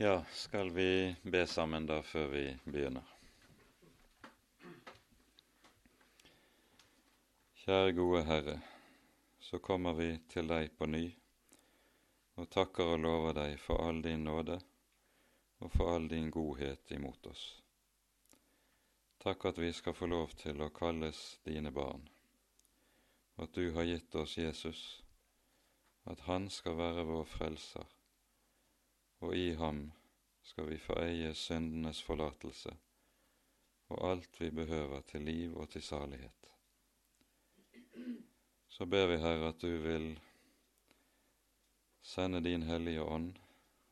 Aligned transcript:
Ja, 0.00 0.24
skal 0.30 0.70
vi 0.70 1.16
be 1.22 1.46
sammen 1.46 1.86
da 1.86 1.96
før 2.06 2.28
vi 2.30 2.42
begynner? 2.70 3.06
Kjære 7.64 7.96
gode 7.96 8.20
Herre, 8.28 8.54
så 9.42 9.58
kommer 9.58 9.98
vi 9.98 10.06
til 10.30 10.46
deg 10.52 10.70
på 10.78 10.86
ny 10.86 11.02
og 12.38 12.46
takker 12.46 12.92
og 12.92 13.02
lover 13.08 13.34
deg 13.40 13.56
for 13.58 13.82
all 13.88 13.98
din 14.06 14.22
nåde 14.28 14.60
og 15.58 15.74
for 15.74 15.90
all 15.96 16.06
din 16.14 16.30
godhet 16.30 16.94
imot 16.94 17.26
oss. 17.34 17.44
Takk 19.26 19.50
at 19.50 19.58
vi 19.58 19.74
skal 19.74 19.98
få 19.98 20.06
lov 20.14 20.38
til 20.38 20.62
å 20.62 20.70
kalles 20.78 21.26
dine 21.42 21.74
barn, 21.74 22.06
og 23.34 23.48
at 23.50 23.58
du 23.58 23.72
har 23.74 23.90
gitt 23.90 24.14
oss 24.14 24.38
Jesus, 24.38 24.88
at 26.06 26.28
han 26.30 26.46
skal 26.54 26.78
være 26.86 27.10
vår 27.10 27.32
frelser 27.34 27.97
og 29.20 29.36
i 29.36 29.52
ham 29.58 29.86
skal 30.42 30.68
vi 30.70 30.78
få 30.80 30.98
eie 31.04 31.32
syndenes 31.34 32.02
forlatelse 32.02 32.76
og 33.88 34.10
alt 34.10 34.40
vi 34.40 34.50
behøver 34.50 35.00
til 35.00 35.22
liv 35.22 35.56
og 35.56 35.68
til 35.68 35.82
salighet. 35.82 36.54
Så 38.68 38.86
ber 38.86 39.06
vi, 39.06 39.16
Herre, 39.16 39.48
at 39.48 39.62
du 39.62 39.76
vil 39.82 40.20
sende 42.02 42.44
din 42.44 42.62
Hellige 42.62 43.02
Ånd 43.02 43.32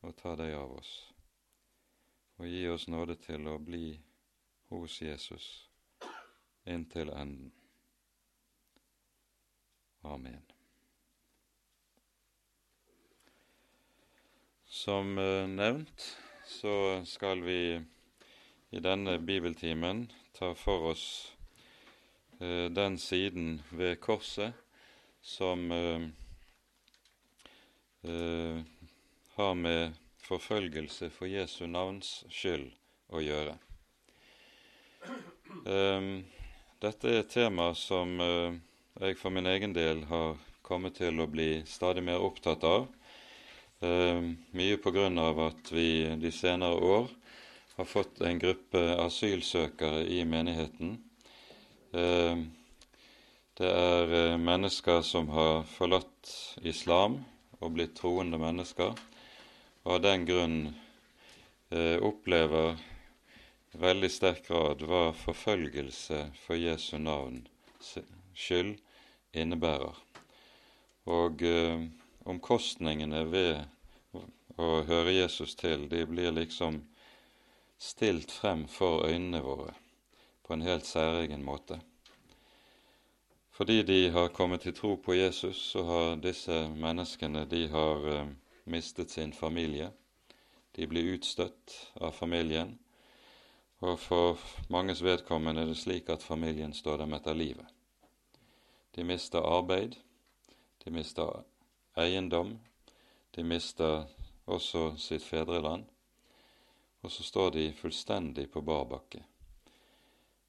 og 0.01 0.16
ta 0.16 0.37
deg 0.37 0.55
av 0.55 0.77
oss, 0.79 0.93
og 2.37 2.47
gi 2.47 2.66
oss 2.69 2.88
nåde 2.88 3.16
til 3.16 3.49
å 3.49 3.59
bli 3.59 3.97
hos 4.71 5.01
Jesus 5.02 5.49
inntil 6.66 7.11
enden. 7.11 7.52
Amen. 10.05 10.55
Som 14.77 15.19
eh, 15.19 15.48
nevnt 15.48 16.16
så 16.45 17.03
skal 17.05 17.41
vi 17.41 17.80
i 18.71 18.80
denne 18.80 19.19
bibeltimen 19.19 20.13
ta 20.37 20.51
for 20.55 20.91
oss 20.91 21.32
eh, 22.41 22.69
den 22.69 22.99
siden 23.01 23.63
ved 23.71 23.97
korset 24.04 24.52
som 25.24 25.73
eh, 25.73 26.02
har 29.38 29.54
med 29.54 29.97
forfølgelse 30.29 31.09
for 31.10 31.27
Jesu 31.32 31.65
navns 31.66 32.27
skyld 32.29 32.69
å 33.09 33.24
gjøre. 33.24 33.57
Eh, 35.73 36.10
dette 36.85 37.15
er 37.15 37.23
et 37.23 37.32
tema 37.32 37.73
som 37.73 38.21
jeg 38.21 39.16
for 39.16 39.32
min 39.32 39.49
egen 39.57 39.73
del 39.73 40.04
har 40.13 40.37
kommet 40.60 41.01
til 41.01 41.16
å 41.24 41.30
bli 41.32 41.65
stadig 41.65 42.04
mer 42.04 42.21
opptatt 42.21 42.69
av 42.69 42.91
mye 43.80 44.77
på 44.80 44.91
grunn 44.91 45.19
av 45.21 45.41
at 45.51 45.73
vi 45.73 46.07
de 46.16 46.30
senere 46.32 46.79
år 46.80 47.10
har 47.77 47.85
fått 47.85 48.21
en 48.21 48.38
gruppe 48.38 48.80
asylsøkere 49.02 50.07
i 50.09 50.23
menigheten. 50.24 50.96
Eh, 51.93 52.38
det 53.57 53.69
er 53.69 54.15
eh, 54.16 54.38
mennesker 54.41 55.02
som 55.04 55.29
har 55.29 55.66
forlatt 55.69 56.32
islam 56.65 57.19
og 57.60 57.74
blitt 57.77 57.97
troende 58.01 58.41
mennesker, 58.41 58.97
og 59.85 59.93
av 59.99 60.02
den 60.04 60.27
grunn 60.29 60.59
opplever 62.07 62.77
veldig 63.74 64.09
sterk 64.12 64.44
grad 64.47 64.84
hva 64.87 65.09
forfølgelse 65.19 66.21
for 66.44 66.60
Jesu 66.60 66.94
navn 67.03 67.41
skyld 68.37 68.77
innebærer. 69.34 69.97
Og 71.10 71.43
omkostningene 72.27 73.25
ved 73.31 74.21
å 74.59 74.69
høre 74.88 75.15
Jesus 75.15 75.55
til, 75.59 75.88
de 75.88 76.05
blir 76.09 76.32
liksom 76.34 76.81
stilt 77.78 78.32
frem 78.32 78.65
for 78.69 79.06
øynene 79.06 79.43
våre 79.44 79.75
på 80.47 80.54
en 80.54 80.62
helt 80.62 80.87
særegen 80.87 81.44
måte. 81.44 81.81
Fordi 83.56 83.82
de 83.82 84.10
har 84.10 84.28
kommet 84.28 84.60
til 84.60 84.75
tro 84.75 84.97
på 84.97 85.14
Jesus, 85.14 85.56
så 85.72 85.82
har 85.84 86.16
disse 86.22 86.69
menneskene 86.69 87.47
de 87.50 87.62
har 87.72 88.04
uh, 88.04 88.28
mistet 88.64 89.10
sin 89.10 89.32
familie. 89.32 89.91
De 90.76 90.87
blir 90.87 91.14
utstøtt 91.16 91.75
av 92.00 92.12
familien, 92.12 92.76
og 93.81 93.98
for 94.00 94.38
manges 94.69 95.03
vedkommende 95.03 95.64
er 95.64 95.72
det 95.72 95.78
slik 95.81 96.08
at 96.12 96.22
familien 96.22 96.75
står 96.75 97.00
dem 97.03 97.16
etter 97.16 97.34
livet. 97.34 97.66
De 98.97 99.04
mister 99.04 99.41
arbeid, 99.41 99.97
de 100.84 100.93
mister 100.93 101.43
eiendom. 101.96 102.54
De 103.34 103.44
mister 103.44 104.06
også 104.44 104.94
sitt 105.00 105.24
fedreland. 105.24 105.84
Og 107.02 107.12
så 107.12 107.22
står 107.22 107.50
de 107.56 107.64
fullstendig 107.76 108.48
på 108.52 108.62
bar 108.66 108.86
bakke. 108.90 109.22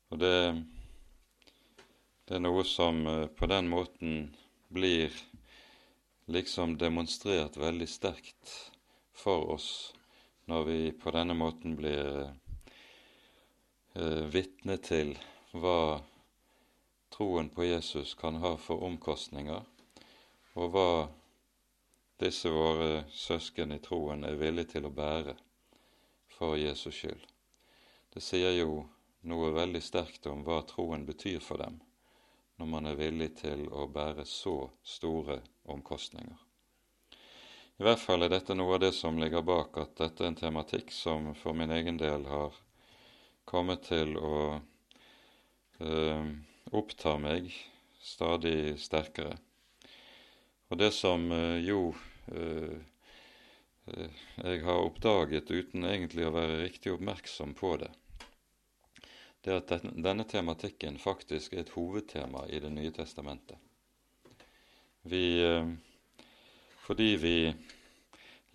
Og 0.10 0.20
det, 0.20 0.36
det 2.26 2.38
er 2.38 2.44
noe 2.44 2.64
som 2.68 3.04
eh, 3.08 3.28
på 3.28 3.50
den 3.52 3.68
måten 3.70 4.36
blir 4.68 5.14
liksom 6.28 6.78
demonstrert 6.80 7.58
veldig 7.60 7.88
sterkt 7.88 8.54
for 9.16 9.52
oss 9.56 9.70
når 10.48 10.64
vi 10.64 10.92
på 10.96 11.12
denne 11.12 11.36
måten 11.36 11.76
blir 11.76 12.30
eh, 13.96 14.24
vitne 14.32 14.78
til 14.80 15.12
hva 15.52 16.00
troen 17.12 17.50
på 17.52 17.66
Jesus 17.68 18.14
kan 18.16 18.40
ha 18.44 18.54
for 18.62 18.84
omkostninger, 18.88 19.64
og 20.56 20.72
hva 20.72 20.90
disse 22.18 22.50
våre 22.50 23.04
søsken 23.14 23.72
i 23.76 23.80
troen 23.84 24.26
er 24.26 24.40
villige 24.40 24.74
til 24.76 24.88
å 24.90 24.94
bære 24.94 25.36
for 26.38 26.58
Jesus 26.58 26.96
skyld. 26.96 27.22
Det 28.14 28.24
sier 28.26 28.56
jo 28.58 28.88
noe 29.30 29.52
veldig 29.54 29.82
sterkt 29.84 30.26
om 30.32 30.42
hva 30.46 30.64
troen 30.66 31.06
betyr 31.06 31.40
for 31.44 31.62
dem, 31.62 31.80
når 32.58 32.72
man 32.74 32.90
er 32.90 32.98
villig 32.98 33.36
til 33.44 33.68
å 33.70 33.86
bære 33.94 34.26
så 34.26 34.58
store 34.82 35.42
omkostninger. 35.70 36.38
I 37.78 37.86
hvert 37.86 38.02
fall 38.02 38.26
er 38.26 38.34
dette 38.34 38.56
noe 38.58 38.74
av 38.74 38.82
det 38.82 38.94
som 38.98 39.20
ligger 39.22 39.44
bak 39.46 39.78
at 39.78 39.98
dette 40.00 40.24
er 40.24 40.32
en 40.32 40.40
tematikk 40.40 40.90
som 40.94 41.34
for 41.38 41.54
min 41.54 41.70
egen 41.76 42.00
del 42.02 42.26
har 42.26 42.56
kommet 43.46 43.86
til 43.92 44.18
å 44.18 44.38
øh, 45.86 46.32
oppta 46.74 47.14
meg 47.22 47.52
stadig 48.02 48.80
sterkere. 48.82 49.38
Og 50.68 50.78
det 50.78 50.92
som 50.92 51.30
eh, 51.32 51.60
jo 51.64 51.94
eh, 52.36 52.76
eh, 53.88 54.24
jeg 54.44 54.64
har 54.66 54.84
oppdaget 54.84 55.52
uten 55.52 55.88
egentlig 55.88 56.28
å 56.28 56.34
være 56.36 56.60
riktig 56.66 56.92
oppmerksom 56.92 57.54
på 57.56 57.78
det, 57.84 57.92
det 59.46 59.54
er 59.54 59.62
at 59.62 59.86
denne 59.96 60.26
tematikken 60.28 60.98
faktisk 61.00 61.56
er 61.56 61.64
et 61.64 61.72
hovedtema 61.78 62.44
i 62.52 62.60
Det 62.60 62.72
nye 62.74 62.92
testamentet. 62.92 63.56
Vi, 65.08 65.40
fordi 66.84 67.14
vi 67.16 67.38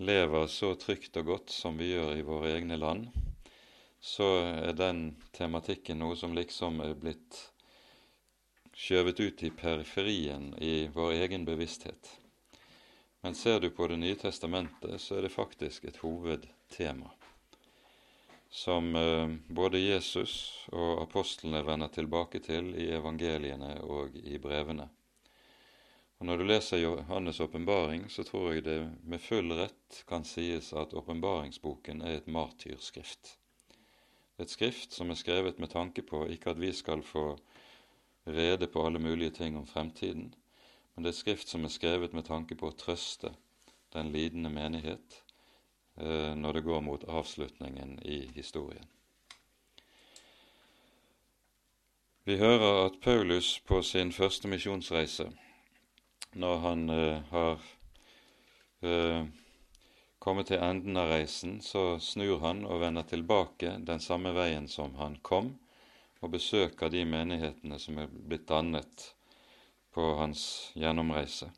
lever 0.05 0.51
så 0.53 0.75
trygt 0.77 1.17
og 1.17 1.31
godt 1.31 1.55
som 1.55 1.79
vi 1.81 1.95
gjør 1.95 2.13
i 2.19 2.27
våre 2.27 2.51
egne 2.59 2.77
land, 2.77 3.07
så 4.03 4.27
er 4.43 4.77
den 4.77 5.15
tematikken 5.33 6.03
noe 6.03 6.19
som 6.19 6.37
liksom 6.37 6.83
er 6.85 6.93
blitt 6.99 7.39
skjøvet 8.75 9.21
ut 9.21 9.43
i 9.43 9.51
periferien 9.51 10.53
i 10.59 10.89
vår 10.95 11.13
egen 11.25 11.45
bevissthet. 11.45 12.19
Men 13.23 13.35
ser 13.35 13.61
du 13.61 13.71
på 13.71 13.87
Det 13.87 13.97
nye 13.97 14.15
testamentet, 14.19 15.01
så 15.01 15.17
er 15.19 15.23
det 15.23 15.37
faktisk 15.37 15.85
et 15.85 16.01
hovedtema 16.03 17.11
som 18.53 18.97
eh, 18.97 19.29
både 19.49 19.79
Jesus 19.79 20.67
og 20.73 21.03
apostlene 21.03 21.63
vender 21.65 21.89
tilbake 21.89 22.41
til 22.45 22.75
i 22.77 22.91
evangeliene 22.93 23.79
og 23.81 24.17
i 24.17 24.37
brevene. 24.39 24.89
Og 26.21 26.27
Når 26.27 26.39
du 26.39 26.45
leser 26.45 26.83
Johannes' 26.83 27.41
åpenbaring, 27.43 28.11
så 28.11 28.23
tror 28.23 28.53
jeg 28.53 28.65
det 28.65 28.77
med 29.03 29.21
full 29.25 29.55
rett 29.57 30.03
kan 30.07 30.25
sies 30.29 30.73
at 30.77 30.93
åpenbaringsboken 30.95 32.03
er 32.03 32.19
et 32.19 32.29
martyrskrift. 32.29 33.39
Et 34.39 34.51
skrift 34.51 34.93
som 34.93 35.11
er 35.11 35.19
skrevet 35.19 35.59
med 35.59 35.73
tanke 35.73 36.05
på 36.05 36.27
ikke 36.29 36.53
at 36.53 36.61
vi 36.61 36.75
skal 36.77 37.03
få 37.03 37.39
rede 38.25 38.67
på 38.67 38.87
alle 38.87 38.99
mulige 38.99 39.31
ting 39.31 39.57
om 39.57 39.67
fremtiden, 39.67 40.35
men 40.95 41.05
det 41.05 41.13
er 41.13 41.19
skrift 41.19 41.49
som 41.49 41.65
er 41.65 41.73
skrevet 41.73 42.13
med 42.13 42.27
tanke 42.29 42.57
på 42.59 42.71
å 42.71 42.77
trøste 42.77 43.33
den 43.93 44.13
lidende 44.13 44.51
menighet 44.53 45.23
eh, 45.97 46.35
når 46.37 46.53
det 46.53 46.67
går 46.67 46.81
mot 46.81 47.05
avslutningen 47.05 47.99
i 48.03 48.27
historien. 48.35 48.89
Vi 52.25 52.37
hører 52.39 52.87
at 52.87 53.01
Paulus 53.03 53.57
på 53.67 53.83
sin 53.83 54.13
første 54.13 54.49
misjonsreise, 54.49 55.27
når 56.39 56.59
han 56.63 56.91
eh, 56.91 57.33
har 57.33 57.65
eh, 58.83 59.25
kommet 60.23 60.47
til 60.47 60.63
enden 60.63 60.97
av 60.97 61.11
reisen, 61.11 61.59
så 61.61 61.99
snur 61.99 62.39
han 62.45 62.63
og 62.63 62.81
vender 62.85 63.03
tilbake 63.03 63.75
den 63.83 64.01
samme 64.01 64.31
veien 64.37 64.69
som 64.71 64.95
han 65.01 65.19
kom, 65.23 65.57
og 66.23 66.31
besøker 66.31 66.91
de 66.93 67.03
menighetene 67.05 67.79
som 67.83 67.99
er 67.99 68.11
blitt 68.11 68.47
dannet 68.49 69.09
på 69.93 70.05
hans 70.21 70.73
gjennomreise. 70.79 71.51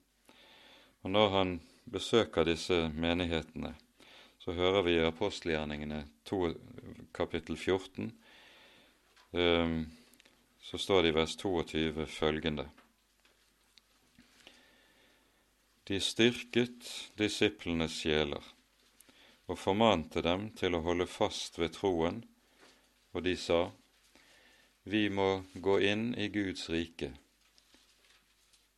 Og 1.04 1.12
når 1.12 1.28
han 1.36 1.58
besøker 1.84 2.48
disse 2.48 2.86
menighetene, 2.96 3.74
så 4.40 4.52
hører 4.56 4.82
vi 4.84 4.96
i 4.96 5.04
apostelgjerningene 5.04 6.02
kapittel 7.12 7.56
14, 7.56 8.08
um, 9.32 9.76
så 10.64 10.80
står 10.80 11.02
det 11.02 11.12
i 11.12 11.16
vers 11.18 11.36
22 11.36 12.06
følgende 12.08 12.66
De 15.84 16.00
styrket 16.00 16.88
disiplenes 17.20 17.92
sjeler 18.00 18.44
og 19.44 19.58
formante 19.60 20.22
dem 20.24 20.48
til 20.56 20.76
å 20.76 20.84
holde 20.86 21.04
fast 21.04 21.58
ved 21.60 21.76
troen, 21.76 22.22
og 23.12 23.26
de 23.28 23.36
sa:" 23.36 23.66
Vi 24.86 25.08
må 25.08 25.42
gå 25.54 25.78
inn 25.80 26.10
i 26.14 26.28
Guds 26.28 26.68
rike 26.70 27.14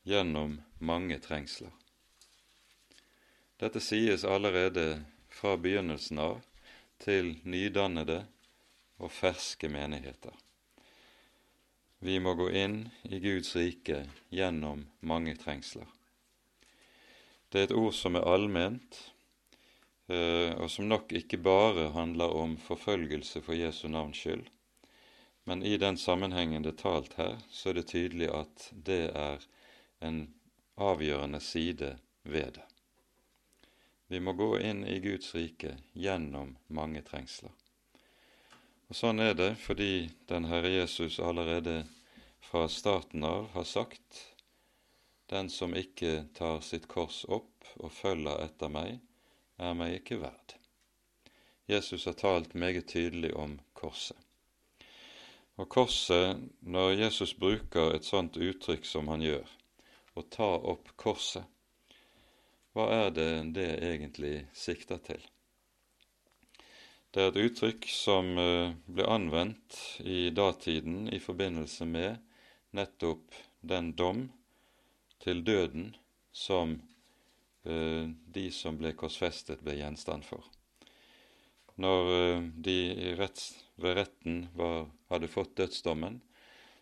gjennom 0.07 0.61
mange 0.79 1.19
trengsler. 1.19 1.73
Dette 3.59 3.83
sies 3.83 4.25
allerede 4.25 5.03
fra 5.35 5.57
begynnelsen 5.59 6.21
av 6.23 6.39
til 7.03 7.35
nydannede 7.43 8.21
og 9.03 9.11
ferske 9.11 9.69
menigheter. 9.73 10.31
Vi 11.99 12.21
må 12.23 12.37
gå 12.39 12.53
inn 12.55 12.85
i 13.03 13.19
Guds 13.19 13.57
rike 13.59 14.05
gjennom 14.31 14.87
mange 15.01 15.35
trengsler. 15.43 15.89
Det 17.51 17.65
er 17.65 17.69
et 17.71 17.79
ord 17.79 17.95
som 17.99 18.15
er 18.15 18.29
allment, 18.31 19.01
eh, 20.07 20.55
og 20.55 20.71
som 20.71 20.87
nok 20.87 21.11
ikke 21.19 21.43
bare 21.43 21.91
handler 21.99 22.31
om 22.31 22.55
forfølgelse 22.63 23.43
for 23.43 23.59
Jesu 23.59 23.89
navns 23.89 24.23
skyld, 24.23 24.47
men 25.49 25.63
i 25.63 25.77
den 25.79 25.97
sammenhengen 25.97 26.65
det 26.65 26.73
er 26.75 26.81
talt 26.81 27.13
her, 27.21 27.37
så 27.51 27.71
er 27.71 27.79
det 27.79 27.91
tydelig 27.93 28.33
at 28.35 28.71
det 28.89 29.03
er 29.15 29.45
en 30.03 30.25
avgjørende 30.75 31.41
side 31.41 31.93
ved 32.27 32.57
det. 32.59 32.65
Vi 34.11 34.19
må 34.21 34.35
gå 34.39 34.49
inn 34.59 34.83
i 34.87 34.99
Guds 35.03 35.35
rike 35.35 35.77
gjennom 35.95 36.57
mange 36.67 37.03
trengsler. 37.07 37.55
Og 38.91 38.99
Sånn 38.99 39.23
er 39.23 39.39
det 39.39 39.53
fordi 39.63 40.09
den 40.31 40.51
Herre 40.51 40.71
Jesus 40.71 41.21
allerede 41.23 41.85
fra 42.51 42.67
starten 42.71 43.23
av 43.27 43.49
har 43.55 43.71
sagt 43.71 44.23
den 45.31 45.51
som 45.51 45.79
ikke 45.79 46.27
tar 46.35 46.59
sitt 46.63 46.91
kors 46.91 47.25
opp 47.27 47.71
og 47.79 47.95
følger 47.95 48.43
etter 48.45 48.71
meg, 48.71 48.99
er 49.59 49.75
meg 49.79 50.01
ikke 50.01 50.21
verd. 50.27 50.59
Jesus 51.71 52.11
har 52.11 52.19
talt 52.19 52.55
meget 52.55 52.91
tydelig 52.91 53.35
om 53.35 53.61
korset. 53.75 54.26
Og 55.57 55.69
korset, 55.73 56.37
når 56.61 56.99
Jesus 57.01 57.33
bruker 57.35 57.95
et 57.97 58.05
sånt 58.05 58.37
uttrykk 58.37 58.85
som 58.85 59.09
han 59.09 59.25
gjør, 59.25 59.47
å 60.17 60.25
ta 60.33 60.51
opp 60.73 60.91
korset, 61.01 61.45
hva 62.77 62.91
er 62.93 63.15
det 63.17 63.31
det 63.57 63.71
egentlig 63.81 64.35
sikter 64.53 65.01
til? 65.01 65.23
Det 67.17 67.23
er 67.23 67.31
et 67.31 67.39
uttrykk 67.47 67.87
som 67.89 68.35
eh, 68.37 68.75
ble 68.85 69.07
anvendt 69.09 69.79
i 70.05 70.29
datiden 70.37 71.07
i 71.09 71.17
forbindelse 71.25 71.87
med 71.89 72.19
nettopp 72.77 73.33
den 73.65 73.95
dom 73.97 74.27
til 75.25 75.41
døden 75.47 75.95
som 76.37 76.75
eh, 77.65 78.13
de 78.13 78.51
som 78.53 78.77
ble 78.77 78.93
korsfestet, 78.93 79.65
ble 79.65 79.79
gjenstand 79.79 80.29
for. 80.29 80.45
Når 81.81 82.13
eh, 82.19 82.45
de 82.69 82.79
retts, 83.17 83.55
ved 83.77 83.97
retten 83.97 84.47
var, 84.55 84.89
hadde 85.11 85.29
fått 85.29 85.57
dødsdommen, 85.57 86.21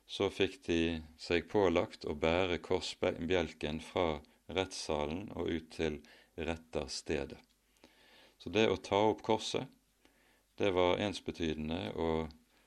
så 0.06 0.28
fikk 0.30 0.60
de 0.66 0.80
seg 1.20 1.48
pålagt 1.50 2.04
å 2.04 2.14
bære 2.14 2.60
korsbjelken 2.64 3.80
fra 3.82 4.20
rettssalen 4.52 5.30
og 5.34 5.48
ut 5.48 5.70
til 5.74 5.98
retterstedet. 6.36 7.40
Så 8.38 8.50
det 8.52 8.66
å 8.68 8.76
ta 8.76 9.00
opp 9.08 9.22
korset, 9.24 9.66
det 10.60 10.70
var 10.76 11.00
ensbetydende 11.02 11.94
å 11.96 12.26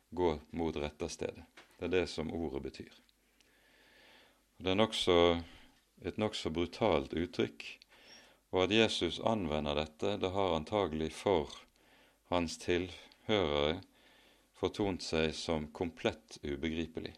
gå 0.10 0.32
mot 0.58 0.76
retterstedet. 0.76 1.44
Det 1.78 1.86
er 1.86 1.94
det 1.94 2.08
som 2.10 2.32
ordet 2.34 2.64
betyr. 2.66 2.94
Det 4.58 4.74
er 4.74 4.80
nokså, 4.80 5.38
et 6.02 6.18
nokså 6.18 6.50
brutalt 6.50 7.14
uttrykk, 7.14 7.68
og 8.56 8.64
at 8.64 8.74
Jesus 8.74 9.20
anvender 9.22 9.78
dette, 9.78 10.16
det 10.18 10.32
har 10.34 10.56
antagelig 10.56 11.12
for 11.14 11.54
hans 12.32 12.58
tilhørere 12.64 13.78
fortont 14.58 15.04
seg 15.04 15.34
som 15.36 15.70
komplett 15.72 16.40
ubegripelig. 16.44 17.14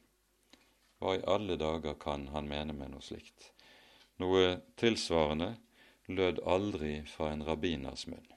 Hva 1.00 1.16
i 1.16 1.24
alle 1.24 1.56
dager 1.56 1.96
kan 2.00 2.28
han 2.34 2.50
mene 2.52 2.76
med 2.76 2.92
noe 2.92 3.04
slikt? 3.04 3.54
Noe 4.20 4.60
tilsvarende 4.80 5.54
lød 6.12 6.42
aldri 6.44 6.98
fra 7.08 7.32
en 7.32 7.46
rabbiners 7.48 8.08
munn. 8.12 8.28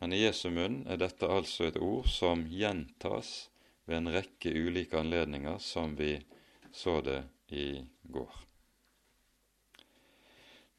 Men 0.00 0.16
i 0.16 0.22
Jesu 0.22 0.48
munn 0.50 0.82
er 0.88 0.98
dette 0.98 1.28
altså 1.28 1.68
et 1.68 1.78
ord 1.78 2.08
som 2.10 2.46
gjentas 2.48 3.50
ved 3.84 4.00
en 4.00 4.12
rekke 4.14 4.50
ulike 4.50 4.98
anledninger, 4.98 5.58
som 5.58 5.94
vi 5.98 6.14
så 6.72 7.00
det 7.04 7.22
i 7.52 7.82
går. 8.02 8.32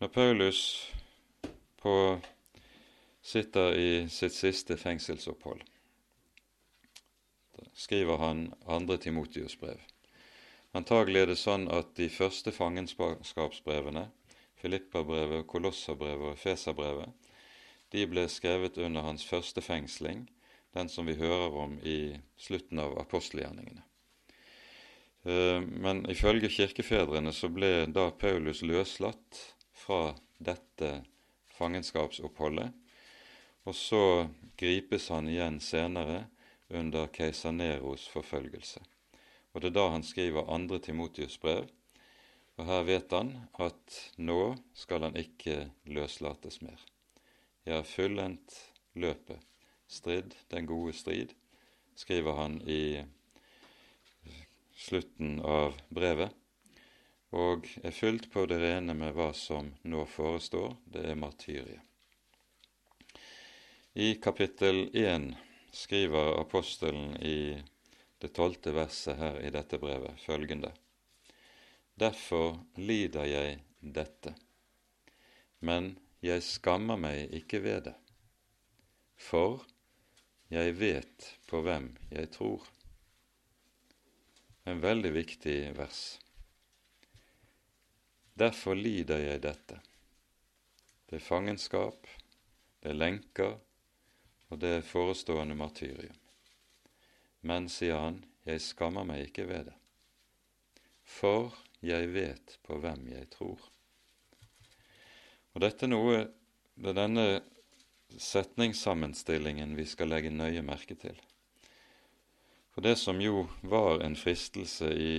Når 0.02 0.08
Paulus 0.08 0.62
på, 1.78 2.20
sitter 3.22 3.76
i 3.78 3.92
sitt 4.10 4.34
siste 4.34 4.78
fengselsopphold, 4.82 5.62
skriver 7.74 8.18
han 8.18 8.54
andre 8.66 8.98
Timotius 8.98 9.58
brev. 9.60 9.80
Antagelig 10.74 11.22
er 11.22 11.32
det 11.32 11.40
sånn 11.40 11.68
at 11.72 11.96
de 11.98 12.08
første 12.10 12.54
fangenskapsbrevene, 12.56 14.08
Filippabrevet, 14.62 15.48
Kolosserbrevet 15.50 16.36
og 16.36 16.40
Feserbrevet, 16.40 17.30
de 17.92 18.06
ble 18.08 18.28
skrevet 18.32 18.78
under 18.80 19.04
hans 19.04 19.26
første 19.28 19.62
fengsling, 19.62 20.30
den 20.72 20.88
som 20.88 21.10
vi 21.10 21.18
hører 21.20 21.58
om 21.66 21.80
i 21.84 22.16
slutten 22.40 22.80
av 22.80 22.96
apostelgjerningene. 23.02 23.84
Eh, 25.24 25.60
men 25.60 26.06
ifølge 26.10 26.50
kirkefedrene 26.50 27.34
så 27.36 27.50
ble 27.52 27.88
da 27.92 28.08
Paulus 28.16 28.64
løslatt 28.64 29.42
fra 29.76 30.14
dette 30.40 31.02
fangenskapsoppholdet, 31.58 32.72
og 33.68 33.76
så 33.78 34.04
gripes 34.58 35.10
han 35.14 35.28
igjen 35.30 35.60
senere 35.62 36.24
under 36.74 37.08
keiser 37.14 37.52
Neros 37.52 38.08
forfølgelse. 38.12 38.82
Og 39.52 39.62
det 39.62 39.72
er 39.72 39.78
da 39.78 39.88
han 39.94 40.04
skriver 40.08 40.50
andre 40.52 40.80
Timotius 40.80 41.38
brev. 41.42 41.68
Og 42.60 42.68
her 42.68 42.84
vet 42.88 43.14
han 43.16 43.32
at 43.60 44.00
nå 44.18 44.56
skal 44.78 45.08
han 45.08 45.18
ikke 45.20 45.72
løslates 45.86 46.62
mer. 46.62 46.80
Jeg 47.66 47.76
har 47.76 47.88
fullendt 47.88 48.58
løpet, 48.96 49.40
stridd 49.88 50.36
den 50.52 50.68
gode 50.70 50.94
strid, 50.98 51.34
skriver 51.96 52.38
han 52.40 52.60
i 52.68 53.04
slutten 54.78 55.40
av 55.46 55.78
brevet, 55.94 56.34
og 57.32 57.68
er 57.84 57.96
fullt 57.96 58.28
på 58.34 58.44
det 58.50 58.58
rene 58.60 58.96
med 58.98 59.14
hva 59.16 59.30
som 59.38 59.70
nå 59.88 60.04
forestår, 60.10 60.74
det 60.92 61.06
er 61.12 61.20
martyriet. 61.20 61.80
I 63.94 64.16
kapittel 64.24 64.86
1 64.96 65.32
skriver 65.72 66.40
apostelen 66.42 67.16
i 67.18 67.64
det 68.22 68.30
tolvte 68.36 68.74
verset 68.76 69.18
her 69.18 69.40
i 69.42 69.50
dette 69.50 69.80
brevet 69.82 70.20
følgende. 70.22 70.72
Derfor 71.96 72.60
lider 72.78 73.26
jeg 73.26 73.60
dette, 73.82 74.36
men 75.60 75.96
jeg 76.22 76.44
skammer 76.46 77.00
meg 77.02 77.34
ikke 77.34 77.62
ved 77.64 77.88
det, 77.90 77.96
for 79.18 79.64
jeg 80.52 80.76
vet 80.78 81.32
på 81.50 81.64
hvem 81.66 81.92
jeg 82.12 82.30
tror. 82.36 82.68
En 84.70 84.82
veldig 84.84 85.14
viktig 85.16 85.58
vers. 85.78 86.04
Derfor 88.38 88.78
lider 88.78 89.24
jeg 89.24 89.42
dette. 89.44 89.80
Det 91.10 91.18
er 91.18 91.26
fangenskap, 91.26 92.08
det 92.82 92.94
er 92.94 93.00
lenker, 93.00 93.58
og 94.52 94.60
det 94.60 94.84
forestående 94.86 95.56
martyrium. 95.56 96.18
Men, 97.48 97.70
sier 97.72 97.98
han, 97.98 98.20
jeg 98.46 98.62
skammer 98.62 99.08
meg 99.08 99.30
ikke 99.30 99.48
ved 99.50 99.72
det, 99.72 99.78
for 101.08 101.56
jeg 101.82 102.12
vet 102.14 102.58
på 102.66 102.78
hvem 102.84 103.08
jeg 103.10 103.30
tror. 103.34 103.64
Og 105.56 105.64
dette 105.64 105.88
er 105.88 105.92
noe 105.92 106.20
det 106.82 106.94
er 106.94 106.98
denne 106.98 107.26
setningssammenstillingen 108.18 109.76
vi 109.76 109.86
skal 109.86 110.12
legge 110.12 110.32
nøye 110.34 110.64
merke 110.66 110.96
til. 111.00 111.18
For 112.72 112.84
det 112.84 112.96
som 113.00 113.20
jo 113.22 113.46
var 113.62 114.02
en 114.06 114.16
fristelse 114.16 114.90
i 114.96 115.14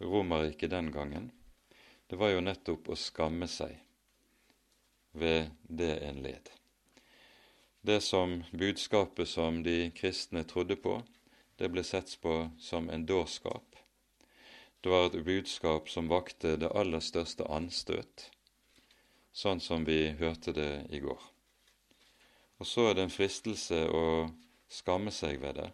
Romerriket 0.00 0.70
den 0.70 0.92
gangen, 0.92 1.30
det 2.08 2.20
var 2.20 2.32
jo 2.34 2.44
nettopp 2.44 2.92
å 2.92 2.98
skamme 3.00 3.48
seg 3.50 3.74
ved 5.18 5.50
det 5.64 5.94
en 6.04 6.22
led. 6.24 6.57
Det 7.80 8.00
som 8.00 8.44
budskapet 8.50 9.28
som 9.28 9.62
de 9.62 9.90
kristne 9.90 10.44
trodde 10.44 10.76
på, 10.76 10.98
det 11.56 11.68
ble 11.70 11.84
sett 11.86 12.16
på 12.22 12.50
som 12.58 12.90
en 12.90 13.06
dårskap. 13.06 13.76
Det 14.80 14.90
var 14.90 15.06
et 15.06 15.24
budskap 15.24 15.88
som 15.90 16.10
vakte 16.10 16.56
det 16.56 16.70
aller 16.74 17.00
største 17.02 17.46
anstøt, 17.46 18.28
sånn 19.32 19.62
som 19.62 19.86
vi 19.86 20.10
hørte 20.18 20.54
det 20.54 20.86
i 20.90 21.00
går. 21.02 21.22
Og 22.58 22.66
så 22.66 22.88
er 22.88 22.98
det 22.98 23.06
en 23.06 23.14
fristelse 23.14 23.84
å 23.94 24.04
skamme 24.68 25.14
seg 25.14 25.38
ved 25.42 25.60
det 25.62 25.70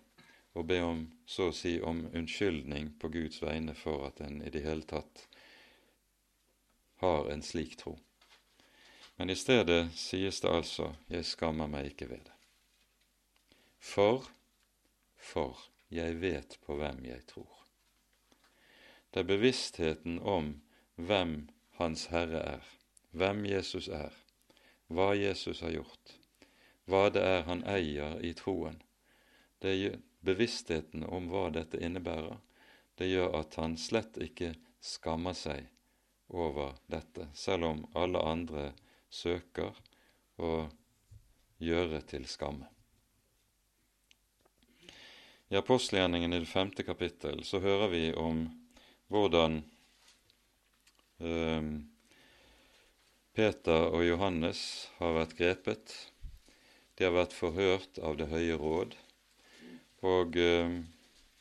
og 0.55 0.69
be 0.71 0.79
om, 0.87 1.01
så 1.27 1.49
å 1.51 1.55
si, 1.57 1.81
om 1.83 2.05
unnskyldning 2.15 2.93
på 3.01 3.09
Guds 3.11 3.41
vegne 3.43 3.75
for 3.75 4.07
at 4.07 4.21
en 4.23 4.39
i 4.45 4.53
det 4.55 4.63
hele 4.63 4.87
tatt 4.87 5.25
har 7.03 7.31
en 7.33 7.43
slik 7.43 7.75
tro. 7.81 7.97
Men 9.17 9.31
i 9.31 9.37
stedet 9.37 9.93
sies 9.95 10.41
det 10.41 10.51
altså 10.51 10.95
'jeg 11.09 11.25
skammer 11.25 11.67
meg 11.67 11.87
ikke 11.87 12.09
ved 12.11 12.25
det'. 12.25 12.41
For, 13.79 14.31
for 15.17 15.59
jeg 15.91 16.21
vet 16.21 16.59
på 16.67 16.77
hvem 16.77 17.05
jeg 17.05 17.27
tror. 17.27 17.65
Det 19.15 19.21
er 19.21 19.31
bevisstheten 19.31 20.19
om 20.19 20.63
hvem 20.97 21.49
Hans 21.79 22.07
Herre 22.07 22.41
er, 22.41 22.65
hvem 23.11 23.47
Jesus 23.47 23.89
er, 23.89 24.11
hva 24.89 25.13
Jesus 25.15 25.61
har 25.61 25.71
gjort, 25.71 26.17
hva 26.85 27.09
det 27.15 27.23
er 27.23 27.43
han 27.47 27.63
eier 27.71 28.19
i 28.21 28.33
troen. 28.33 28.83
Det 29.63 29.75
er 29.75 30.01
bevisstheten 30.27 31.05
om 31.07 31.29
hva 31.31 31.51
dette 31.55 31.79
innebærer. 31.79 32.41
Det 32.99 33.09
gjør 33.11 33.39
at 33.41 33.55
han 33.55 33.77
slett 33.79 34.19
ikke 34.19 34.55
skammer 34.81 35.35
seg 35.39 35.67
over 36.29 36.75
dette, 36.91 37.29
selv 37.35 37.71
om 37.71 37.85
alle 37.95 38.23
andre 38.23 38.73
søker 39.15 39.77
å 40.43 40.55
gjøre 41.63 42.01
til 42.11 42.27
skamme. 42.29 42.67
I 45.53 45.59
apostelgjerningen 45.61 46.33
i 46.33 46.41
det 46.43 46.51
femte 46.51 46.83
kapittel 46.83 47.45
så 47.47 47.61
hører 47.63 47.91
vi 47.93 48.05
om 48.19 48.47
hvordan 49.13 49.61
eh, 51.23 51.69
Peter 53.35 53.91
og 53.91 54.03
Johannes 54.07 54.65
har 54.99 55.15
vært 55.19 55.37
grepet. 55.39 55.95
De 56.95 57.07
har 57.07 57.15
vært 57.15 57.37
forhørt 57.37 58.01
av 58.03 58.17
Det 58.19 58.31
høye 58.31 58.57
råd. 58.59 58.97
Og 60.07 60.37
eh, 60.41 60.81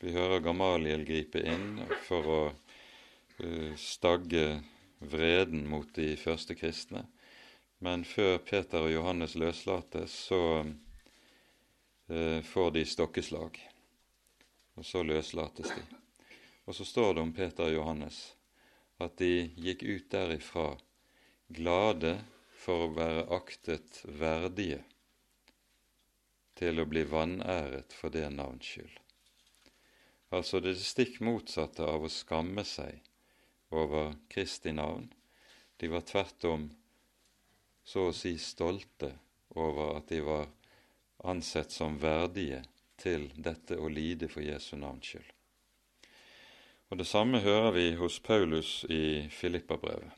vi 0.04 0.12
hører 0.12 0.44
Gamaliel 0.44 1.06
gripe 1.08 1.40
inn 1.40 1.80
for 2.06 2.28
å 2.28 2.40
eh, 2.50 3.72
stagge 3.80 4.60
vreden 5.00 5.66
mot 5.68 5.88
de 5.96 6.12
første 6.20 6.56
kristne. 6.58 7.06
Men 7.84 8.04
før 8.08 8.38
Peter 8.40 8.86
og 8.86 8.92
Johannes 8.92 9.34
løslates, 9.36 10.14
så 10.30 10.40
eh, 12.08 12.40
får 12.40 12.70
de 12.78 12.84
stokkeslag. 12.88 13.58
Og 14.78 14.86
så 14.88 15.02
løslates 15.04 15.68
de. 15.68 15.82
Og 16.64 16.74
så 16.78 16.86
står 16.88 17.14
det 17.14 17.24
om 17.26 17.32
Peter 17.36 17.68
og 17.68 17.74
Johannes 17.74 18.22
at 19.04 19.18
de 19.20 19.50
gikk 19.60 19.82
ut 19.84 20.06
derifra 20.14 20.68
glade 21.52 22.14
for 22.64 22.86
å 22.86 22.92
være 22.96 23.26
aktet 23.36 24.00
verdige 24.06 24.80
til 26.56 26.80
å 26.80 26.86
bli 26.88 27.02
vanæret 27.10 27.92
for 27.92 28.14
det 28.14 28.30
navns 28.32 28.70
skyld. 28.70 28.94
Altså 30.34 30.62
det 30.64 30.78
stikk 30.80 31.20
motsatte 31.20 31.84
av 31.84 32.06
å 32.06 32.10
skamme 32.10 32.64
seg 32.66 33.02
over 33.74 34.14
Kristi 34.32 34.72
navn. 34.72 35.10
De 35.76 35.90
var 35.92 36.06
tvert 36.08 36.48
om 36.48 36.70
så 37.84 38.08
å 38.08 38.16
si 38.16 38.34
stolte 38.40 39.12
over 39.54 39.98
at 39.98 40.08
de 40.08 40.20
var 40.24 40.48
ansett 41.24 41.72
som 41.72 41.98
verdige 42.00 42.62
til 43.00 43.28
dette 43.36 43.78
å 43.78 43.88
lide 43.88 44.28
for 44.32 44.44
Jesu 44.44 44.76
navns 44.76 45.12
skyld. 45.12 45.30
Og 46.90 46.98
Det 46.98 47.06
samme 47.06 47.40
hører 47.40 47.72
vi 47.74 47.86
hos 47.98 48.20
Paulus 48.20 48.84
i 48.88 49.26
Filippabrevet. 49.32 50.12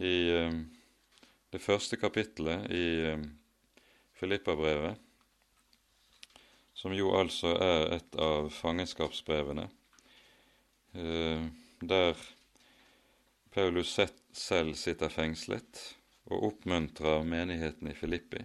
I 0.00 0.30
eh, 0.30 0.54
det 1.52 1.60
første 1.60 1.98
kapittelet 1.98 2.70
i 2.70 2.86
eh, 3.10 3.26
Filippabrevet, 4.16 4.96
som 6.78 6.94
jo 6.94 7.10
altså 7.18 7.52
er 7.58 7.98
et 7.98 8.18
av 8.22 8.48
fangenskapsbrevene, 8.54 9.66
eh, 10.94 11.46
der 11.82 12.24
Paulus 13.50 13.98
selv 14.32 14.78
sitter 14.78 15.10
fengslet 15.10 15.97
og 16.28 16.44
oppmuntrer 16.52 17.24
menigheten 17.24 17.90
i 17.90 17.96
Filippi. 17.96 18.44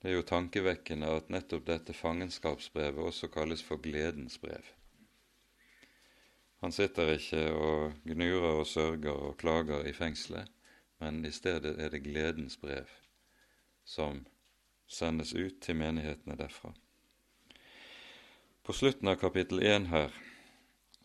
Det 0.00 0.10
er 0.10 0.18
jo 0.18 0.26
tankevekkende 0.28 1.08
at 1.18 1.30
nettopp 1.32 1.66
dette 1.68 1.94
fangenskapsbrevet 1.96 3.08
også 3.10 3.28
kalles 3.32 3.64
for 3.64 3.80
gledens 3.82 4.38
brev. 4.38 4.64
Han 6.64 6.72
sitter 6.72 7.12
ikke 7.16 7.42
og 7.52 7.92
gnurer 8.04 8.60
og 8.62 8.66
sørger 8.66 9.12
og 9.28 9.36
klager 9.40 9.84
i 9.88 9.92
fengselet, 9.92 10.48
men 11.00 11.24
i 11.24 11.32
stedet 11.32 11.76
er 11.80 11.92
det 11.92 12.04
gledens 12.04 12.56
brev 12.56 12.88
som 13.84 14.24
sendes 14.88 15.34
ut 15.34 15.60
til 15.62 15.76
menighetene 15.76 16.36
derfra. 16.38 16.72
På 18.66 18.74
slutten 18.74 19.08
av 19.08 19.20
kapittel 19.20 19.60
1 19.62 19.90
her 19.92 20.14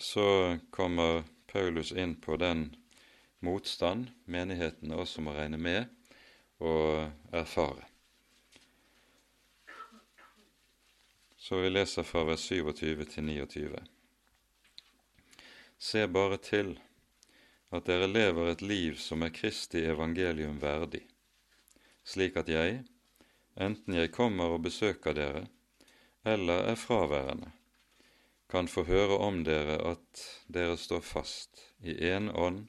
så 0.01 0.57
kommer 0.73 1.23
Paulus 1.51 1.91
inn 1.91 2.15
på 2.17 2.37
den 2.41 2.71
motstand 3.41 4.11
menighetene 4.25 4.97
også 5.01 5.23
må 5.25 5.33
regne 5.35 5.57
med 5.57 5.85
og 6.61 7.09
erfare. 7.33 7.87
Så 11.41 11.57
vi 11.63 11.71
leser 11.71 12.05
fra 12.05 12.21
vers 12.27 12.43
27 12.45 13.05
til 13.09 13.25
29. 13.25 13.81
Se 15.81 16.05
bare 16.07 16.37
til 16.37 16.75
at 17.73 17.87
dere 17.87 18.07
lever 18.07 18.51
et 18.51 18.61
liv 18.61 18.99
som 19.01 19.23
er 19.25 19.33
Kristi 19.33 19.81
evangelium 19.89 20.59
verdig, 20.61 21.01
slik 22.05 22.37
at 22.37 22.51
jeg, 22.51 22.83
enten 23.57 23.97
jeg 23.97 24.11
kommer 24.13 24.53
og 24.53 24.61
besøker 24.67 25.17
dere, 25.17 25.47
eller 26.23 26.67
er 26.69 26.77
fraværende, 26.77 27.49
kan 28.51 28.67
få 28.67 28.83
høre 28.85 29.17
om 29.17 29.41
dere 29.47 29.79
at 29.93 30.25
dere 30.51 30.77
står 30.77 31.01
fast 31.01 31.63
i 31.81 31.95
én 32.11 32.29
ånd 32.35 32.67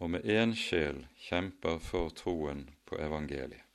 og 0.00 0.10
med 0.14 0.24
én 0.24 0.54
sjel 0.56 1.04
kjemper 1.28 1.78
for 1.84 2.10
troen 2.16 2.64
på 2.88 2.96
evangeliet. 2.98 3.66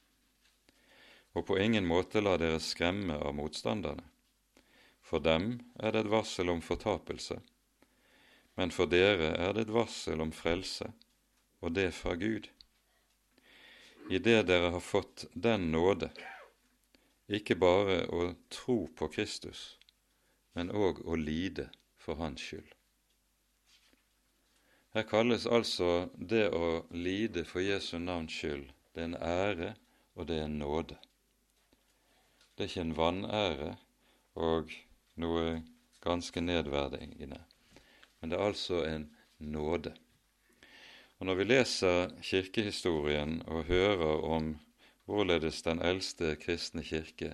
Og 1.35 1.45
på 1.45 1.57
ingen 1.59 1.85
måte 1.85 2.21
la 2.23 2.37
dere 2.41 2.61
skremme 2.63 3.17
av 3.19 3.35
motstanderne. 3.35 4.05
For 5.05 5.21
dem 5.21 5.59
er 5.77 5.93
det 5.93 6.05
et 6.05 6.11
varsel 6.11 6.49
om 6.49 6.63
fortapelse, 6.65 7.37
men 8.57 8.71
for 8.71 8.89
dere 8.89 9.35
er 9.35 9.53
det 9.53 9.67
et 9.67 9.73
varsel 9.75 10.23
om 10.23 10.31
frelse, 10.33 10.87
og 11.61 11.75
det 11.75 11.91
fra 11.93 12.15
Gud. 12.17 12.47
I 14.09 14.17
det 14.17 14.45
dere 14.49 14.71
har 14.73 14.81
fått 14.81 15.27
den 15.33 15.69
nåde, 15.75 16.09
ikke 17.27 17.57
bare 17.59 18.05
å 18.09 18.31
tro 18.53 18.85
på 18.97 19.11
Kristus, 19.13 19.75
men 20.53 20.71
òg 20.71 21.03
å 21.05 21.19
lide 21.19 21.69
for 21.97 22.17
Hans 22.21 22.41
skyld. 22.41 22.74
Her 24.95 25.03
kalles 25.03 25.43
altså 25.43 26.07
det 26.15 26.45
å 26.55 26.85
lide 26.95 27.41
for 27.43 27.59
Jesu 27.59 27.97
navns 27.99 28.31
skyld 28.31 28.69
det 28.95 29.01
er 29.01 29.07
en 29.09 29.15
ære, 29.19 29.69
og 30.15 30.27
det 30.29 30.37
er 30.39 30.45
en 30.47 30.53
nåde. 30.61 30.95
Det 32.55 32.63
er 32.63 32.69
ikke 32.69 32.83
en 32.85 32.93
vanære 32.95 33.71
og 34.39 34.69
noe 35.19 35.57
ganske 36.05 36.39
nedverdigende, 36.39 37.41
men 38.21 38.31
det 38.31 38.37
er 38.37 38.45
altså 38.45 38.85
en 38.87 39.09
nåde. 39.43 39.91
Og 41.19 41.27
Når 41.27 41.39
vi 41.41 41.47
leser 41.49 42.13
kirkehistorien 42.29 43.41
og 43.51 43.67
hører 43.67 44.23
om 44.23 44.47
hvorledes 45.11 45.59
den 45.67 45.81
eldste 45.83 46.37
kristne 46.39 46.85
kirke 46.87 47.33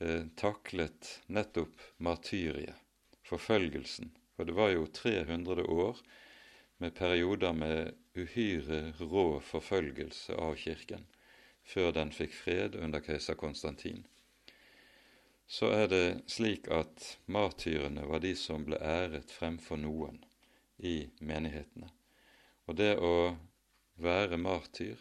eh, 0.00 0.26
taklet 0.34 1.20
nettopp 1.28 1.86
martyriet, 1.98 2.74
forfølgelsen, 3.30 4.10
for 4.34 4.50
det 4.50 4.58
var 4.58 4.74
jo 4.74 4.90
300 4.90 5.68
år 5.70 6.02
med 6.80 6.94
perioder 6.96 7.52
med 7.52 7.92
uhyre 8.16 8.92
rå 9.00 9.26
forfølgelse 9.44 10.36
av 10.36 10.56
kirken, 10.56 11.04
før 11.62 11.92
den 11.92 12.12
fikk 12.16 12.32
fred 12.34 12.78
under 12.80 13.04
keiser 13.04 13.36
Konstantin, 13.38 14.06
så 15.50 15.68
er 15.74 15.88
det 15.90 16.04
slik 16.30 16.68
at 16.72 17.06
martyrene 17.26 18.06
var 18.06 18.22
de 18.22 18.32
som 18.38 18.64
ble 18.64 18.78
æret 18.78 19.32
fremfor 19.34 19.80
noen 19.82 20.20
i 20.78 21.10
menighetene. 21.20 21.90
Og 22.70 22.78
det 22.78 22.92
å 23.02 23.36
være 24.00 24.38
martyr, 24.38 24.96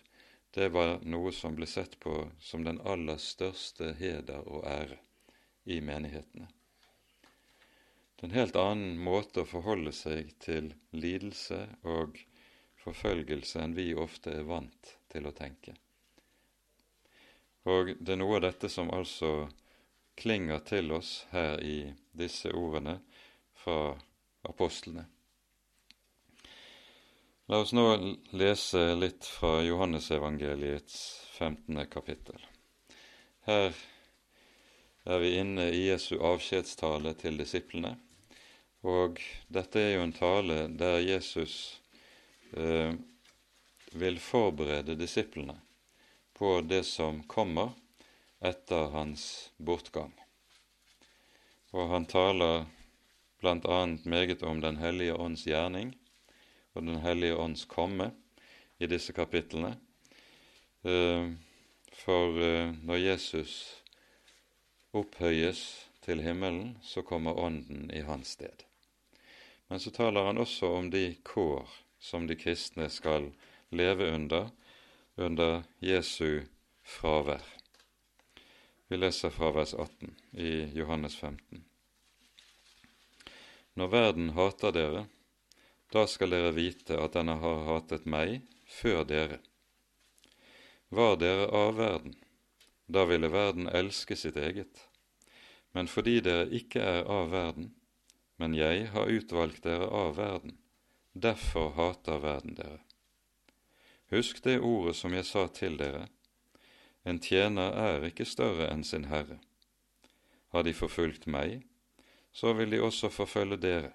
det 0.57 0.71
var 0.73 0.97
noe 1.05 1.31
som 1.31 1.55
ble 1.55 1.69
sett 1.69 1.99
på 2.01 2.15
som 2.41 2.65
den 2.65 2.81
aller 2.81 3.21
største 3.21 3.93
heder 3.99 4.41
og 4.49 4.65
ære 4.67 4.97
i 5.69 5.79
menighetene. 5.85 6.49
Det 8.19 8.25
er 8.25 8.31
en 8.33 8.35
helt 8.35 8.57
annen 8.59 8.97
måte 8.99 9.45
å 9.45 9.47
forholde 9.47 9.93
seg 9.95 10.33
til 10.43 10.73
lidelse 10.91 11.61
og 11.87 12.17
forfølgelse 12.83 13.61
enn 13.63 13.75
vi 13.77 13.93
ofte 13.95 14.33
er 14.41 14.47
vant 14.49 14.89
til 15.07 15.29
å 15.29 15.31
tenke. 15.31 15.71
Og 17.63 17.93
det 17.95 18.11
er 18.11 18.19
noe 18.19 18.35
av 18.35 18.43
dette 18.43 18.67
som 18.67 18.91
altså 18.91 19.47
klinger 20.19 20.59
til 20.67 20.91
oss 20.97 21.13
her 21.31 21.63
i 21.63 21.93
disse 22.11 22.51
ordene 22.51 22.97
fra 23.55 23.95
apostlene. 24.51 25.05
La 27.47 27.61
oss 27.63 27.71
nå 27.71 27.87
lese 28.35 28.83
litt 28.99 29.31
fra 29.31 29.61
Johannesevangeliets 29.63 30.99
15. 31.39 31.85
kapittel. 31.87 32.43
Her 33.47 33.71
er 35.07 35.23
vi 35.23 35.33
inne 35.39 35.71
i 35.71 35.87
Jesu 35.87 36.19
avskjedstale 36.19 37.15
til 37.23 37.39
disiplene. 37.39 37.95
Og 38.87 39.19
dette 39.51 39.81
er 39.81 39.97
jo 39.97 40.05
en 40.05 40.15
tale 40.15 40.67
der 40.79 41.01
Jesus 41.03 41.81
eh, 42.55 42.93
vil 43.91 44.19
forberede 44.23 44.95
disiplene 44.95 45.57
på 46.37 46.61
det 46.61 46.85
som 46.87 47.23
kommer 47.27 47.73
etter 48.39 48.93
hans 48.93 49.51
bortgang. 49.57 50.13
Og 51.75 51.89
han 51.91 52.05
taler 52.07 52.63
bl.a. 53.39 53.79
meget 54.03 54.43
om 54.43 54.61
Den 54.61 54.79
hellige 54.79 55.15
ånds 55.15 55.43
gjerning 55.43 55.91
og 56.73 56.85
Den 56.85 57.01
hellige 57.03 57.35
ånds 57.35 57.65
komme 57.65 58.11
i 58.79 58.87
disse 58.87 59.13
kapitlene. 59.13 59.75
Eh, 60.87 61.35
for 61.99 62.39
eh, 62.39 62.71
når 62.79 63.03
Jesus 63.03 63.83
opphøyes 64.95 65.67
til 66.01 66.23
himmelen, 66.23 66.77
så 66.81 67.01
kommer 67.01 67.35
Ånden 67.35 67.91
i 67.91 68.01
hans 68.07 68.39
sted. 68.39 68.68
Men 69.69 69.79
så 69.79 69.93
taler 69.93 70.25
han 70.25 70.41
også 70.41 70.69
om 70.79 70.89
de 70.89 71.13
kår 71.23 71.69
som 71.99 72.25
de 72.27 72.35
kristne 72.39 72.89
skal 72.89 73.29
leve 73.69 74.09
under 74.11 74.49
under 75.19 75.63
Jesu 75.79 76.41
fravær. 76.83 77.43
Vi 78.87 78.97
leser 78.97 79.29
fra 79.29 79.51
vers 79.51 79.73
18 79.73 80.15
i 80.31 80.51
Johannes 80.73 81.17
15. 81.19 81.65
Når 83.73 83.87
verden 83.87 84.29
hater 84.33 84.73
dere, 84.73 85.03
da 85.93 86.05
skal 86.07 86.33
dere 86.33 86.55
vite 86.55 86.97
at 86.97 87.13
denne 87.17 87.35
har 87.41 87.65
hatet 87.67 88.07
meg 88.09 88.39
før 88.65 89.03
dere. 89.05 89.39
Var 90.89 91.19
dere 91.21 91.45
av 91.53 91.75
verden, 91.77 92.15
da 92.87 93.05
ville 93.05 93.29
verden 93.29 93.69
elske 93.69 94.17
sitt 94.17 94.37
eget. 94.37 94.87
Men 95.77 95.91
fordi 95.91 96.17
dere 96.25 96.47
ikke 96.49 96.81
er 96.81 97.03
av 97.05 97.29
verden, 97.35 97.73
men 98.39 98.55
jeg 98.55 98.87
har 98.93 99.11
utvalgt 99.11 99.65
dere 99.67 99.89
av 99.91 100.13
verden, 100.15 100.55
derfor 101.11 101.73
hater 101.75 102.21
verden 102.23 102.55
dere. 102.55 102.79
Husk 104.13 104.39
det 104.45 104.61
ordet 104.63 104.95
som 104.95 105.13
jeg 105.13 105.27
sa 105.27 105.43
til 105.53 105.75
dere, 105.77 106.07
en 107.03 107.19
tjener 107.19 107.75
er 107.75 108.05
ikke 108.07 108.27
større 108.27 108.69
enn 108.71 108.85
sin 108.87 109.09
herre. 109.11 109.39
Har 110.55 110.63
de 110.63 110.73
forfulgt 110.73 111.27
meg, 111.27 111.65
så 112.31 112.53
vil 112.55 112.71
de 112.71 112.79
også 112.83 113.11
forfølge 113.11 113.59
dere. 113.59 113.91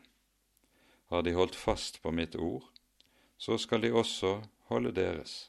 Har 1.08 1.24
de 1.24 1.34
holdt 1.36 1.56
fast 1.56 2.02
på 2.02 2.12
mitt 2.12 2.36
ord, 2.36 2.68
så 3.40 3.56
skal 3.58 3.80
de 3.84 3.92
også 3.92 4.36
holde 4.68 4.92
deres. 4.96 5.48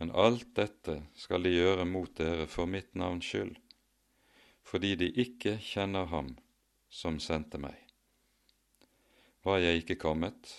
Men 0.00 0.10
alt 0.10 0.48
dette 0.56 1.02
skal 1.20 1.44
de 1.44 1.52
gjøre 1.52 1.84
mot 1.84 2.16
dere 2.16 2.48
for 2.50 2.70
mitt 2.70 2.94
navns 2.96 3.28
skyld, 3.28 3.54
fordi 4.64 4.94
de 5.04 5.12
ikke 5.20 5.58
kjenner 5.60 6.08
ham 6.08 6.32
som 6.94 7.18
sendte 7.20 7.58
meg. 7.58 7.74
Var 9.42 9.58
jeg 9.58 9.80
ikke 9.82 9.96
kommet, 9.98 10.52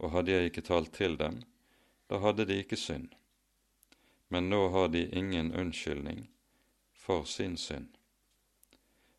og 0.00 0.14
hadde 0.14 0.32
jeg 0.32 0.48
ikke 0.48 0.64
talt 0.64 0.94
til 0.96 1.18
dem, 1.20 1.42
da 2.08 2.20
hadde 2.22 2.46
de 2.48 2.56
ikke 2.62 2.78
synd. 2.80 3.10
Men 4.32 4.48
nå 4.48 4.62
har 4.72 4.88
de 4.94 5.04
ingen 5.12 5.52
unnskyldning 5.52 6.24
for 6.96 7.28
sin 7.28 7.58
synd. 7.60 7.92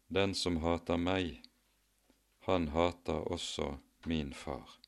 Den 0.08 0.34
som 0.36 0.58
hater 0.64 0.98
meg, 0.98 1.44
han 2.50 2.72
hater 2.74 3.22
også 3.30 3.76
min 4.10 4.34
far. 4.34 4.80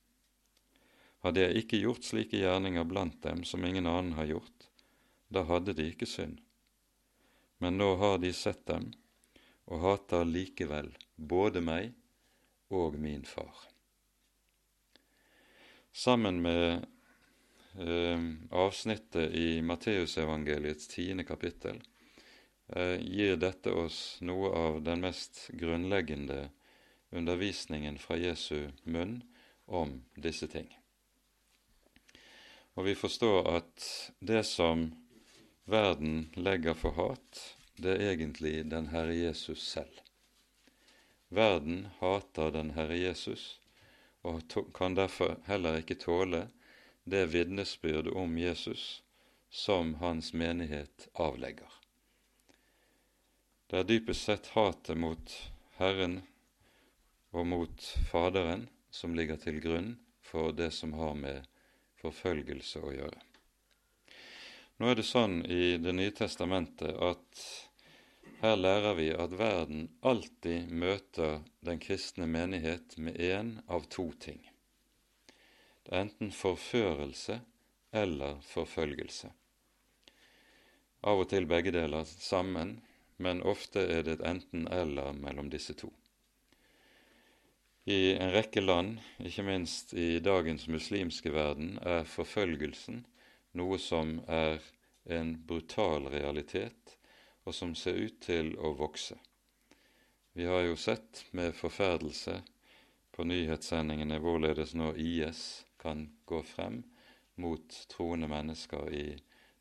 Hadde 1.21 1.43
jeg 1.43 1.63
ikke 1.63 1.83
gjort 1.83 2.07
slike 2.07 2.41
gjerninger 2.41 2.88
blant 2.89 3.21
dem 3.23 3.43
som 3.45 3.65
ingen 3.67 3.85
annen 3.85 4.17
har 4.17 4.31
gjort, 4.31 4.69
da 5.29 5.45
hadde 5.45 5.77
de 5.77 5.91
ikke 5.91 6.09
synd. 6.09 6.39
Men 7.61 7.77
nå 7.77 7.93
har 8.01 8.17
de 8.23 8.33
sett 8.33 8.65
dem, 8.65 8.89
og 9.69 9.83
hater 9.85 10.25
likevel 10.25 10.91
både 11.15 11.61
meg 11.61 11.94
og 12.74 12.98
min 13.00 13.25
far. 13.25 13.53
Sammen 15.94 16.41
med 16.41 16.85
eh, 17.77 18.25
avsnittet 18.51 19.33
i 19.37 19.61
Matteusevangeliets 19.65 20.89
tiende 20.91 21.25
kapittel 21.25 21.81
Eh, 22.70 23.00
gir 23.01 23.37
dette 23.41 23.72
oss 23.74 24.20
noe 24.22 24.50
av 24.53 24.81
den 24.85 25.01
mest 25.01 25.48
grunnleggende 25.57 26.51
undervisningen 27.09 27.98
fra 27.98 28.17
Jesu 28.17 28.70
munn 28.83 29.24
om 29.65 29.96
disse 30.13 30.46
ting. 30.48 30.67
Og 32.77 32.85
vi 32.85 32.94
forstår 32.96 33.50
at 33.55 33.87
det 34.22 34.44
som 34.46 34.91
verden 35.65 36.27
legger 36.37 36.77
for 36.77 36.94
hat, 36.94 37.41
det 37.79 37.96
er 37.96 38.11
egentlig 38.11 38.65
den 38.72 38.89
Herre 38.94 39.15
Jesus 39.15 39.63
selv. 39.63 40.01
Verden 41.29 41.87
hater 42.00 42.51
den 42.51 42.72
Herre 42.75 42.98
Jesus 42.98 43.59
og 44.22 44.42
kan 44.75 44.98
derfor 44.98 45.37
heller 45.48 45.79
ikke 45.79 46.00
tåle 46.00 46.48
det 47.09 47.29
vitnesbyrd 47.33 48.11
om 48.11 48.37
Jesus 48.37 49.03
som 49.50 49.96
hans 50.01 50.33
menighet 50.33 51.07
avlegger. 51.13 51.70
Det 53.70 53.79
er 53.79 53.87
dypest 53.87 54.25
sett 54.25 54.51
hatet 54.57 54.98
mot 54.98 55.35
Herren 55.77 56.20
og 57.31 57.48
mot 57.48 57.87
Faderen 58.11 58.68
som 58.92 59.15
ligger 59.15 59.37
til 59.37 59.61
grunn 59.61 59.96
for 60.25 60.51
det 60.51 60.72
som 60.74 60.94
har 60.98 61.15
med 61.15 61.48
forfølgelse 62.01 62.81
å 62.81 62.94
gjøre. 62.94 63.22
Nå 64.79 64.89
er 64.89 64.96
det 64.96 65.05
sånn 65.05 65.42
i 65.46 65.77
Det 65.77 65.94
nye 65.94 66.13
testamentet 66.15 66.96
at 66.96 67.69
her 68.39 68.55
lærer 68.55 68.95
vi 68.95 69.09
at 69.11 69.33
verden 69.35 69.87
alltid 70.01 70.71
møter 70.71 71.41
den 71.65 71.79
kristne 71.83 72.27
menighet 72.27 72.95
med 72.97 73.19
én 73.19 73.51
av 73.67 73.87
to 73.91 74.09
ting. 74.19 74.39
Det 75.83 75.91
er 75.91 76.05
enten 76.05 76.31
forførelse 76.31 77.39
eller 77.91 78.39
forfølgelse. 78.47 79.31
Av 81.03 81.19
og 81.19 81.29
til 81.31 81.47
begge 81.51 81.73
deler 81.75 82.07
sammen, 82.07 82.77
men 83.17 83.43
ofte 83.43 83.83
er 83.83 84.03
det 84.07 84.19
et 84.19 84.25
enten-eller 84.27 85.15
mellom 85.19 85.51
disse 85.51 85.75
to. 85.75 85.91
I 87.89 88.15
en 88.15 88.31
rekke 88.31 88.61
land, 88.61 88.99
ikke 89.19 89.43
minst 89.43 89.93
i 89.97 90.19
dagens 90.23 90.67
muslimske 90.71 91.31
verden, 91.33 91.77
er 91.81 92.07
forfølgelsen 92.07 93.03
noe 93.57 93.79
som 93.81 94.19
er 94.27 94.59
en 95.09 95.33
brutal 95.47 96.07
realitet, 96.13 96.78
og 97.45 97.55
som 97.55 97.75
ser 97.75 97.97
ut 97.99 98.19
til 98.21 98.53
å 98.57 98.73
vokse. 98.77 99.17
Vi 100.33 100.45
har 100.45 100.63
jo 100.67 100.75
sett 100.75 101.25
med 101.31 101.55
forferdelse 101.57 102.41
på 103.15 103.25
nyhetssendingene 103.27 104.19
hvorledes 104.23 104.75
nå 104.77 104.93
IS 104.95 105.65
kan 105.81 106.05
gå 106.25 106.43
frem 106.43 106.83
mot 107.39 107.75
troende 107.91 108.27
mennesker 108.31 108.93
i 108.93 109.07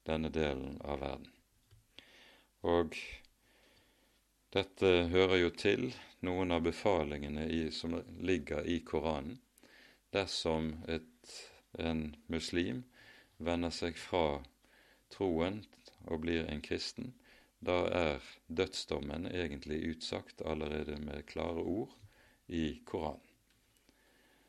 denne 0.07 0.31
delen 0.35 0.77
av 0.85 1.01
verden. 1.03 1.33
Og 2.67 2.95
dette 4.55 4.93
hører 5.13 5.43
jo 5.43 5.51
til 5.53 5.91
noen 6.27 6.55
av 6.55 6.65
befalingene 6.67 7.47
i, 7.53 7.69
som 7.71 7.99
ligger 8.25 8.67
i 8.67 8.81
Koranen. 8.87 9.39
Dersom 10.15 10.73
et, 10.89 11.35
en 11.79 12.17
muslim 12.33 12.83
vender 13.37 13.75
seg 13.75 13.99
fra 14.01 14.41
troen 15.13 15.61
og 16.09 16.23
blir 16.25 16.49
en 16.49 16.63
kristen, 16.65 17.13
da 17.65 17.79
er 17.91 18.27
dødsdommen 18.47 19.27
egentlig 19.31 19.81
utsagt 19.91 20.43
allerede 20.47 20.99
med 21.03 21.27
klare 21.27 21.63
ord 21.63 21.95
i 22.47 22.81
Koranen. 22.87 23.25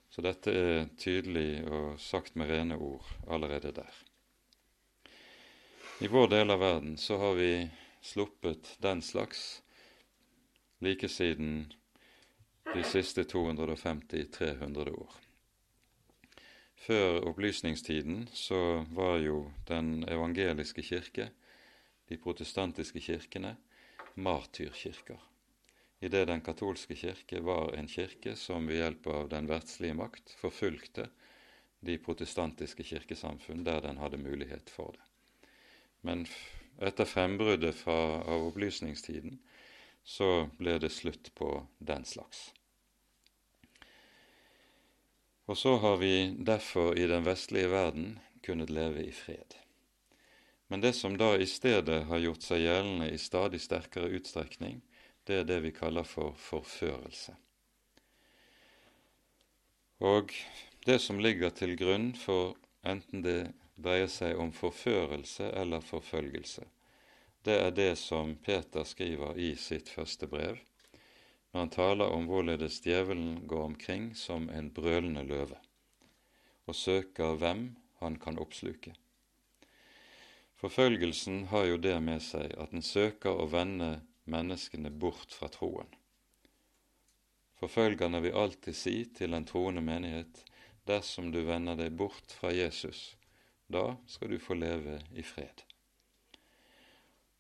Så 0.09 0.23
dette 0.25 0.51
er 0.51 0.87
tydelig 0.97 1.63
og 1.69 1.99
sagt 2.01 2.35
med 2.35 2.49
rene 2.49 2.77
ord 2.77 3.05
allerede 3.29 3.71
der. 3.71 3.93
I 6.01 6.07
vår 6.07 6.29
del 6.31 6.49
av 6.49 6.61
verden 6.61 6.97
så 6.97 7.17
har 7.21 7.35
vi 7.37 7.69
sluppet 8.01 8.75
den 8.81 9.01
slags 9.01 9.61
like 10.79 11.09
siden 11.09 11.73
de 12.73 12.83
siste 12.83 13.25
250-300 13.27 14.89
år. 14.89 15.11
Før 16.79 17.19
opplysningstiden 17.27 18.29
så 18.33 18.85
var 18.95 19.19
jo 19.19 19.51
den 19.67 20.05
evangeliske 20.07 20.81
kirke, 20.81 21.29
de 22.09 22.17
protestantiske 22.17 23.01
kirkene, 23.05 23.55
martyrkirker. 24.15 25.19
Idet 25.99 26.27
den 26.27 26.41
katolske 26.41 26.95
kirke 26.95 27.41
var 27.43 27.73
en 27.75 27.87
kirke 27.87 28.35
som 28.39 28.67
ved 28.67 28.79
hjelp 28.81 29.07
av 29.13 29.29
den 29.29 29.49
verdslige 29.49 29.97
makt 29.99 30.33
forfulgte 30.39 31.09
de 31.85 31.97
protestantiske 32.01 32.83
kirkesamfunn 32.83 33.63
der 33.67 33.83
den 33.83 33.99
hadde 33.99 34.17
mulighet 34.17 34.71
for 34.71 34.95
det. 34.95 35.05
Men 36.01 36.25
etter 36.79 37.05
frembruddet 37.05 37.83
av 37.87 38.47
opplysningstiden 38.47 39.39
så 40.03 40.47
ble 40.57 40.77
det 40.79 40.91
slutt 40.95 41.33
på 41.35 41.51
den 41.77 42.05
slags. 42.07 42.49
Og 45.49 45.57
så 45.57 45.75
har 45.81 45.97
vi 45.97 46.29
derfor 46.45 46.95
i 46.97 47.07
den 47.09 47.25
vestlige 47.25 47.71
verden 47.71 48.19
kunnet 48.45 48.69
leve 48.69 49.03
i 49.03 49.11
fred. 49.11 49.57
Men 50.69 50.81
det 50.81 50.93
som 50.93 51.17
da 51.17 51.33
i 51.37 51.45
stedet 51.49 52.03
har 52.05 52.21
gjort 52.21 52.45
seg 52.45 52.61
gjeldende 52.61 53.09
i 53.09 53.17
stadig 53.17 53.59
sterkere 53.61 54.11
utstrekning, 54.19 54.81
det 55.25 55.41
er 55.41 55.47
det 55.49 55.59
vi 55.65 55.71
kaller 55.73 56.05
for 56.05 56.35
forførelse. 56.37 57.33
Og 59.99 60.31
det 60.85 60.99
som 61.01 61.19
ligger 61.19 61.49
til 61.57 61.73
grunn 61.77 62.11
for 62.15 62.53
enten 62.87 63.25
det 63.25 63.51
dreier 63.81 64.11
seg 64.13 64.37
om 64.39 64.53
forførelse 64.55 65.49
eller 65.57 65.81
forfølgelse, 65.83 66.67
det 67.43 67.57
er 67.65 67.73
det 67.73 67.91
som 67.97 68.35
Peter 68.45 68.85
skriver 68.85 69.37
i 69.41 69.55
sitt 69.57 69.89
første 69.89 70.29
brev, 70.29 70.59
når 71.49 71.65
han 71.65 71.73
taler 71.73 72.13
om 72.13 72.29
hvorledes 72.29 72.77
djevelen 72.85 73.47
går 73.49 73.65
omkring 73.71 74.11
som 74.15 74.49
en 74.53 74.69
brølende 74.69 75.25
løve 75.25 75.57
og 76.69 76.75
søker 76.77 77.33
hvem 77.41 77.71
han 78.03 78.17
kan 78.21 78.37
oppsluke. 78.37 78.93
Forfølgelsen 80.59 81.45
har 81.53 81.69
jo 81.69 81.77
det 81.79 81.95
med 82.03 82.19
seg 82.23 82.51
at 82.59 82.73
den 82.75 82.83
søker 82.83 83.37
å 83.39 83.47
vende 83.47 84.01
menneskene 84.29 84.91
bort 84.91 85.31
fra 85.31 85.47
troen. 85.53 85.87
Forfølgerne 87.59 88.19
vil 88.23 88.35
alltid 88.35 88.75
si 88.75 88.95
til 89.15 89.35
en 89.35 89.47
troende 89.47 89.83
menighet 89.83 90.43
dersom 90.87 91.29
du 91.31 91.41
vender 91.47 91.79
deg 91.79 91.95
bort 91.95 92.35
fra 92.35 92.51
Jesus, 92.55 93.15
da 93.71 93.95
skal 94.07 94.33
du 94.33 94.39
få 94.41 94.57
leve 94.59 94.97
i 95.15 95.23
fred. 95.23 95.63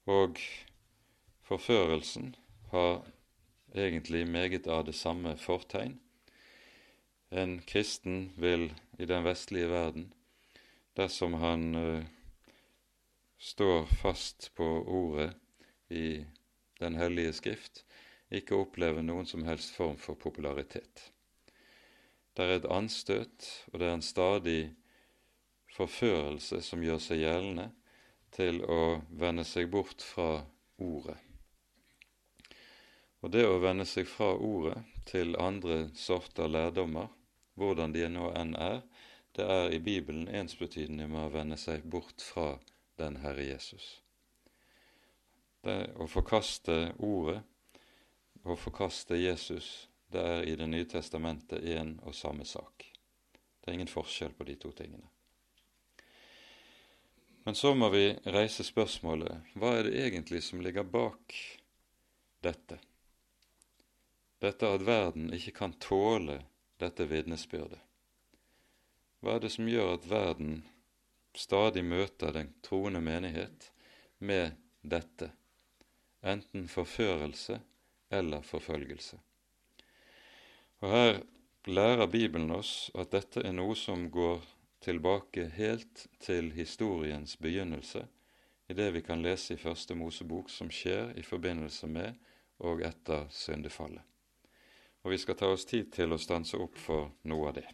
Og 0.07 0.39
forførelsen 1.47 2.35
har 2.71 3.01
egentlig 3.75 4.25
meget 4.27 4.67
av 4.67 4.85
det 4.87 4.95
samme 4.95 5.35
fortegn. 5.37 5.97
En 7.29 7.59
kristen 7.67 8.31
vil 8.39 8.69
i 8.97 9.05
den 9.05 9.27
vestlige 9.27 9.69
verden, 9.69 10.07
dersom 10.97 11.35
han 11.41 11.67
uh, 11.75 12.07
står 13.39 13.85
fast 13.85 14.51
på 14.55 14.67
ordet 14.87 15.33
i 15.87 16.25
Den 16.79 16.95
hellige 16.95 17.33
skrift, 17.33 17.81
ikke 18.31 18.55
oppleve 18.55 19.01
noen 19.03 19.25
som 19.27 19.43
helst 19.43 19.73
form 19.75 19.97
for 19.99 20.15
popularitet. 20.15 21.09
Det 22.31 22.45
er 22.45 22.53
et 22.55 22.67
anstøt, 22.71 23.47
og 23.73 23.81
det 23.81 23.89
er 23.89 23.97
en 23.97 24.05
stadig 24.05 24.61
forførelse 25.75 26.61
som 26.63 26.83
gjør 26.83 27.01
seg 27.03 27.19
gjeldende 27.25 27.65
til 28.31 28.61
å 28.63 29.01
vende 29.11 29.43
seg 29.43 29.67
bort 29.73 30.05
fra 30.05 30.45
ordet. 30.79 31.17
Og 33.19 33.33
det 33.35 33.43
å 33.43 33.59
vende 33.59 33.83
seg 33.83 34.07
fra 34.07 34.31
ordet 34.31 34.79
til 35.09 35.35
andre 35.35 35.89
sorter 35.99 36.47
lærdommer, 36.47 37.09
hvordan 37.59 37.91
de 37.91 38.07
nå 38.07 38.31
enn 38.39 38.55
er, 38.55 38.79
det 39.35 39.45
er 39.51 39.73
i 39.75 39.83
Bibelen 39.83 40.29
ensbetydende 40.31 41.09
med 41.11 41.25
å 41.25 41.33
vende 41.33 41.59
seg 41.59 41.83
bort 41.83 42.23
fra 42.23 42.53
den 42.99 43.19
Herre 43.23 43.47
Jesus. 43.47 43.87
Det 45.63 45.95
å 45.99 46.07
forkaste 46.07 46.93
ordet 47.03 47.41
å 48.43 48.55
forkaste 48.55 49.17
Jesus, 49.19 49.89
det 50.09 50.21
er 50.23 50.43
i 50.47 50.55
Det 50.55 50.67
nye 50.67 50.87
testamentet 50.87 51.63
én 51.63 51.97
og 52.03 52.15
samme 52.15 52.45
sak. 52.45 52.85
Det 53.59 53.71
er 53.71 53.77
ingen 53.77 53.91
forskjell 53.91 54.33
på 54.33 54.47
de 54.47 54.55
to 54.55 54.71
tingene. 54.71 55.09
Men 57.43 57.55
så 57.55 57.73
må 57.75 57.89
vi 57.89 58.13
reise 58.25 58.63
spørsmålet 58.63 59.55
hva 59.55 59.75
er 59.77 59.89
det 59.89 60.05
egentlig 60.05 60.43
som 60.43 60.61
ligger 60.61 60.83
bak 60.83 61.35
dette? 62.43 62.79
dette 64.39 64.67
at 64.67 64.85
verden 64.87 65.33
ikke 65.35 65.51
kan 65.51 65.73
tåle 65.83 66.39
dette 66.79 67.07
vitnesbyrdet? 67.09 67.79
Hva 69.19 69.35
er 69.35 69.43
det 69.43 69.51
som 69.51 69.67
gjør 69.67 69.97
at 69.97 70.05
verden 70.07 70.61
stadig 71.39 71.83
møter 71.87 72.33
den 72.35 72.51
troende 72.65 73.01
menighet 73.03 73.69
med 74.19 74.57
dette, 74.81 75.31
enten 76.21 76.67
forførelse 76.67 77.59
eller 78.11 78.43
forfølgelse? 78.43 79.19
Og 80.79 80.91
Her 80.91 81.21
lærer 81.67 82.07
Bibelen 82.07 82.51
oss 82.51 82.91
at 82.95 83.11
dette 83.15 83.43
er 83.43 83.55
noe 83.55 83.75
som 83.75 84.09
går 84.11 84.43
tilbake 84.83 85.49
helt 85.55 86.05
til 86.19 86.51
historiens 86.55 87.35
begynnelse, 87.37 88.05
i 88.69 88.75
det 88.77 88.91
vi 88.93 89.01
kan 89.01 89.23
lese 89.23 89.55
i 89.55 89.61
Første 89.61 89.95
Mosebok 89.97 90.51
som 90.53 90.69
skjer 90.69 91.15
i 91.17 91.25
forbindelse 91.25 91.89
med 91.89 92.19
og 92.59 92.83
etter 92.85 93.25
syndefallet 93.33 94.05
og 95.03 95.11
vi 95.11 95.17
skal 95.17 95.37
ta 95.39 95.47
oss 95.53 95.65
tid 95.65 95.91
til 95.95 96.13
å 96.13 96.19
stanse 96.19 96.59
opp 96.59 96.77
for 96.77 97.11
noe 97.31 97.51
av 97.51 97.59
det. 97.59 97.67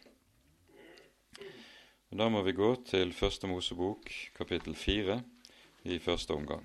Da 2.10 2.28
må 2.30 2.38
vi 2.46 2.52
gå 2.54 2.68
til 2.86 3.10
Første 3.12 3.48
Mosebok, 3.50 4.06
kapittel 4.36 4.76
fire, 4.78 5.24
i 5.82 5.98
første 5.98 6.30
omgang. 6.30 6.62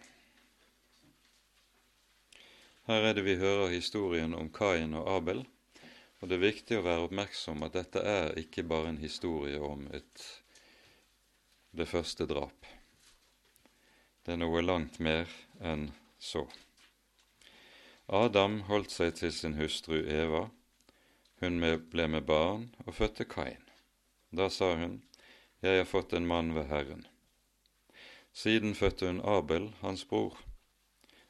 Her 2.86 3.08
er 3.10 3.18
det 3.18 3.24
vi 3.26 3.40
hører 3.42 3.74
historien 3.74 4.36
om 4.38 4.52
Kain 4.54 4.94
og 4.94 5.10
Abel, 5.16 5.42
og 6.22 6.30
det 6.30 6.38
er 6.38 6.44
viktig 6.46 6.78
å 6.78 6.86
være 6.86 7.08
oppmerksom 7.08 7.66
at 7.66 7.74
dette 7.74 8.06
er 8.06 8.38
ikke 8.38 8.68
bare 8.70 8.94
en 8.94 9.02
historie 9.02 9.58
om 9.58 9.88
et, 9.90 10.28
det 11.74 11.90
første 11.90 12.30
drap. 12.30 12.70
Det 14.22 14.38
er 14.38 14.42
noe 14.46 14.62
langt 14.62 15.02
mer 15.02 15.26
enn 15.58 15.90
så. 16.22 16.46
Adam 18.06 18.62
holdt 18.70 18.94
seg 18.94 19.18
til 19.18 19.34
sin 19.34 19.58
hustru 19.58 20.04
Eva. 20.06 20.52
Hun 21.42 21.64
ble 21.90 22.12
med 22.14 22.30
barn 22.30 22.70
og 22.86 22.94
fødte 22.94 23.26
Kain. 23.26 23.66
Da 24.30 24.54
sa 24.54 24.76
hun, 24.78 25.02
Jeg 25.62 25.78
har 25.78 25.86
fått 25.86 26.14
en 26.18 26.26
mann 26.26 26.56
ved 26.56 26.72
Herren. 26.72 27.04
Siden 28.34 28.74
fødte 28.76 29.06
hun 29.08 29.20
Abel, 29.22 29.68
hans 29.82 30.08
bror. 30.10 30.40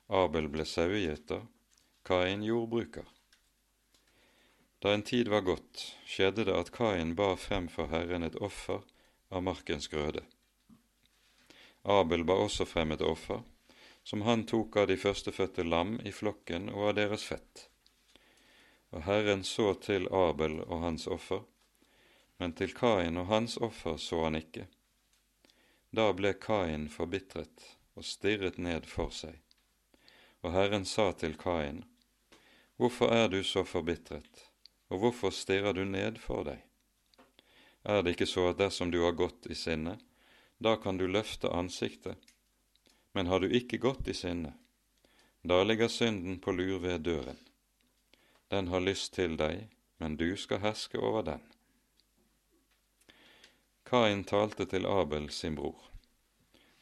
Abel 0.08 0.48
ble 0.54 0.64
sauegjeter, 0.64 1.42
Kain 2.08 2.46
jordbruker. 2.48 3.04
Da 4.80 4.94
en 4.96 5.04
tid 5.04 5.28
var 5.28 5.44
gått, 5.44 5.84
skjedde 6.08 6.48
det 6.48 6.56
at 6.56 6.72
Kain 6.72 7.12
bar 7.20 7.36
frem 7.36 7.68
for 7.76 7.92
Herren 7.92 8.24
et 8.24 8.40
offer 8.40 8.80
av 9.28 9.44
markens 9.44 9.92
grøde. 9.92 10.24
Abel 11.84 12.24
ba 12.24 12.40
også 12.40 12.64
frem 12.66 12.96
et 12.96 13.04
offer, 13.04 13.44
som 14.08 14.24
han 14.24 14.48
tok 14.48 14.80
av 14.80 14.88
de 14.88 14.96
førstefødte 14.98 15.68
lam 15.68 15.98
i 16.08 16.16
flokken 16.16 16.72
og 16.72 16.94
av 16.94 17.00
deres 17.04 17.28
fett. 17.28 17.68
Og 18.96 19.04
Herren 19.12 19.44
så 19.44 19.74
til 19.76 20.08
Abel 20.08 20.62
og 20.64 20.86
hans 20.88 21.12
offer, 21.12 21.44
men 22.42 22.56
til 22.58 22.74
Kain 22.74 23.20
og 23.22 23.30
hans 23.30 23.60
offer 23.62 24.00
så 24.02 24.24
han 24.26 24.40
ikke. 24.40 24.66
Da 25.94 26.08
ble 26.18 26.34
Kain 26.42 26.88
forbitret 26.90 27.68
og 27.94 28.08
stirret 28.08 28.58
ned 28.58 28.90
for 28.90 29.14
seg. 29.14 29.38
Og 30.42 30.56
Herren 30.56 30.88
sa 30.90 31.12
til 31.14 31.38
Kain, 31.38 31.84
Hvorfor 32.82 33.14
er 33.14 33.30
du 33.30 33.44
så 33.46 33.62
forbitret, 33.68 34.48
og 34.90 35.04
hvorfor 35.04 35.30
stirrer 35.30 35.78
du 35.78 35.84
ned 35.86 36.18
for 36.18 36.48
deg? 36.48 36.66
Er 37.86 38.02
det 38.02 38.16
ikke 38.16 38.30
så 38.30 38.48
at 38.50 38.58
dersom 38.58 38.90
du 38.90 39.04
har 39.06 39.14
gått 39.14 39.46
i 39.46 39.56
sinne, 39.56 40.00
da 40.58 40.76
kan 40.82 40.98
du 40.98 41.06
løfte 41.06 41.54
ansiktet 41.54 42.32
men 43.12 43.28
har 43.28 43.40
du 43.40 43.52
ikke 43.52 43.78
gått 43.78 44.08
i 44.08 44.14
sinne, 44.14 44.54
da 45.42 45.64
ligger 45.64 45.88
synden 45.88 46.40
på 46.40 46.52
lur 46.52 46.80
ved 46.80 47.02
døren. 47.02 47.40
Den 48.48 48.68
har 48.68 48.84
lyst 48.84 49.14
til 49.14 49.38
deg, 49.40 49.68
men 49.98 50.18
du 50.18 50.36
skal 50.38 50.62
herske 50.64 51.00
over 51.00 51.24
den. 51.28 51.42
Kain 53.92 54.24
talte 54.24 54.66
til 54.72 54.88
Abel 54.88 55.28
sin 55.36 55.58
bror, 55.60 55.90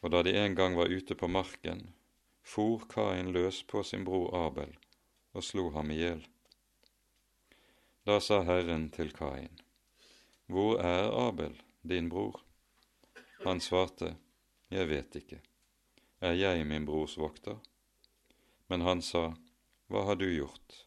og 0.00 0.14
da 0.14 0.22
de 0.22 0.36
en 0.38 0.54
gang 0.54 0.78
var 0.78 0.92
ute 0.92 1.16
på 1.18 1.28
marken, 1.28 1.82
for 2.46 2.86
Kain 2.94 3.32
løs 3.34 3.62
på 3.72 3.82
sin 3.82 4.06
bror 4.06 4.30
Abel 4.46 4.76
og 5.34 5.44
slo 5.46 5.68
ham 5.74 5.90
i 5.90 5.98
hjel. 6.00 6.24
Da 8.06 8.20
sa 8.22 8.40
Herren 8.46 8.88
til 8.94 9.12
Kain, 9.12 9.58
Hvor 10.46 10.78
er 10.78 11.10
Abel, 11.28 11.60
din 11.82 12.08
bror? 12.08 12.40
Han 13.44 13.60
svarte, 13.60 14.16
Jeg 14.70 14.88
vet 14.88 15.16
ikke 15.16 15.40
er 16.20 16.36
jeg 16.36 16.66
min 16.66 16.84
brors 16.84 17.16
vokter? 17.18 17.56
Men 18.68 18.84
han 18.84 19.00
sa, 19.02 19.32
Hva 19.88 20.04
har 20.04 20.18
du 20.20 20.26
gjort? 20.28 20.84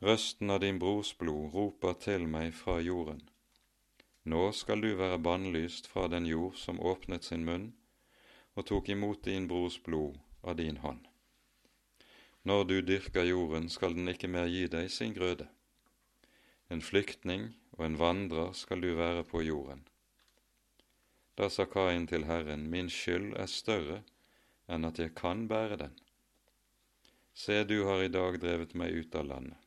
Røsten 0.00 0.50
av 0.54 0.60
din 0.62 0.78
brors 0.78 1.10
blod 1.18 1.54
roper 1.54 1.98
til 1.98 2.26
meg 2.30 2.54
fra 2.54 2.78
jorden. 2.78 3.24
Nå 4.28 4.50
skal 4.52 4.82
du 4.84 4.90
være 4.98 5.16
bannlyst 5.24 5.86
fra 5.88 6.04
den 6.12 6.26
jord 6.28 6.56
som 6.60 6.80
åpnet 6.84 7.24
sin 7.24 7.46
munn 7.48 7.70
og 8.58 8.66
tok 8.68 8.90
imot 8.92 9.22
din 9.24 9.46
brors 9.48 9.78
blod 9.86 10.18
av 10.42 10.58
din 10.58 10.76
hånd. 10.82 11.06
Når 12.44 12.64
du 12.68 12.74
dyrker 12.90 13.24
jorden, 13.24 13.70
skal 13.72 13.96
den 13.96 14.12
ikke 14.12 14.28
mer 14.28 14.50
gi 14.52 14.66
deg 14.68 14.90
sin 14.92 15.14
grøde. 15.16 15.48
En 16.68 16.84
flyktning 16.84 17.54
og 17.78 17.86
en 17.86 17.98
vandrer 18.02 18.52
skal 18.52 18.84
du 18.84 18.90
være 19.00 19.24
på 19.24 19.46
jorden. 19.46 19.86
Da 21.40 21.48
sa 21.48 21.64
Kain 21.64 22.04
til 22.10 22.28
Herren, 22.28 22.68
min 22.68 22.92
skyld 22.92 23.32
er 23.32 23.48
større 23.48 24.02
enn 24.68 24.84
at 24.84 25.00
jeg 25.00 25.16
kan 25.16 25.46
bære 25.48 25.80
den. 25.86 25.94
Se, 27.32 27.62
du 27.64 27.86
har 27.88 28.02
i 28.04 28.12
dag 28.12 28.42
drevet 28.42 28.74
meg 28.76 28.92
ut 28.92 29.14
av 29.16 29.30
landet, 29.32 29.60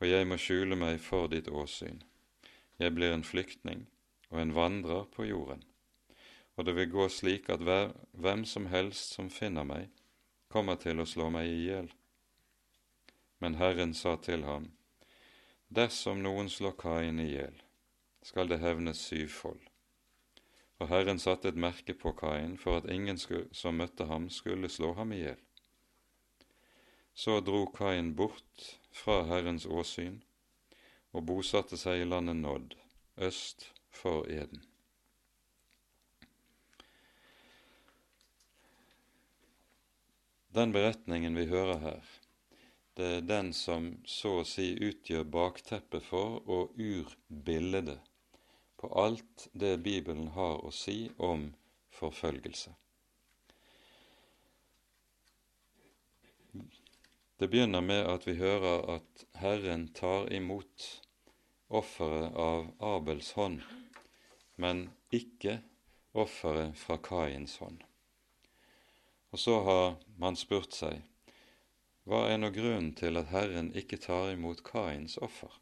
og 0.00 0.08
jeg 0.08 0.28
må 0.30 0.38
skjule 0.40 0.78
meg 0.78 1.02
for 1.04 1.28
ditt 1.28 1.50
åsyn. 1.52 2.00
Jeg 2.78 2.94
blir 2.94 3.10
en 3.10 3.26
flyktning 3.26 3.88
og 4.30 4.40
en 4.42 4.54
vandrer 4.54 5.04
på 5.14 5.24
jorden. 5.24 5.64
og 6.58 6.64
det 6.66 6.74
vil 6.74 6.90
gå 6.90 7.04
slik 7.08 7.48
at 7.54 7.60
hvem 8.12 8.44
som 8.44 8.66
helst 8.66 9.12
som 9.14 9.30
finner 9.30 9.62
meg, 9.62 9.90
kommer 10.48 10.74
til 10.74 10.98
å 10.98 11.06
slå 11.06 11.28
meg 11.30 11.46
i 11.46 11.60
hjel. 11.68 11.88
Men 13.38 13.54
Herren 13.54 13.94
sa 13.94 14.16
til 14.16 14.42
ham, 14.42 14.72
Dersom 15.68 16.22
noen 16.22 16.48
slår 16.50 16.74
Kain 16.80 17.20
i 17.20 17.28
hjel, 17.30 17.54
skal 18.22 18.48
det 18.48 18.58
hevnes 18.58 18.98
syvfold. 19.06 19.60
Og 20.78 20.88
Herren 20.88 21.18
satte 21.18 21.48
et 21.48 21.58
merke 21.58 21.94
på 21.94 22.12
Kain 22.18 22.56
for 22.58 22.80
at 22.80 22.90
ingen 22.90 23.18
som 23.18 23.78
møtte 23.78 24.06
ham, 24.10 24.30
skulle 24.30 24.68
slå 24.68 24.94
ham 24.98 25.12
i 25.12 25.22
hjel. 25.22 25.38
Så 27.14 27.40
dro 27.40 27.66
Kain 27.66 28.14
bort 28.16 28.78
fra 28.90 29.22
Herrens 29.30 29.66
åsyn 29.66 30.22
og 31.18 31.26
bosatte 31.26 31.78
seg 31.80 32.04
i 32.04 32.08
landet 32.08 32.38
Nodd, 32.38 32.76
øst 33.18 33.66
for 33.90 34.28
Eden. 34.30 34.62
Den 40.54 40.72
beretningen 40.72 41.36
vi 41.36 41.48
hører 41.50 41.82
her, 41.82 42.04
det 42.98 43.08
er 43.16 43.26
den 43.26 43.52
som 43.54 43.92
så 44.06 44.40
å 44.40 44.46
si 44.46 44.72
utgjør 44.82 45.26
bakteppet 45.30 46.06
for 46.06 46.40
og 46.50 46.78
urbildet 46.78 48.00
på 48.78 48.90
alt 49.02 49.48
det 49.52 49.76
Bibelen 49.82 50.32
har 50.34 50.62
å 50.66 50.72
si 50.74 51.10
om 51.18 51.50
forfølgelse. 51.94 52.72
Det 57.38 57.46
begynner 57.46 57.84
med 57.86 58.02
at 58.10 58.26
vi 58.26 58.34
hører 58.38 58.82
at 58.96 59.24
Herren 59.38 59.86
tar 59.94 60.26
imot 60.34 60.88
offeret 61.68 62.34
av 62.34 62.70
Abels 62.80 63.32
hånd, 63.36 63.60
men 64.56 64.88
ikke 65.14 65.58
offeret 66.16 66.76
fra 66.78 66.96
Kains 67.02 67.58
hånd. 67.62 67.82
Og 69.30 69.38
så 69.38 69.60
har 69.66 69.96
man 70.16 70.38
spurt 70.40 70.72
seg 70.76 71.02
hva 72.08 72.22
er 72.32 72.38
nå 72.40 72.48
grunnen 72.54 72.94
til 72.96 73.20
at 73.20 73.28
Herren 73.28 73.68
ikke 73.76 73.98
tar 74.00 74.30
imot 74.32 74.62
Kains 74.64 75.18
offer, 75.20 75.52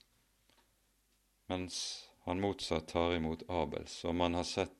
mens 1.51 1.79
han 2.27 2.43
motsatt 2.43 2.87
tar 2.93 3.17
imot 3.17 3.43
Abels? 3.51 3.99
Og 4.07 4.15
man 4.15 4.39
har 4.39 4.47
sett 4.47 4.75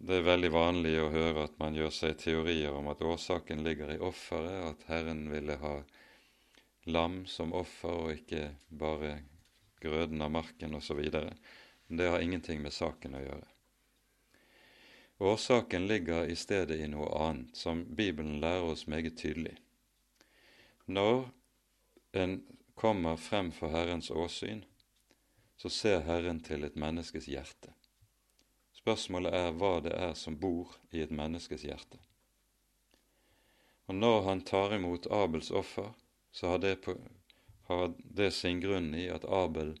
det 0.00 0.16
er 0.16 0.24
veldig 0.24 0.48
vanlig 0.54 0.94
å 0.96 1.10
høre 1.12 1.42
at 1.44 1.58
man 1.60 1.74
gjør 1.76 1.90
seg 1.92 2.14
teorier 2.22 2.72
om 2.72 2.86
at 2.88 3.02
årsaken 3.04 3.60
ligger 3.66 3.90
i 3.92 3.98
offeret, 4.00 4.62
at 4.70 4.86
Herren 4.88 5.26
ville 5.28 5.58
ha 5.60 5.74
lam 6.88 7.26
som 7.28 7.52
offer 7.52 8.06
og 8.06 8.14
ikke 8.14 8.46
bare 8.70 9.18
grøden 9.80 10.22
av 10.22 10.30
marken 10.30 10.74
osv. 10.74 11.00
Det 11.88 12.08
har 12.08 12.20
ingenting 12.20 12.62
med 12.62 12.72
saken 12.72 13.16
å 13.18 13.24
gjøre. 13.24 13.48
Årsaken 15.20 15.86
ligger 15.86 16.24
i 16.24 16.36
stedet 16.36 16.78
i 16.80 16.86
noe 16.88 17.10
annet, 17.20 17.56
som 17.56 17.82
Bibelen 17.84 18.38
lærer 18.40 18.70
oss 18.72 18.86
meget 18.86 19.18
tydelig. 19.20 19.58
Når 20.86 21.28
en 22.12 22.40
kommer 22.74 23.16
frem 23.16 23.50
for 23.52 23.68
Herrens 23.68 24.10
åsyn, 24.10 24.64
så 25.56 25.68
ser 25.68 26.00
Herren 26.06 26.40
til 26.40 26.64
et 26.64 26.78
menneskes 26.80 27.28
hjerte. 27.28 27.74
Spørsmålet 28.72 29.34
er 29.36 29.52
hva 29.60 29.74
det 29.84 29.92
er 29.92 30.14
som 30.16 30.38
bor 30.40 30.72
i 30.96 31.02
et 31.04 31.12
menneskes 31.12 31.66
hjerte. 31.68 32.00
Og 33.90 33.94
Når 33.94 34.22
han 34.22 34.40
tar 34.40 34.72
imot 34.74 35.10
Abels 35.10 35.50
offer, 35.50 35.92
så 36.32 36.54
har 36.54 36.58
det, 36.64 36.76
på, 36.80 36.94
har 37.70 37.92
det 38.02 38.30
sin 38.34 38.58
grunn 38.60 38.94
i 38.98 39.04
at 39.14 39.24
Abel 39.24 39.76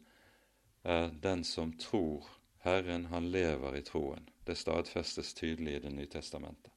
er 0.86 1.08
den 1.22 1.42
som 1.44 1.72
tror 1.74 2.28
Herren, 2.62 3.08
han 3.10 3.30
lever 3.30 3.76
i 3.76 3.82
troen. 3.82 4.28
Det 4.46 4.54
stadfestes 4.54 5.34
tydelig 5.34 5.74
i 5.74 5.78
Det 5.78 5.90
nye 5.90 6.06
testamentet. 6.06 6.72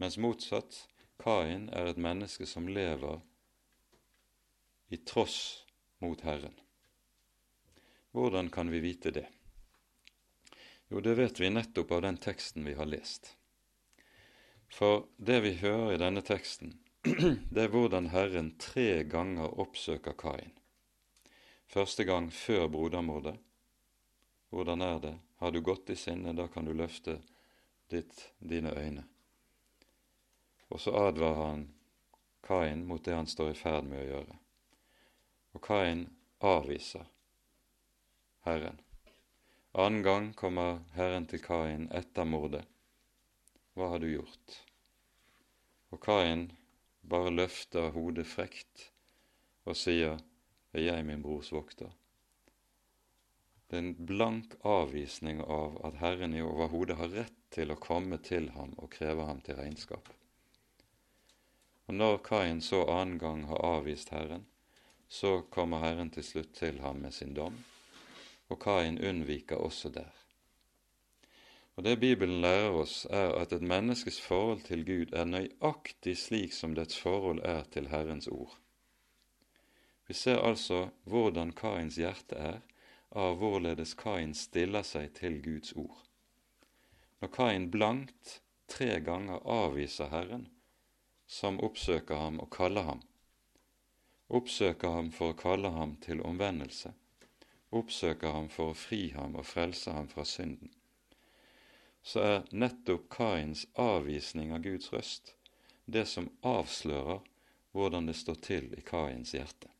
Mens 0.00 0.16
motsatt, 0.16 0.86
Kain 1.20 1.68
er 1.68 1.90
et 1.90 2.00
menneske 2.00 2.46
som 2.48 2.68
lever 2.68 3.20
i 4.88 4.96
tross 4.96 5.66
mot 6.00 6.20
Herren. 6.24 6.56
Hvordan 8.16 8.48
kan 8.50 8.70
vi 8.70 8.80
vite 8.80 9.10
det? 9.10 9.26
Jo, 10.88 11.00
det 11.00 11.18
vet 11.20 11.40
vi 11.40 11.50
nettopp 11.50 11.92
av 11.92 12.02
den 12.02 12.16
teksten 12.16 12.64
vi 12.64 12.74
har 12.80 12.88
lest. 12.88 13.34
For 14.72 15.04
det 15.16 15.42
vi 15.44 15.58
hører 15.60 15.94
i 15.94 16.00
denne 16.00 16.24
teksten, 16.24 16.78
det 17.02 17.64
er 17.64 17.70
hvordan 17.72 18.12
Herren 18.12 18.52
tre 18.62 19.02
ganger 19.10 19.56
oppsøker 19.58 20.14
Kain. 20.14 20.52
Første 21.66 22.04
gang 22.06 22.28
før 22.30 22.68
brodermordet, 22.70 23.34
hvordan 24.54 24.84
er 24.86 25.00
det? 25.02 25.12
Har 25.42 25.50
du 25.50 25.58
gått 25.66 25.90
i 25.90 25.96
sinne, 25.98 26.36
da 26.38 26.46
kan 26.46 26.68
du 26.68 26.70
løfte 26.78 27.16
ditt, 27.90 28.28
dine 28.38 28.70
øyne. 28.78 29.02
Og 30.70 30.78
så 30.80 30.94
advarer 31.08 31.42
han 31.42 31.66
Kain 32.46 32.86
mot 32.86 33.02
det 33.02 33.18
han 33.18 33.26
står 33.26 33.50
i 33.50 33.58
ferd 33.58 33.90
med 33.90 34.04
å 34.04 34.06
gjøre. 34.12 34.38
Og 35.58 35.66
Kain 35.66 36.06
avviser 36.38 37.10
Herren. 38.46 38.78
Annen 39.74 40.06
gang 40.06 40.32
kommer 40.38 40.84
Herren 40.94 41.26
til 41.26 41.42
Kain 41.42 41.90
etter 41.90 42.30
mordet. 42.30 42.62
Hva 43.74 43.90
har 43.90 43.98
du 43.98 44.12
gjort? 44.12 44.58
Og 45.90 45.98
Kain 46.04 46.52
bare 47.02 47.32
løfter 47.34 47.90
hodet 47.94 48.26
frekt 48.26 48.90
og 49.64 49.76
sier, 49.78 50.18
Er 50.72 50.80
jeg 50.80 51.04
min 51.04 51.20
brors 51.20 51.50
vokter? 51.52 51.90
Det 53.68 53.76
er 53.76 53.82
en 53.82 54.06
blank 54.08 54.54
avvisning 54.64 55.42
av 55.44 55.76
at 55.84 55.98
Herren 56.00 56.34
i 56.36 56.40
overhodet 56.40 56.96
har 56.96 57.12
rett 57.12 57.38
til 57.52 57.72
å 57.72 57.80
komme 57.80 58.18
til 58.24 58.48
ham 58.56 58.72
og 58.78 58.90
kreve 58.94 59.26
ham 59.28 59.42
til 59.44 59.58
regnskap. 59.60 60.08
Og 61.88 61.94
Når 61.94 62.18
Kain 62.24 62.60
så 62.64 62.82
annen 62.88 63.18
gang 63.20 63.44
har 63.50 63.64
avvist 63.64 64.12
Herren, 64.16 64.46
så 65.08 65.42
kommer 65.52 65.84
Herren 65.84 66.10
til 66.10 66.24
slutt 66.24 66.54
til 66.56 66.80
ham 66.80 67.04
med 67.04 67.12
sin 67.12 67.34
dom, 67.36 67.58
og 68.48 68.60
Kain 68.60 68.96
unnviker 68.96 69.60
også 69.60 69.92
der. 69.92 70.12
Og 71.76 71.84
Det 71.84 72.00
Bibelen 72.00 72.40
lærer 72.40 72.70
oss, 72.70 73.06
er 73.10 73.32
at 73.40 73.52
et 73.52 73.62
menneskes 73.62 74.20
forhold 74.20 74.60
til 74.66 74.84
Gud 74.84 75.14
er 75.16 75.24
nøyaktig 75.24 76.18
slik 76.20 76.52
som 76.52 76.74
dets 76.76 76.98
forhold 77.00 77.40
er 77.44 77.64
til 77.64 77.88
Herrens 77.88 78.28
ord. 78.28 78.58
Vi 80.08 80.14
ser 80.14 80.42
altså 80.44 80.88
hvordan 81.04 81.52
Kains 81.56 81.96
hjerte 81.96 82.36
er, 82.36 82.60
av 83.12 83.36
hvorledes 83.40 83.94
Kain 83.94 84.34
stiller 84.34 84.84
seg 84.84 85.14
til 85.16 85.38
Guds 85.44 85.72
ord. 85.72 86.02
Når 87.20 87.32
Kain 87.32 87.70
blankt 87.70 88.42
tre 88.68 89.00
ganger 89.00 89.40
avviser 89.48 90.10
Herren, 90.12 90.48
som 91.26 91.60
oppsøker 91.64 92.16
ham 92.16 92.40
og 92.40 92.50
kaller 92.52 92.88
ham, 92.88 93.00
oppsøker 94.28 94.92
ham 94.96 95.10
for 95.12 95.32
å 95.32 95.38
kalle 95.38 95.72
ham 95.72 95.96
til 96.04 96.20
omvendelse, 96.24 96.92
oppsøker 97.72 98.36
ham 98.36 98.48
for 98.52 98.72
å 98.72 98.76
fri 98.76 99.06
ham 99.16 99.36
og 99.40 99.48
frelse 99.48 99.92
ham 99.92 100.08
fra 100.12 100.24
synden, 100.28 100.72
så 102.02 102.20
er 102.20 102.48
nettopp 102.50 103.08
Kains 103.14 103.66
avvisning 103.78 104.52
av 104.54 104.64
Guds 104.64 104.92
røst 104.92 105.34
det 105.84 106.06
som 106.06 106.30
avslører 106.42 107.20
hvordan 107.72 108.06
det 108.06 108.16
står 108.18 108.38
til 108.44 108.68
i 108.76 108.82
Kains 108.86 109.34
hjerte. 109.34 109.70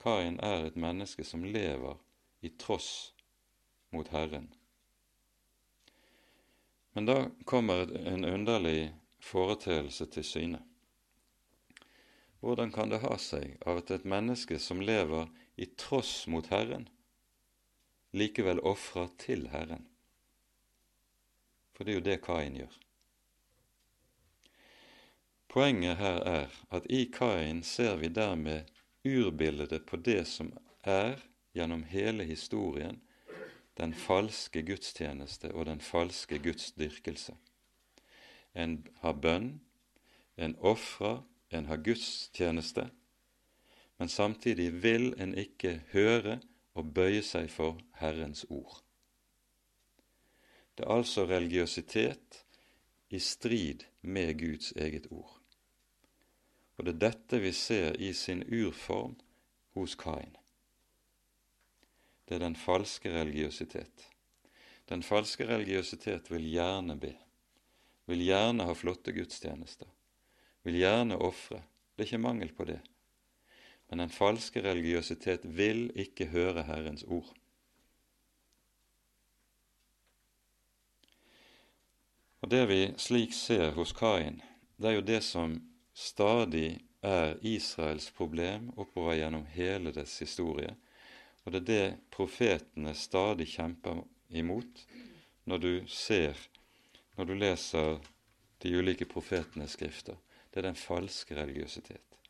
Kain 0.00 0.36
er 0.44 0.66
et 0.66 0.76
menneske 0.76 1.24
som 1.24 1.44
lever 1.44 1.96
i 2.44 2.50
tross 2.60 3.14
mot 3.94 4.08
Herren. 4.12 4.50
Men 6.92 7.06
da 7.06 7.16
kommer 7.44 7.90
en 7.96 8.24
underlig 8.24 8.92
foreteelse 9.24 10.06
til 10.06 10.24
syne. 10.24 10.60
Hvordan 12.44 12.72
kan 12.72 12.92
det 12.92 13.00
ha 13.00 13.16
seg 13.18 13.56
at 13.64 13.90
et 13.90 14.04
menneske 14.04 14.58
som 14.60 14.82
lever 14.84 15.30
i 15.56 15.70
tross 15.80 16.26
mot 16.28 16.46
Herren, 16.52 16.84
likevel 18.12 18.60
ofrer 18.60 19.08
til 19.18 19.48
Herren? 19.54 19.88
For 21.74 21.84
det 21.84 21.92
er 21.92 21.98
jo 21.98 22.06
det 22.06 22.20
Kain 22.22 22.56
gjør. 22.58 22.74
Poenget 25.48 25.96
her 25.96 26.20
er 26.26 26.54
at 26.74 26.86
i 26.90 27.04
Kain 27.14 27.62
ser 27.62 27.96
vi 27.96 28.08
dermed 28.08 28.70
urbildet 29.04 29.86
på 29.86 29.96
det 29.96 30.24
som 30.26 30.52
er 30.82 31.18
gjennom 31.54 31.84
hele 31.90 32.24
historien 32.24 33.00
den 33.78 33.94
falske 33.94 34.62
gudstjeneste 34.62 35.50
og 35.54 35.66
den 35.66 35.80
falske 35.80 36.38
gudsdyrkelse. 36.38 37.34
En 38.54 38.86
har 39.02 39.12
bønn, 39.18 39.60
en 40.36 40.56
ofrer, 40.58 41.22
en 41.50 41.66
har 41.66 41.82
gudstjeneste, 41.82 42.88
men 43.98 44.08
samtidig 44.08 44.82
vil 44.82 45.14
en 45.18 45.34
ikke 45.38 45.80
høre 45.92 46.38
og 46.74 46.94
bøye 46.94 47.22
seg 47.22 47.50
for 47.50 47.78
Herrens 47.98 48.46
ord. 48.50 48.83
Det 50.74 50.84
er 50.84 50.94
altså 50.96 51.26
religiøsitet 51.30 52.44
i 53.10 53.18
strid 53.18 53.84
med 54.02 54.34
Guds 54.38 54.72
eget 54.72 55.06
ord. 55.10 55.40
Og 56.76 56.86
det 56.86 56.94
er 56.94 57.02
dette 57.10 57.38
vi 57.38 57.52
ser 57.52 57.94
i 58.02 58.12
sin 58.12 58.42
urform 58.42 59.14
hos 59.76 59.94
Kain. 59.94 60.34
Det 62.28 62.34
er 62.34 62.42
den 62.42 62.56
falske 62.56 63.12
religiøsitet. 63.12 64.08
Den 64.88 65.02
falske 65.02 65.46
religiøsitet 65.48 66.30
vil 66.32 66.48
gjerne 66.50 66.96
be, 67.00 67.12
vil 68.10 68.24
gjerne 68.26 68.66
ha 68.68 68.74
flotte 68.76 69.14
gudstjenester, 69.16 69.88
vil 70.64 70.80
gjerne 70.82 71.16
ofre. 71.16 71.62
Det 71.94 72.02
er 72.02 72.10
ikke 72.10 72.24
mangel 72.26 72.52
på 72.52 72.66
det. 72.68 72.80
Men 73.88 74.02
den 74.02 74.10
falske 74.10 74.62
religiøsitet 74.64 75.46
vil 75.56 75.86
ikke 75.94 76.26
høre 76.32 76.66
Herrens 76.66 77.04
ord. 77.04 77.32
Og 82.44 82.50
Det 82.50 82.66
vi 82.66 82.92
slik 83.00 83.32
ser 83.32 83.70
hos 83.72 83.94
Kain, 83.96 84.42
det 84.76 84.90
er 84.90 84.98
jo 84.98 85.04
det 85.08 85.22
som 85.24 85.54
stadig 85.96 86.82
er 87.00 87.38
Israels 87.40 88.10
problem 88.12 88.66
oppover 88.76 89.16
gjennom 89.16 89.46
hele 89.54 89.94
dets 89.96 90.18
historie, 90.20 90.74
og 91.44 91.54
det 91.54 91.62
er 91.62 91.70
det 91.70 91.86
profetene 92.12 92.92
stadig 92.92 93.46
kjemper 93.48 94.02
imot 94.28 94.82
når 95.48 95.62
du 95.62 95.70
ser, 95.88 96.36
når 97.16 97.30
du 97.30 97.34
leser 97.38 97.96
de 98.60 98.74
ulike 98.76 99.08
profetenes 99.08 99.78
skrifter. 99.78 100.20
Det 100.52 100.60
er 100.60 100.68
den 100.68 100.76
falske 100.76 101.40
religiøsitet. 101.40 102.20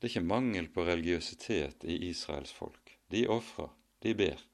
Det 0.00 0.08
er 0.08 0.16
ikke 0.16 0.32
mangel 0.34 0.66
på 0.66 0.82
religiøsitet 0.82 1.86
i 1.86 2.00
Israels 2.10 2.50
folk. 2.50 2.98
De 3.14 3.22
ofrer, 3.30 3.70
de 4.02 4.18
ber. 4.18 4.44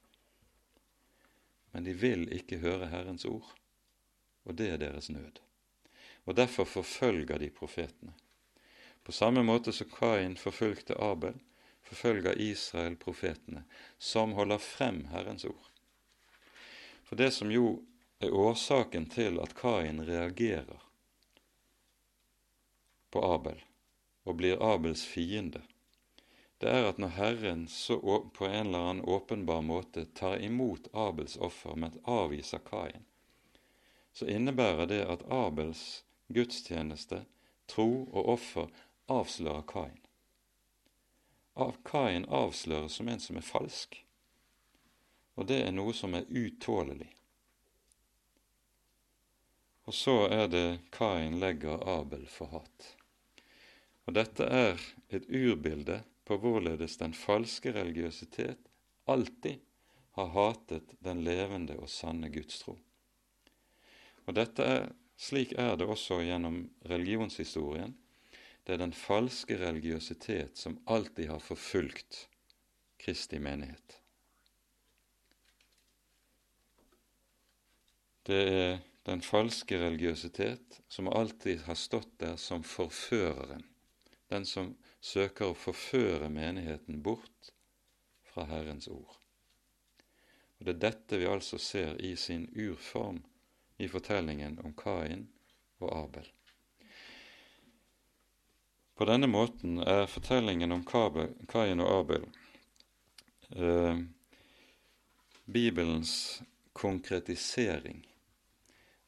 Men 1.73 1.89
de 1.89 1.97
vil 1.97 2.29
ikke 2.37 2.61
høre 2.61 2.93
Herrens 2.93 3.25
ord, 3.25 3.49
og 4.45 4.59
det 4.59 4.69
er 4.71 4.77
deres 4.77 5.11
nød. 5.11 5.41
Og 6.25 6.37
Derfor 6.37 6.65
forfølger 6.65 7.39
de 7.39 7.51
profetene. 7.51 8.13
På 9.03 9.13
samme 9.13 9.43
måte 9.43 9.73
som 9.73 9.91
Kain 9.91 10.37
forfulgte 10.37 10.95
Abel, 10.95 11.35
forfølger 11.83 12.39
Israel 12.39 12.97
profetene, 12.97 13.65
som 13.99 14.33
holder 14.33 14.59
frem 14.59 15.05
Herrens 15.11 15.45
ord. 15.45 15.71
For 17.05 17.17
det 17.17 17.33
som 17.35 17.51
jo 17.51 17.83
er 18.21 18.31
årsaken 18.31 19.11
til 19.11 19.41
at 19.43 19.57
Kain 19.59 20.01
reagerer 20.07 20.87
på 23.11 23.25
Abel 23.35 23.59
og 24.25 24.39
blir 24.39 24.63
Abels 24.63 25.03
fiende, 25.07 25.61
det 26.63 26.71
er 26.71 26.87
at 26.87 26.99
når 27.03 27.17
Herren 27.19 27.63
så 27.69 27.99
på 28.35 28.47
en 28.47 28.67
eller 28.67 28.79
annen 28.79 29.05
åpenbar 29.05 29.65
måte 29.67 30.05
tar 30.15 30.39
imot 30.39 30.87
Abels 30.95 31.35
offer, 31.37 31.75
men 31.75 31.99
avviser 32.07 32.63
Kain, 32.63 33.03
så 34.13 34.29
innebærer 34.29 34.87
det 34.87 35.03
at 35.09 35.27
Abels 35.33 36.05
gudstjeneste, 36.33 37.25
tro 37.69 38.05
og 38.13 38.33
offer 38.37 38.71
avslører 39.13 39.67
Kain. 39.69 39.99
Av 41.57 41.77
Kain 41.85 42.25
avsløres 42.29 42.97
som 42.99 43.09
en 43.13 43.21
som 43.21 43.37
er 43.41 43.47
falsk 43.47 44.03
og 45.35 45.49
det 45.49 45.63
er 45.65 45.73
noe 45.75 45.95
som 45.97 46.15
er 46.15 46.29
utålelig. 46.29 47.09
Og 49.89 49.95
så 49.97 50.17
er 50.31 50.47
det 50.53 50.67
Kain 50.95 51.41
legger 51.43 51.83
Abel 51.89 52.27
for 52.31 52.53
hat. 52.53 52.93
Og 54.07 54.15
dette 54.19 54.47
er 54.47 54.79
et 55.11 55.27
urbilde 55.27 56.03
på 56.29 56.39
hvorledes 56.43 56.99
den 57.01 57.15
falske 57.17 57.73
religiøsitet 57.75 58.71
alltid 59.11 59.63
har 60.19 60.33
hatet 60.37 60.95
den 61.03 61.25
levende 61.27 61.79
og 61.81 61.91
sanne 61.91 62.31
gudstro. 62.31 62.77
Og 64.27 64.37
dette 64.39 64.67
er, 64.67 64.87
slik 65.19 65.55
er 65.59 65.75
det 65.79 65.89
også 65.89 66.21
gjennom 66.23 66.65
religionshistorien. 66.91 67.97
Det 68.63 68.77
er 68.77 68.85
den 68.85 68.95
falske 68.95 69.59
religiøsitet 69.59 70.59
som 70.59 70.79
alltid 70.87 71.29
har 71.33 71.43
forfulgt 71.43 72.27
Kristi 73.03 73.41
menighet. 73.43 73.99
Det 78.23 78.43
er 78.55 78.77
den 79.03 79.23
falske 79.27 79.81
religiøsitet 79.83 80.79
som 80.89 81.11
alltid 81.11 81.65
har 81.67 81.75
stått 81.75 82.13
der 82.23 82.37
som 82.39 82.63
forføreren, 82.63 83.65
den 84.31 84.47
som 84.47 84.77
søker 85.03 85.51
å 85.51 85.59
forføre 85.59 86.31
menigheten 86.31 87.03
bort 87.03 87.51
fra 88.31 88.47
Herrens 88.47 88.87
ord. 88.89 89.19
Og 90.59 90.67
Det 90.67 90.77
er 90.77 90.85
dette 90.87 91.19
vi 91.19 91.27
altså 91.27 91.59
ser 91.59 91.99
i 91.99 92.15
sin 92.17 92.47
urform 92.55 93.25
i 93.77 93.89
fortellingen 93.89 94.59
om 94.65 94.75
Kain 94.77 95.27
og 95.79 95.91
Abel. 95.97 96.29
På 98.95 99.09
denne 99.09 99.27
måten 99.27 99.81
er 99.83 100.07
fortellingen 100.07 100.73
om 100.73 100.85
Kain 100.87 101.81
og 101.81 101.93
Abel 101.97 102.27
eh, 103.57 104.03
Bibelens 105.45 106.43
konkretisering 106.73 108.07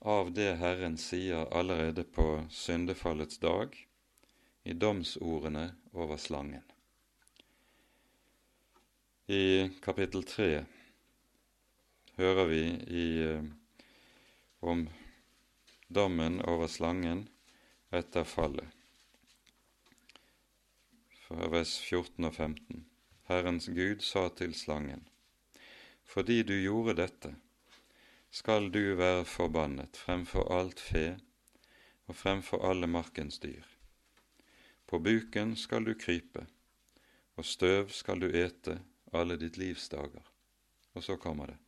av 0.04 0.32
det 0.36 0.50
Herren 0.60 0.98
sier 1.00 1.46
allerede 1.54 2.04
på 2.04 2.44
syndefallets 2.50 3.38
dag, 3.38 3.76
i 4.64 4.72
domsordene 4.72 5.70
over 5.92 6.16
slangen. 6.16 6.64
I 9.26 9.70
kapittel 9.80 10.24
tre 10.28 10.64
hører 12.16 12.48
vi 12.50 12.62
i, 12.86 13.06
eh, 13.24 13.44
om 14.64 14.88
dommen 15.88 16.40
over 16.40 16.66
slangen 16.66 17.28
etter 17.90 18.24
fallet. 18.24 18.68
Fra 21.24 21.48
vers 21.52 21.76
14 21.80 22.24
og 22.24 22.34
15. 22.34 22.84
Herrens 23.28 23.68
Gud 23.72 24.02
sa 24.04 24.28
til 24.36 24.54
slangen, 24.54 25.06
fordi 26.04 26.42
du 26.42 26.54
gjorde 26.58 26.96
dette, 27.00 27.34
skal 28.34 28.68
du 28.72 28.96
være 28.98 29.24
forbannet 29.24 29.96
fremfor 29.96 30.50
alt 30.52 30.80
fe 30.82 31.06
og 32.06 32.16
fremfor 32.18 32.64
alle 32.68 32.90
markens 32.90 33.38
dyr. 33.40 33.64
På 34.86 34.98
buken 34.98 35.56
skal 35.56 35.86
du 35.88 35.94
krype, 35.94 36.46
og 37.36 37.44
støv 37.48 37.88
skal 37.88 38.20
du 38.20 38.28
ete 38.28 38.80
alle 39.12 39.38
ditt 39.40 39.56
livs 39.56 39.88
dager. 39.88 40.24
Og 40.94 41.02
så 41.02 41.16
kommer 41.16 41.46
det. 41.46 41.63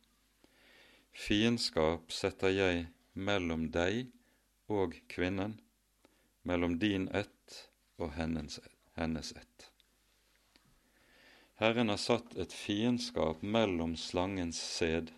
Fiendskap 1.17 2.11
setter 2.13 2.51
jeg 2.53 2.81
mellom 3.17 3.63
deg 3.73 4.11
og 4.69 4.93
kvinnen, 5.09 5.55
mellom 6.45 6.75
din 6.77 7.07
ett 7.09 7.55
og 7.97 8.11
hennes, 8.13 8.59
ett. 9.33 9.65
Herren 11.57 11.89
har 11.89 11.97
satt 11.97 12.37
et 12.37 12.53
fiendskap 12.53 13.41
mellom 13.41 13.95
slangens 13.97 14.59
sæd 14.61 15.09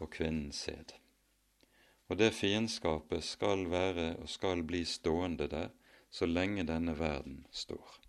og 0.00 0.08
kvinnens 0.16 0.64
sæd. 0.64 0.96
Og 2.08 2.16
det 2.16 2.32
fiendskapet 2.38 3.28
skal 3.28 3.66
være 3.68 4.14
og 4.16 4.32
skal 4.32 4.64
bli 4.64 4.86
stående 4.88 5.50
der 5.52 5.68
så 6.08 6.24
lenge 6.24 6.64
denne 6.64 6.96
verden 6.96 7.44
står. 7.52 8.00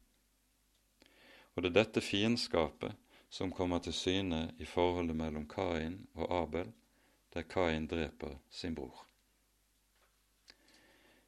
Og 1.53 1.63
det 1.63 1.73
er 1.73 1.79
dette 1.81 2.07
fiendskapet 2.07 2.95
som 3.29 3.51
kommer 3.51 3.79
til 3.79 3.93
syne 3.93 4.41
i 4.59 4.65
forholdet 4.65 5.15
mellom 5.15 5.47
Kain 5.49 6.07
og 6.13 6.31
Abel, 6.41 6.71
der 7.33 7.45
Kain 7.45 7.87
dreper 7.87 8.37
sin 8.49 8.75
bror. 8.75 9.05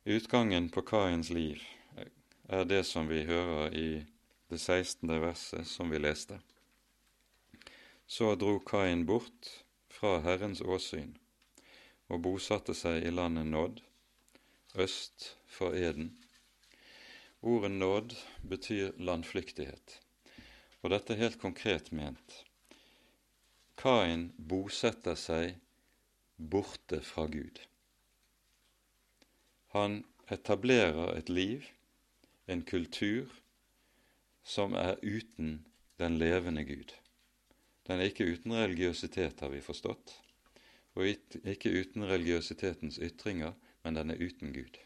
Utgangen 0.05 0.69
på 0.69 0.81
Kains 0.81 1.29
liv 1.29 1.61
er 2.49 2.63
det 2.65 2.85
som 2.85 3.09
vi 3.09 3.23
hører 3.25 3.73
i 3.73 3.89
det 4.49 4.59
16. 4.59 5.09
verset 5.21 5.67
som 5.67 5.91
vi 5.91 5.99
leste. 6.01 6.39
Så 8.07 8.35
dro 8.35 8.57
Kain 8.59 9.05
bort 9.05 9.51
fra 9.89 10.17
Herrens 10.25 10.61
åsyn 10.61 11.13
og 12.11 12.23
bosatte 12.25 12.73
seg 12.75 13.05
i 13.05 13.13
landet 13.13 13.47
Nådd, 13.47 13.79
øst 14.75 15.35
for 15.47 15.77
Eden. 15.77 16.11
Ordet 17.41 17.71
nåd 17.71 18.15
betyr 18.49 18.91
landflyktighet, 18.97 20.01
og 20.81 20.93
dette 20.93 21.13
er 21.13 21.23
helt 21.25 21.41
konkret 21.41 21.91
ment. 21.95 22.37
Kain 23.81 24.29
bosetter 24.37 25.17
seg 25.17 25.57
borte 26.37 27.01
fra 27.05 27.27
Gud. 27.29 27.61
Han 29.73 30.01
etablerer 30.31 31.15
et 31.17 31.29
liv, 31.29 31.67
en 32.47 32.63
kultur, 32.67 33.29
som 34.43 34.73
er 34.73 34.97
uten 35.01 35.61
den 36.01 36.17
levende 36.17 36.65
Gud. 36.65 36.93
Den 37.87 37.99
er 37.99 38.09
ikke 38.09 38.27
uten 38.27 38.53
religiøsitet, 38.57 39.39
har 39.39 39.49
vi 39.53 39.61
forstått, 39.61 40.17
og 40.95 41.07
ikke 41.07 41.71
uten 41.71 42.05
religiøsitetens 42.09 42.99
ytringer, 42.99 43.53
men 43.83 43.95
den 43.95 44.11
er 44.11 44.21
uten 44.21 44.53
Gud. 44.53 44.77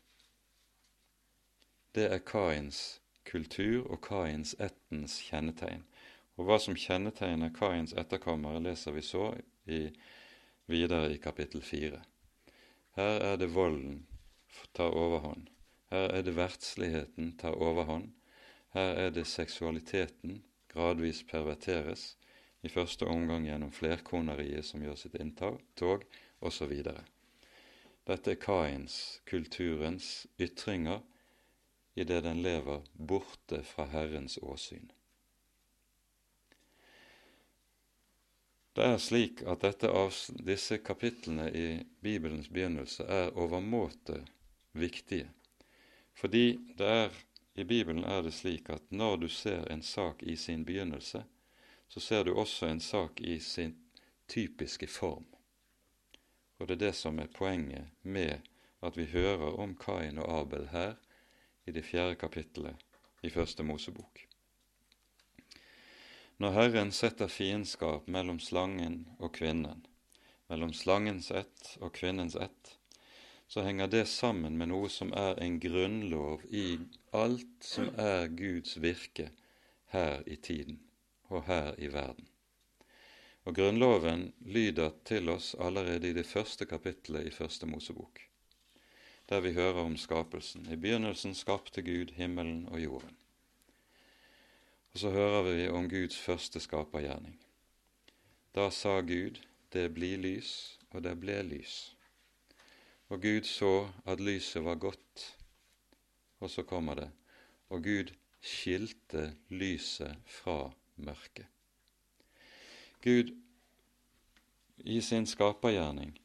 Det 1.96 2.12
er 2.12 2.20
Kains 2.20 3.00
kultur 3.26 3.88
og 3.88 4.02
Kains 4.04 4.56
ættens 4.60 5.18
kjennetegn. 5.30 5.84
Og 6.36 6.48
hva 6.48 6.58
som 6.60 6.76
kjennetegner 6.76 7.54
Kains 7.56 7.94
etterkommere, 7.96 8.64
leser 8.64 8.96
vi 8.96 9.04
så 9.06 9.30
i, 9.72 9.86
videre 10.68 11.14
i 11.14 11.22
kapittel 11.22 11.64
fire. 11.64 12.02
Her 12.96 13.22
er 13.32 13.40
det 13.40 13.54
volden 13.56 14.06
tar 14.76 14.92
overhånd. 14.96 15.48
Her 15.92 16.10
er 16.18 16.26
det 16.28 16.36
verdsligheten 16.36 17.36
tar 17.40 17.56
overhånd. 17.56 18.12
Her 18.76 18.96
er 19.06 19.10
det 19.16 19.28
seksualiteten 19.28 20.42
gradvis 20.72 21.24
perverteres 21.24 22.16
i 22.66 22.72
første 22.72 23.08
omgang 23.08 23.46
gjennom 23.48 23.72
flerkoneriet 23.72 24.66
som 24.66 24.84
gjør 24.84 24.98
sitt 25.00 25.16
inntog, 25.22 26.04
osv. 26.42 26.74
Dette 28.06 28.34
er 28.34 28.42
Kains, 28.42 29.22
kulturens, 29.30 30.26
ytringer 30.42 31.04
idet 31.96 32.24
den 32.26 32.42
lever 32.44 32.84
borte 32.94 33.62
fra 33.64 33.88
Herrens 33.92 34.38
åsyn. 34.42 34.92
Det 38.76 38.84
er 38.84 38.98
slik 39.00 39.40
at 39.48 39.64
av, 39.88 40.16
disse 40.44 40.78
kapitlene 40.84 41.46
i 41.56 41.68
Bibelens 42.04 42.50
begynnelse 42.52 43.06
er 43.08 43.32
overmåte 43.40 44.18
viktige, 44.76 45.30
fordi 46.16 46.60
er, 46.84 47.16
i 47.56 47.64
Bibelen 47.64 48.04
er 48.04 48.26
det 48.26 48.34
slik 48.36 48.68
at 48.76 48.92
når 48.92 49.16
du 49.22 49.28
ser 49.32 49.64
en 49.72 49.82
sak 49.82 50.24
i 50.24 50.36
sin 50.36 50.66
begynnelse, 50.68 51.24
så 51.88 52.04
ser 52.04 52.28
du 52.28 52.34
også 52.36 52.68
en 52.68 52.84
sak 52.84 53.22
i 53.22 53.40
sin 53.40 53.78
typiske 54.28 54.88
form. 54.92 55.26
Og 56.60 56.68
det 56.68 56.76
er 56.76 56.84
det 56.88 56.94
som 57.00 57.20
er 57.20 57.32
poenget 57.32 57.96
med 58.02 58.44
at 58.84 58.98
vi 58.98 59.08
hører 59.08 59.56
om 59.56 59.80
Kain 59.80 60.20
og 60.20 60.40
Abel 60.42 60.68
her 60.76 60.96
i 61.66 61.72
det 61.72 61.88
fjerde 61.88 62.20
kapittelet 62.20 62.76
i 63.24 63.32
Første 63.32 63.64
Mosebok. 63.64 64.26
Når 66.38 66.52
Herren 66.52 66.90
setter 66.92 67.30
fiendskap 67.32 68.10
mellom 68.12 68.42
slangen 68.44 69.06
og 69.24 69.38
kvinnen, 69.38 69.86
mellom 70.52 70.74
slangens 70.76 71.30
ett 71.32 71.78
og 71.80 71.94
kvinnens 71.96 72.36
ett, 72.36 72.74
så 73.48 73.64
henger 73.64 73.88
det 73.88 74.06
sammen 74.12 74.58
med 74.60 74.74
noe 74.74 74.90
som 74.92 75.14
er 75.16 75.40
en 75.40 75.56
grunnlov 75.64 76.44
i 76.52 76.76
alt 77.16 77.64
som 77.64 77.88
er 77.96 78.28
Guds 78.36 78.76
virke 78.84 79.30
her 79.96 80.28
i 80.28 80.36
tiden 80.36 80.82
og 81.32 81.46
her 81.48 81.72
i 81.80 81.88
verden. 81.94 82.28
Og 83.46 83.56
Grunnloven 83.56 84.32
lyder 84.44 84.92
til 85.08 85.30
oss 85.30 85.54
allerede 85.56 86.10
i 86.10 86.18
det 86.18 86.28
første 86.28 86.66
kapittelet 86.66 87.30
i 87.30 87.32
Første 87.32 87.70
Mosebok, 87.70 88.20
der 89.30 89.40
vi 89.40 89.54
hører 89.54 89.86
om 89.86 89.96
skapelsen. 89.98 90.68
I 90.68 90.76
begynnelsen 90.76 91.38
skapte 91.38 91.86
Gud 91.86 92.12
himmelen 92.18 92.66
og 92.68 92.82
jorden. 92.82 93.16
Og 94.96 95.00
så 95.00 95.10
hører 95.12 95.42
vi 95.44 95.64
om 95.68 95.90
Guds 95.92 96.16
første 96.16 96.60
skapergjerning. 96.64 97.34
Da 98.56 98.70
sa 98.72 99.02
Gud, 99.04 99.42
det 99.76 99.90
blir 99.92 100.22
lys, 100.24 100.52
og 100.96 101.04
det 101.04 101.18
ble 101.20 101.36
lys. 101.44 101.74
Og 103.12 103.20
Gud 103.26 103.44
så 103.44 103.90
at 104.08 104.24
lyset 104.24 104.64
var 104.64 104.80
godt, 104.80 105.26
og 106.40 106.48
så 106.50 106.64
kommer 106.64 106.96
det, 106.96 107.10
og 107.68 107.84
Gud 107.84 108.16
skilte 108.40 109.26
lyset 109.52 110.16
fra 110.38 110.72
mørket. 110.96 111.52
Gud, 113.04 113.36
i 114.80 115.02
sin 115.02 115.28
skapergjerning, 115.28 116.16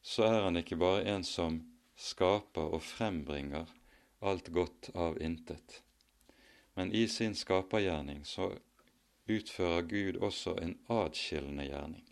så 0.00 0.30
er 0.32 0.42
han 0.48 0.56
ikke 0.56 0.80
bare 0.80 1.04
en 1.12 1.28
som 1.28 1.60
skaper 1.92 2.72
og 2.72 2.86
frembringer 2.88 3.68
alt 4.24 4.48
godt 4.48 4.94
av 4.96 5.20
intet 5.20 5.82
men 6.74 6.92
i 6.92 7.08
sin 7.08 7.34
skapergjerning 7.34 8.24
så 8.24 8.52
utfører 9.28 9.82
Gud 9.82 10.18
også 10.24 10.56
en 10.62 10.74
atskillende 10.88 11.66
gjerning. 11.68 12.04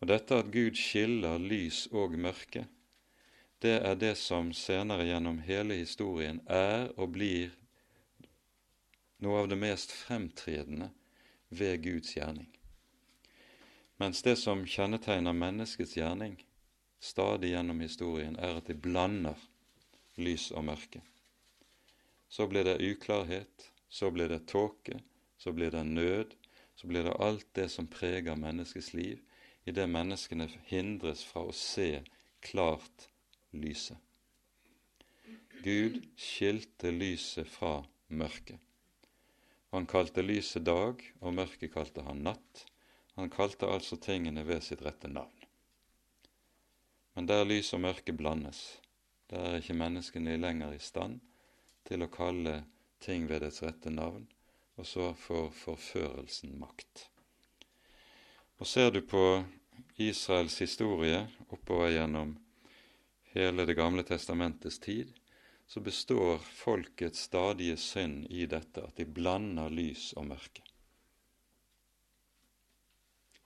Og 0.00 0.10
dette 0.10 0.38
at 0.38 0.50
Gud 0.52 0.76
skiller 0.78 1.38
lys 1.40 1.86
og 1.92 2.18
mørke, 2.20 2.66
det 3.64 3.78
er 3.80 3.96
det 3.96 4.14
som 4.20 4.52
senere 4.52 5.06
gjennom 5.08 5.40
hele 5.46 5.78
historien 5.80 6.42
er 6.46 6.90
og 6.96 7.14
blir 7.16 7.54
noe 9.24 9.40
av 9.42 9.48
det 9.48 9.56
mest 9.58 9.94
fremtredende 9.96 10.90
ved 11.48 11.80
Guds 11.82 12.12
gjerning. 12.18 12.50
Mens 13.96 14.20
det 14.22 14.36
som 14.36 14.66
kjennetegner 14.68 15.32
menneskets 15.32 15.96
gjerning 15.96 16.36
stadig 17.00 17.54
gjennom 17.54 17.80
historien, 17.80 18.36
er 18.36 18.58
at 18.60 18.68
de 18.68 18.76
blander 18.76 19.40
lys 20.20 20.50
og 20.52 20.66
mørke 20.68 21.00
så 22.28 22.46
blir 22.46 22.64
det 22.64 22.78
uklarhet, 22.80 23.72
så 23.88 24.10
blir 24.10 24.28
det 24.28 24.46
tåke, 24.46 25.00
så 25.36 25.52
blir 25.52 25.70
det 25.70 25.84
nød, 25.84 26.34
så 26.74 26.86
blir 26.86 27.04
det 27.04 27.12
alt 27.12 27.46
det 27.52 27.68
som 27.68 27.86
preger 27.86 28.36
menneskets 28.36 28.92
liv, 28.94 29.22
idet 29.64 29.88
menneskene 29.90 30.48
hindres 30.68 31.24
fra 31.24 31.46
å 31.48 31.54
se 31.54 32.02
klart 32.44 33.08
lyset. 33.50 33.98
Gud 35.64 36.02
skilte 36.20 36.92
lyset 36.92 37.48
fra 37.48 37.80
mørket. 38.08 38.60
Han 39.74 39.86
kalte 39.86 40.22
lyset 40.22 40.64
dag, 40.64 41.00
og 41.20 41.34
mørket 41.34 41.72
kalte 41.74 42.04
han 42.06 42.22
natt. 42.22 42.66
Han 43.16 43.32
kalte 43.32 43.66
altså 43.66 43.96
tingene 43.98 44.44
ved 44.46 44.62
sitt 44.62 44.84
rette 44.84 45.08
navn. 45.10 45.32
Men 47.16 47.26
der 47.26 47.48
lys 47.48 47.72
og 47.74 47.80
mørke 47.82 48.12
blandes, 48.12 48.60
der 49.32 49.48
er 49.48 49.58
ikke 49.58 49.78
menneskene 49.80 50.36
lenger 50.38 50.76
i 50.76 50.82
stand 50.82 51.18
til 51.86 52.02
å 52.02 52.10
kalle 52.12 52.62
ting 53.02 53.26
ved 53.30 53.44
dets 53.46 53.62
rette 53.62 53.90
navn, 53.90 54.26
og 54.76 54.86
så 54.86 55.12
får 55.14 55.50
forførelsen 55.56 56.56
makt. 56.60 57.06
Og 58.58 58.66
ser 58.66 58.90
du 58.90 59.02
på 59.04 59.44
Israels 60.00 60.58
historie 60.60 61.26
oppover 61.48 61.92
gjennom 61.94 62.36
hele 63.36 63.66
Det 63.68 63.74
gamle 63.74 64.02
testamentets 64.02 64.78
tid, 64.78 65.12
så 65.66 65.80
består 65.80 66.38
folkets 66.38 67.26
stadige 67.28 67.76
synd 67.76 68.26
i 68.30 68.46
dette 68.46 68.80
at 68.80 68.96
de 68.96 69.04
blander 69.04 69.68
lys 69.68 70.12
og 70.16 70.28
mørke. 70.30 70.62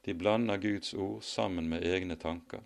De 0.04 0.14
blander 0.14 0.60
Guds 0.60 0.94
ord 0.94 1.22
sammen 1.22 1.68
med 1.68 1.84
egne 1.84 2.16
tanker. 2.16 2.62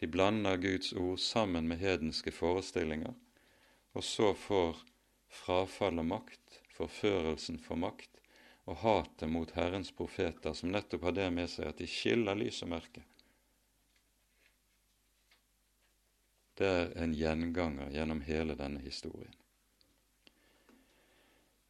De 0.00 0.06
blander 0.06 0.56
Guds 0.56 0.92
ord 0.92 1.18
sammen 1.18 1.68
med 1.68 1.78
hedenske 1.78 2.32
forestillinger, 2.32 3.14
og 3.92 4.04
så 4.04 4.34
får 4.34 4.78
frafall 5.34 6.00
og 6.02 6.08
makt, 6.12 6.60
forførelsen 6.74 7.58
for 7.62 7.80
makt 7.80 8.14
og 8.64 8.80
hatet 8.80 9.28
mot 9.28 9.50
Herrens 9.56 9.92
profeter, 9.92 10.54
som 10.56 10.72
nettopp 10.72 11.08
har 11.08 11.16
det 11.18 11.28
med 11.34 11.50
seg 11.52 11.68
at 11.68 11.80
de 11.80 11.88
skiller 11.90 12.38
lys 12.38 12.62
og 12.64 12.72
mørke. 12.72 13.04
Det 16.54 16.70
er 16.70 16.92
en 17.02 17.14
gjenganger 17.18 17.90
gjennom 17.92 18.22
hele 18.24 18.54
denne 18.56 18.80
historien. 18.80 19.34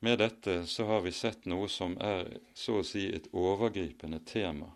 Med 0.04 0.18
dette 0.20 0.66
så 0.68 0.84
har 0.84 1.00
vi 1.00 1.14
sett 1.16 1.46
noe 1.48 1.68
som 1.72 1.96
er 2.04 2.28
så 2.54 2.82
å 2.82 2.84
si 2.84 3.06
et 3.08 3.30
overgripende 3.32 4.20
tema 4.28 4.68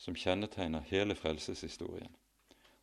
som 0.00 0.16
kjennetegner 0.16 0.84
hele 0.90 1.16
frelseshistorien, 1.16 2.12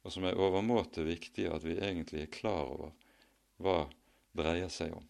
og 0.02 0.14
som 0.14 0.26
er 0.26 0.40
overmåte 0.42 1.06
viktig 1.06 1.46
at 1.54 1.64
vi 1.66 1.78
egentlig 1.78 2.24
er 2.26 2.34
klar 2.34 2.74
over 2.74 2.96
hva 3.62 3.78
dreier 4.38 4.74
seg 4.74 4.98
om. 4.98 5.06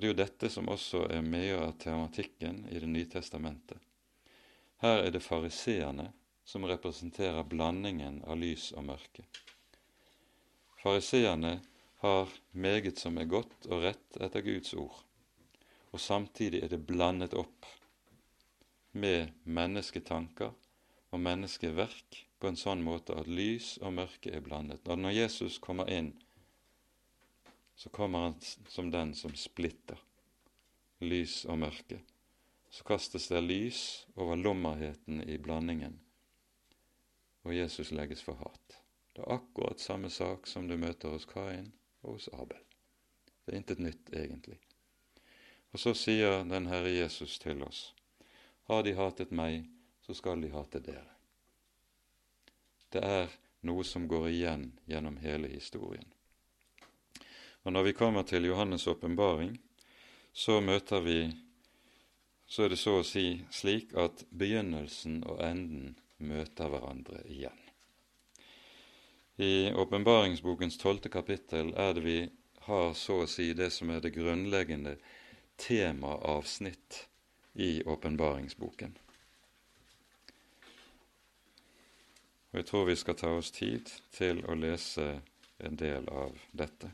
For 0.00 0.06
det 0.06 0.08
er 0.08 0.14
jo 0.14 0.24
dette 0.24 0.48
som 0.48 0.68
også 0.72 1.00
er 1.12 1.20
mye 1.20 1.56
av 1.60 1.74
tematikken 1.76 2.62
i 2.72 2.78
Det 2.80 2.86
nye 2.88 3.04
testamentet. 3.04 3.76
Her 4.80 5.02
er 5.02 5.10
det 5.12 5.20
fariseerne 5.20 6.06
som 6.40 6.64
representerer 6.64 7.44
blandingen 7.44 8.22
av 8.24 8.38
lys 8.40 8.70
og 8.72 8.86
mørke. 8.88 9.26
Fariseerne 10.80 11.50
har 12.00 12.32
meget 12.56 12.96
som 12.96 13.20
er 13.20 13.28
godt 13.28 13.68
og 13.68 13.84
rett 13.84 14.16
etter 14.16 14.40
Guds 14.40 14.72
ord, 14.72 15.04
og 15.92 16.00
samtidig 16.00 16.64
er 16.64 16.72
det 16.72 16.80
blandet 16.88 17.36
opp 17.36 17.68
med 18.96 19.36
mennesketanker 19.44 20.56
og 21.12 21.24
menneskeverk 21.28 22.22
på 22.40 22.48
en 22.48 22.56
sånn 22.56 22.80
måte 22.88 23.20
at 23.20 23.28
lys 23.28 23.74
og 23.84 23.98
mørke 24.00 24.32
er 24.32 24.40
blandet. 24.40 24.80
Når 24.88 25.18
Jesus 25.18 25.60
kommer 25.60 25.92
inn 25.92 26.14
så 27.80 27.88
kommer 27.88 28.18
han 28.18 28.34
som 28.68 28.90
den 28.90 29.14
som 29.14 29.32
splitter 29.34 29.96
lys 31.00 31.46
og 31.48 31.62
mørke. 31.62 32.02
Så 32.68 32.84
kastes 32.84 33.30
det 33.32 33.40
lys 33.40 34.06
over 34.20 34.36
lommerheten 34.36 35.22
i 35.24 35.38
blandingen, 35.40 35.96
og 37.42 37.54
Jesus 37.56 37.94
legges 37.96 38.20
for 38.20 38.36
hat. 38.36 38.76
Det 39.16 39.24
er 39.24 39.32
akkurat 39.38 39.80
samme 39.80 40.10
sak 40.12 40.44
som 40.46 40.68
du 40.68 40.76
møter 40.76 41.08
hos 41.08 41.24
Kain 41.24 41.72
og 42.02 42.18
hos 42.18 42.28
Abel. 42.36 42.60
Det 43.46 43.54
er 43.54 43.62
intet 43.62 43.80
nytt, 43.80 44.12
egentlig. 44.12 44.60
Og 45.72 45.80
så 45.80 45.96
sier 45.96 46.44
den 46.44 46.68
Herre 46.68 46.92
Jesus 46.92 47.40
til 47.40 47.64
oss, 47.64 47.94
har 48.68 48.84
de 48.84 48.92
hatet 49.00 49.32
meg, 49.32 49.64
så 50.04 50.20
skal 50.20 50.44
de 50.44 50.52
hate 50.52 50.84
dere. 50.84 51.16
Det 52.92 53.00
er 53.00 53.32
noe 53.64 53.88
som 53.88 54.04
går 54.04 54.28
igjen 54.36 54.72
gjennom 54.84 55.16
hele 55.24 55.48
historien. 55.48 56.12
Og 57.64 57.72
når 57.72 57.82
vi 57.82 57.92
kommer 57.92 58.22
til 58.22 58.46
Johannes' 58.48 58.88
åpenbaring, 58.88 59.58
så 60.32 60.60
møter 60.60 61.00
vi 61.00 61.36
Så 62.50 62.62
er 62.64 62.68
det 62.68 62.78
så 62.78 62.96
å 62.98 63.02
si 63.06 63.44
slik 63.54 63.92
at 63.94 64.24
begynnelsen 64.34 65.20
og 65.22 65.38
enden 65.38 65.92
møter 66.18 66.66
hverandre 66.66 67.20
igjen. 67.30 67.60
I 69.38 69.70
åpenbaringsbokens 69.70 70.78
tolvte 70.82 71.08
kapittel 71.08 71.70
er 71.78 71.94
det 71.94 72.02
vi 72.02 72.16
har 72.66 72.90
så 72.98 73.20
å 73.22 73.28
si 73.30 73.52
det 73.54 73.70
som 73.70 73.90
er 73.94 74.02
det 74.02 74.10
grunnleggende 74.16 74.96
temaavsnitt 75.62 77.06
i 77.54 77.82
åpenbaringsboken. 77.86 78.98
Og 82.50 82.58
Jeg 82.58 82.66
tror 82.66 82.84
vi 82.84 82.96
skal 82.96 83.14
ta 83.14 83.30
oss 83.38 83.50
tid 83.54 83.92
til 84.10 84.42
å 84.44 84.58
lese 84.58 85.20
en 85.58 85.76
del 85.78 86.08
av 86.08 86.34
dette. 86.50 86.90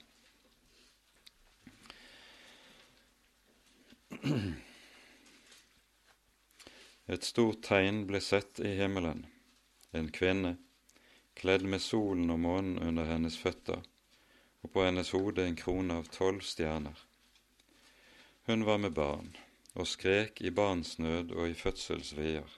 Et 7.13 7.23
stort 7.23 7.63
tegn 7.63 8.07
ble 8.09 8.21
sett 8.21 8.61
i 8.61 8.69
himmelen, 8.79 9.27
en 9.93 10.11
kvinne 10.11 10.57
kledd 11.39 11.65
med 11.69 11.83
solen 11.85 12.31
og 12.35 12.41
månen 12.43 12.79
under 12.83 13.05
hennes 13.07 13.39
føtter, 13.39 13.83
og 14.65 14.73
på 14.73 14.85
hennes 14.87 15.11
hode 15.15 15.47
en 15.47 15.59
krone 15.59 15.95
av 16.01 16.09
tolv 16.11 16.41
stjerner. 16.43 16.99
Hun 18.49 18.67
var 18.67 18.79
med 18.83 18.93
barn 18.97 19.37
og 19.77 19.87
skrek 19.91 20.41
i 20.41 20.51
barnsnød 20.51 21.35
og 21.37 21.51
i 21.51 21.59
fødselsveier. 21.59 22.49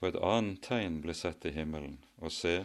Og 0.00 0.08
et 0.10 0.20
annet 0.20 0.60
tegn 0.62 1.00
ble 1.02 1.14
sett 1.16 1.46
i 1.48 1.54
himmelen, 1.56 1.98
og 2.20 2.34
se, 2.34 2.64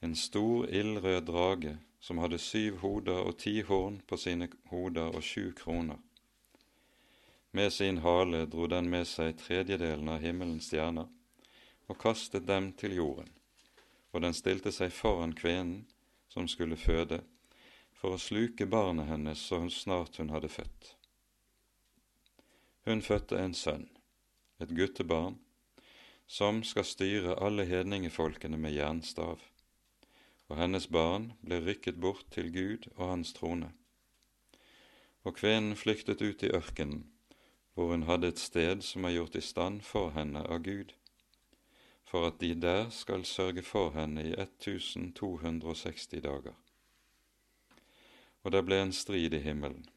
en 0.00 0.14
stor 0.16 0.70
ildrød 0.70 1.26
drage 1.28 1.74
som 2.00 2.18
hadde 2.22 2.38
syv 2.40 2.78
hoder 2.84 3.26
og 3.26 3.36
ti 3.42 3.60
horn 3.66 4.00
på 4.08 4.16
sine 4.16 4.48
hoder 4.70 5.10
og 5.10 5.22
sju 5.26 5.50
kroner. 5.58 5.98
Med 7.52 7.72
sin 7.72 7.98
hale 7.98 8.44
dro 8.46 8.66
den 8.70 8.90
med 8.90 9.08
seg 9.10 9.34
tredjedelen 9.40 10.08
av 10.08 10.22
himmelens 10.22 10.68
stjerner 10.70 11.08
og 11.90 11.98
kastet 11.98 12.46
dem 12.46 12.70
til 12.78 12.94
jorden, 13.00 13.30
og 14.14 14.22
den 14.22 14.36
stilte 14.38 14.70
seg 14.70 14.92
foran 14.94 15.34
kvinnen 15.34 15.82
som 16.30 16.46
skulle 16.48 16.78
føde, 16.78 17.24
for 17.90 18.14
å 18.14 18.22
sluke 18.22 18.68
barnet 18.70 19.10
hennes 19.10 19.42
så 19.50 19.64
snart 19.68 20.20
hun 20.22 20.30
hadde 20.30 20.48
født. 20.48 20.94
Hun 22.86 23.02
fødte 23.02 23.42
en 23.42 23.54
sønn, 23.54 23.88
et 24.62 24.70
guttebarn, 24.70 25.40
som 26.30 26.62
skal 26.62 26.86
styre 26.86 27.34
alle 27.42 27.66
hedningefolkene 27.66 28.56
med 28.56 28.78
jernstav, 28.78 29.42
og 30.46 30.58
hennes 30.58 30.86
barn 30.86 31.32
ble 31.42 31.58
rykket 31.66 31.98
bort 31.98 32.30
til 32.30 32.54
Gud 32.54 32.86
og 32.94 33.08
hans 33.08 33.34
trone. 33.34 33.72
Og 35.26 35.34
kvinnen 35.36 35.74
flyktet 35.76 36.22
ut 36.22 36.46
i 36.46 36.54
ørkenen, 36.54 37.08
hvor 37.80 37.94
hun 37.94 38.02
hadde 38.02 38.28
et 38.28 38.38
sted 38.38 38.82
som 38.84 39.06
er 39.08 39.14
gjort 39.14 39.36
i 39.38 39.40
stand 39.40 39.78
for 39.80 40.10
henne 40.12 40.42
av 40.44 40.58
Gud, 40.66 40.90
for 42.04 42.26
at 42.28 42.36
de 42.42 42.50
der 42.52 42.90
skal 42.92 43.24
sørge 43.24 43.62
for 43.64 43.94
henne 43.94 44.20
i 44.28 44.34
1260 44.36 46.20
dager. 46.20 46.52
Og 48.44 48.52
det 48.52 48.62
ble 48.68 48.82
en 48.82 48.92
strid 48.92 49.32
i 49.32 49.40
himmelen. 49.40 49.88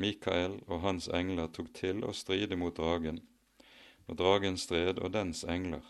Mikael 0.00 0.62
og 0.64 0.80
hans 0.80 1.12
engler 1.12 1.52
tok 1.52 1.68
til 1.76 2.00
å 2.08 2.16
stride 2.16 2.56
mot 2.56 2.80
dragen, 2.80 3.20
og 4.08 4.16
dragen 4.16 4.56
stred 4.56 5.04
og 5.04 5.12
dens 5.12 5.44
engler. 5.44 5.84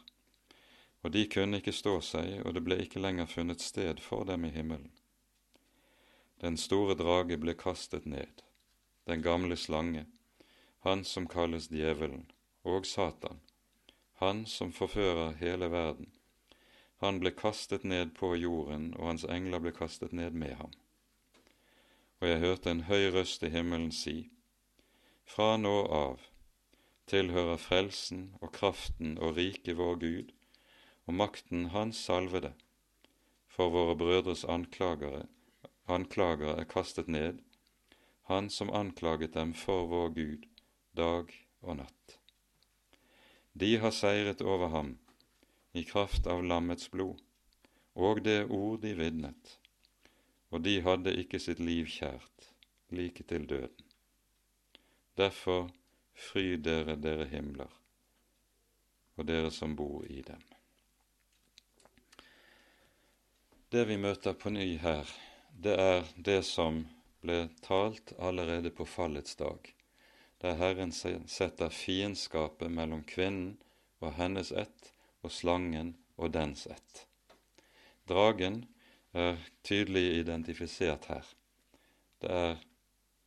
Og 1.06 1.14
de 1.14 1.28
kunne 1.30 1.62
ikke 1.62 1.78
stå 1.78 2.00
seg, 2.10 2.40
og 2.42 2.58
det 2.58 2.66
ble 2.66 2.82
ikke 2.82 3.06
lenger 3.06 3.30
funnet 3.30 3.62
sted 3.62 4.02
for 4.02 4.26
dem 4.26 4.50
i 4.50 4.56
himmelen. 4.58 4.90
Den 6.42 6.58
store 6.58 6.98
drage 6.98 7.38
ble 7.38 7.54
kastet 7.54 8.02
ned, 8.02 8.42
den 9.06 9.22
gamle 9.22 9.54
slange, 9.54 10.08
han 10.80 11.04
som 11.04 11.26
kalles 11.28 11.68
djevelen, 11.68 12.24
og 12.64 12.86
Satan, 12.86 13.40
han 14.20 14.46
som 14.46 14.72
forfører 14.72 15.36
hele 15.40 15.68
verden. 15.68 16.08
Han 17.04 17.20
ble 17.20 17.32
kastet 17.36 17.84
ned 17.84 18.14
på 18.16 18.32
jorden, 18.36 18.94
og 18.96 19.10
hans 19.10 19.24
engler 19.24 19.60
ble 19.60 19.72
kastet 19.76 20.12
ned 20.16 20.36
med 20.36 20.54
ham. 20.56 20.72
Og 22.20 22.28
jeg 22.28 22.40
hørte 22.40 22.72
en 22.72 22.84
høy 22.88 23.10
røst 23.12 23.44
i 23.44 23.52
himmelen 23.52 23.92
si, 23.92 24.30
Fra 25.24 25.56
nå 25.56 25.76
av 25.94 26.24
tilhører 27.12 27.60
frelsen 27.60 28.30
og 28.40 28.52
kraften 28.56 29.18
og 29.18 29.36
riket 29.36 29.76
vår 29.76 30.00
Gud, 30.00 30.32
og 31.06 31.14
makten 31.14 31.68
Hans 31.74 32.00
salvede, 32.08 32.52
for 33.48 33.68
våre 33.68 33.96
brødres 33.96 34.44
anklagere, 34.44 35.26
anklagere 35.86 36.56
er 36.60 36.68
kastet 36.68 37.08
ned, 37.08 37.40
han 38.32 38.50
som 38.50 38.72
anklaget 38.72 39.34
dem 39.34 39.54
for 39.54 39.86
vår 39.90 40.08
Gud 40.16 40.50
dag 40.96 41.32
og 41.60 41.80
natt. 41.82 42.18
De 43.52 43.76
har 43.82 43.94
seiret 43.94 44.42
over 44.42 44.70
ham 44.74 44.94
i 45.72 45.84
kraft 45.84 46.26
av 46.30 46.44
lammets 46.44 46.90
blod 46.90 47.20
og 47.94 48.22
det 48.24 48.44
ord 48.46 48.80
de 48.82 48.94
vitnet, 48.94 49.56
og 50.50 50.62
de 50.64 50.78
hadde 50.82 51.14
ikke 51.22 51.40
sitt 51.42 51.60
liv 51.60 51.88
kjært, 51.90 52.50
like 52.90 53.24
til 53.26 53.46
døden. 53.50 53.86
Derfor 55.18 55.68
fryd 56.14 56.64
dere, 56.64 56.96
dere 56.96 57.26
himler, 57.28 57.70
og 59.16 59.26
dere 59.28 59.50
som 59.50 59.76
bor 59.76 60.06
i 60.08 60.22
dem. 60.26 60.40
Det 63.70 63.84
vi 63.86 63.98
møter 64.00 64.34
på 64.34 64.50
ny 64.50 64.78
her, 64.82 65.10
det 65.50 65.76
er 65.78 66.08
det 66.16 66.40
som 66.46 66.84
ble 67.20 67.44
talt 67.62 68.14
allerede 68.18 68.72
på 68.74 68.86
fallets 68.88 69.36
dag 69.38 69.74
der 70.40 70.56
Herren 70.56 70.92
setter 70.92 71.68
fiendskapet 71.68 72.70
mellom 72.72 73.04
kvinnen 73.04 73.58
og 74.00 74.14
hennes 74.16 74.52
ett 74.52 74.92
og 75.20 75.32
slangen 75.32 75.94
og 76.16 76.32
dens 76.32 76.66
ett. 76.66 77.04
Dragen 78.08 78.64
er 79.12 79.36
tydelig 79.62 80.16
identifisert 80.22 81.10
her. 81.12 81.26
Det 82.20 82.30
er 82.30 82.56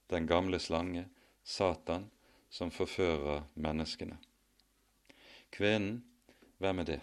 den 0.10 0.28
gamle 0.28 0.60
slange, 0.60 1.06
Satan, 1.44 2.10
som 2.50 2.72
forfører 2.72 3.46
menneskene. 3.54 4.18
Kvinnen, 5.54 6.04
hvem 6.58 6.80
er 6.80 6.90
det? 6.90 7.00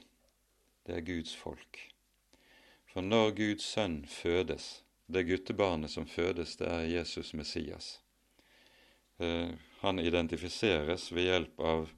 Det 0.87 0.97
er 0.97 1.07
Guds 1.07 1.35
folk. 1.37 1.79
For 2.91 3.05
når 3.07 3.35
Guds 3.39 3.67
sønn 3.75 4.03
fødes, 4.07 4.83
det 5.07 5.27
guttebarnet 5.29 5.91
som 5.91 6.07
fødes, 6.07 6.57
det 6.57 6.69
er 6.69 6.89
Jesus 6.91 7.35
Messias. 7.35 8.01
Eh, 9.19 9.51
han 9.81 9.99
identifiseres 9.99 11.13
ved 11.13 11.25
hjelp 11.25 11.61
av 11.61 11.91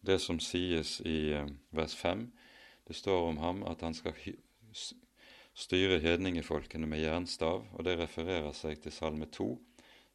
det 0.00 0.18
som 0.18 0.40
sies 0.40 1.00
i 1.00 1.32
eh, 1.32 1.48
vers 1.70 1.94
5. 1.94 2.32
Det 2.84 2.94
står 2.94 3.28
om 3.28 3.38
ham 3.38 3.62
at 3.66 3.80
han 3.82 3.94
skal 3.94 4.14
styre 5.54 5.98
hedningefolkene 5.98 6.86
med 6.86 7.02
jernstav, 7.02 7.64
og 7.72 7.84
det 7.86 7.96
refererer 7.98 8.52
seg 8.54 8.82
til 8.82 8.92
Salme 8.92 9.26
2, 9.26 9.48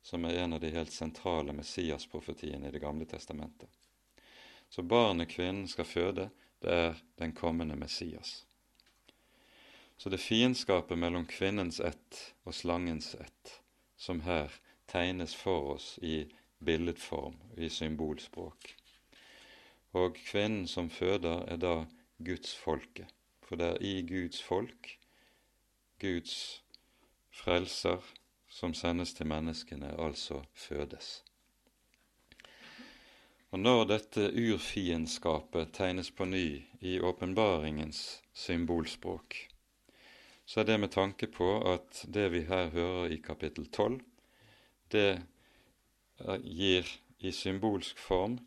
som 0.01 0.25
er 0.25 0.43
en 0.43 0.55
av 0.55 0.63
de 0.63 0.71
helt 0.71 0.93
sentrale 0.95 1.55
Messias-profetiene 1.55 2.69
i 2.69 2.71
Det 2.71 2.83
gamle 2.83 3.05
testamentet. 3.05 3.69
Så 4.69 4.83
barnet 4.83 5.31
kvinnen 5.31 5.67
skal 5.67 5.85
føde, 5.85 6.29
det 6.61 6.71
er 6.71 7.01
den 7.17 7.33
kommende 7.33 7.75
Messias. 7.75 8.45
Så 9.97 10.09
det 10.09 10.21
fiendskapet 10.23 10.95
mellom 10.97 11.25
kvinnens 11.27 11.79
ett 11.79 12.19
og 12.45 12.55
slangens 12.55 13.15
ett, 13.15 13.59
som 13.97 14.21
her 14.21 14.53
tegnes 14.87 15.35
for 15.35 15.73
oss 15.75 15.97
i 16.01 16.29
billedform, 16.65 17.35
i 17.57 17.69
symbolspråk. 17.69 18.75
Og 19.93 20.15
kvinnen 20.15 20.67
som 20.67 20.89
føder, 20.89 21.45
er 21.47 21.57
da 21.57 21.75
Guds 22.25 22.55
folke, 22.55 23.07
for 23.43 23.55
det 23.55 23.73
er 23.73 23.85
i 23.85 24.01
Guds 24.07 24.43
folk 24.43 24.99
Guds 25.99 26.63
frelser 27.31 27.99
som 28.49 28.73
sendes 28.73 29.11
til 29.13 29.27
menneskene, 29.27 29.91
altså 29.99 30.41
fødes. 30.53 31.23
Og 33.51 33.59
Når 33.59 33.83
dette 33.89 34.29
urfiendskapet 34.29 35.73
tegnes 35.73 36.11
på 36.11 36.25
ny 36.25 36.61
i 36.81 36.99
åpenbaringens 36.99 38.21
symbolspråk, 38.33 39.35
så 40.45 40.59
er 40.59 40.69
det 40.69 40.79
med 40.79 40.93
tanke 40.93 41.27
på 41.27 41.49
at 41.73 42.05
det 42.07 42.29
vi 42.31 42.45
her 42.47 42.69
hører 42.69 43.11
i 43.11 43.17
kapittel 43.17 43.67
12, 43.67 43.99
det 44.91 45.21
gir 46.43 46.87
i 47.19 47.31
symbolsk 47.31 47.99
form, 47.99 48.39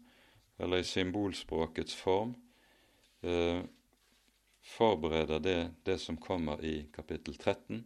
eller 0.56 0.82
i 0.82 0.84
symbolspråkets 0.84 1.94
form, 1.94 2.34
eh, 3.20 3.62
forbereder 4.62 5.40
det 5.40 5.70
det 5.84 5.98
som 5.98 6.16
kommer 6.16 6.64
i 6.64 6.86
kapittel 6.92 7.34
13, 7.34 7.84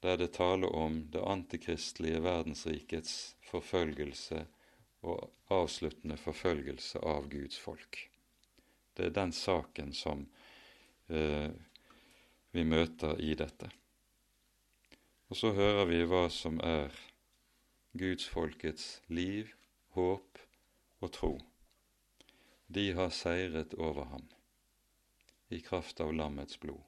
der 0.00 0.16
det 0.16 0.32
taler 0.32 0.76
om 0.76 1.00
det 1.10 1.24
antikristelige 1.24 2.20
verdensrikets 2.22 3.36
forfølgelse 3.50 4.44
og 5.02 5.30
avsluttende 5.50 6.16
forfølgelse 6.16 7.02
av 7.02 7.28
Guds 7.30 7.58
folk. 7.58 7.98
Det 8.94 9.06
er 9.06 9.14
den 9.14 9.32
saken 9.32 9.92
som 9.94 10.26
eh, 11.08 11.50
vi 12.50 12.64
møter 12.64 13.18
i 13.20 13.34
dette. 13.34 13.70
Og 15.28 15.36
så 15.36 15.52
hører 15.52 15.84
vi 15.90 16.02
hva 16.08 16.26
som 16.32 16.58
er 16.64 16.94
gudsfolkets 17.92 19.02
liv, 19.06 19.54
håp 19.96 20.38
og 21.00 21.12
tro. 21.12 21.32
De 22.66 22.90
har 22.92 23.14
seiret 23.14 23.74
over 23.74 24.10
ham 24.12 24.26
i 25.48 25.60
kraft 25.64 26.00
av 26.04 26.12
lammets 26.12 26.60
blod. 26.60 26.82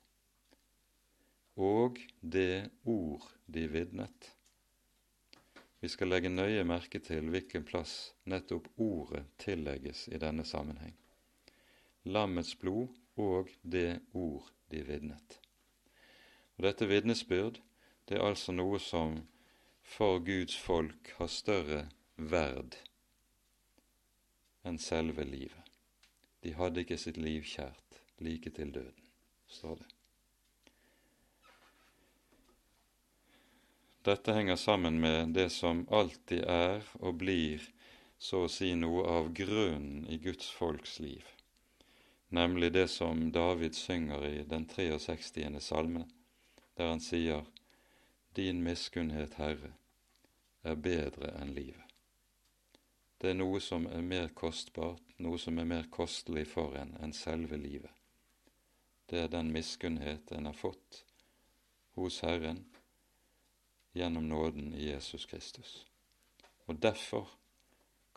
Og 1.56 1.96
det 2.20 2.68
ord 2.84 3.24
de 3.46 3.64
vitnet, 3.68 4.34
vi 5.80 5.88
skal 5.88 6.10
legge 6.12 6.28
nøye 6.28 6.60
merke 6.68 7.00
til 7.00 7.30
hvilken 7.32 7.64
plass 7.64 8.12
nettopp 8.28 8.68
ordet 8.76 9.24
tillegges 9.40 10.06
i 10.12 10.20
denne 10.20 10.44
sammenheng. 10.44 10.92
Lammets 12.04 12.52
blod 12.60 12.92
og 13.16 13.48
det 13.62 14.02
ord 14.12 14.50
de 14.68 14.82
vitnet. 14.84 15.38
Og 16.58 16.66
Dette 16.68 16.84
vitnesbyrd 16.84 17.62
det 18.08 18.18
er 18.18 18.26
altså 18.26 18.52
noe 18.52 18.76
som 18.82 19.22
for 19.90 20.18
Guds 20.18 20.56
folk 20.56 21.10
har 21.18 21.26
større 21.26 21.80
verd 22.14 22.76
enn 24.62 24.78
selve 24.78 25.24
livet. 25.26 25.66
De 26.40 26.52
hadde 26.54 26.84
ikke 26.84 26.98
sitt 27.00 27.18
liv 27.18 27.42
kjært 27.44 27.98
like 28.22 28.52
til 28.54 28.70
døden, 28.72 29.08
står 29.50 29.80
det. 29.80 29.88
Dette 34.06 34.32
henger 34.32 34.56
sammen 34.56 35.00
med 35.02 35.34
det 35.36 35.50
som 35.52 35.82
alltid 35.92 36.46
er 36.46 36.86
og 37.00 37.18
blir 37.20 37.66
så 38.16 38.46
å 38.46 38.52
si 38.52 38.70
noe 38.78 39.02
av 39.10 39.32
grunnen 39.36 40.06
i 40.08 40.20
Guds 40.22 40.48
folks 40.54 41.00
liv, 41.02 41.26
nemlig 42.28 42.70
det 42.78 42.86
som 42.94 43.26
David 43.34 43.74
synger 43.76 44.24
i 44.30 44.38
den 44.48 44.70
63. 44.70 45.50
salmen, 45.60 46.08
der 46.78 46.94
han 46.94 47.02
sier 47.02 47.44
Din 48.38 48.62
miskunnhet, 48.62 49.34
Herre, 49.34 49.74
er 50.62 50.76
bedre 50.76 51.32
enn 51.40 51.54
livet. 51.54 51.86
Det 53.20 53.30
er 53.30 53.36
noe 53.36 53.60
som 53.60 53.84
er 53.86 54.04
mer 54.04 54.30
kostbart, 54.36 55.02
noe 55.20 55.38
som 55.38 55.58
er 55.60 55.68
mer 55.68 55.88
kostelig 55.92 56.46
for 56.48 56.76
en 56.80 56.94
enn 57.04 57.12
selve 57.16 57.58
livet. 57.60 57.92
Det 59.10 59.24
er 59.24 59.32
den 59.32 59.50
miskunnhet 59.52 60.32
en 60.32 60.48
har 60.48 60.56
fått 60.56 61.02
hos 61.98 62.20
Herren 62.24 62.62
gjennom 63.92 64.28
nåden 64.28 64.72
i 64.74 64.86
Jesus 64.88 65.26
Kristus. 65.26 65.86
Og 66.64 66.78
derfor 66.80 67.28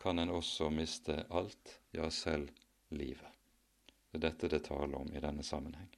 kan 0.00 0.18
en 0.18 0.30
også 0.30 0.70
miste 0.70 1.24
alt, 1.30 1.80
ja, 1.90 2.10
selv 2.10 2.48
livet. 2.88 3.28
Det 4.10 4.20
er 4.20 4.26
dette 4.28 4.48
det 4.48 4.64
taler 4.68 4.98
om 5.00 5.12
i 5.12 5.20
denne 5.20 5.42
sammenheng. 5.42 5.90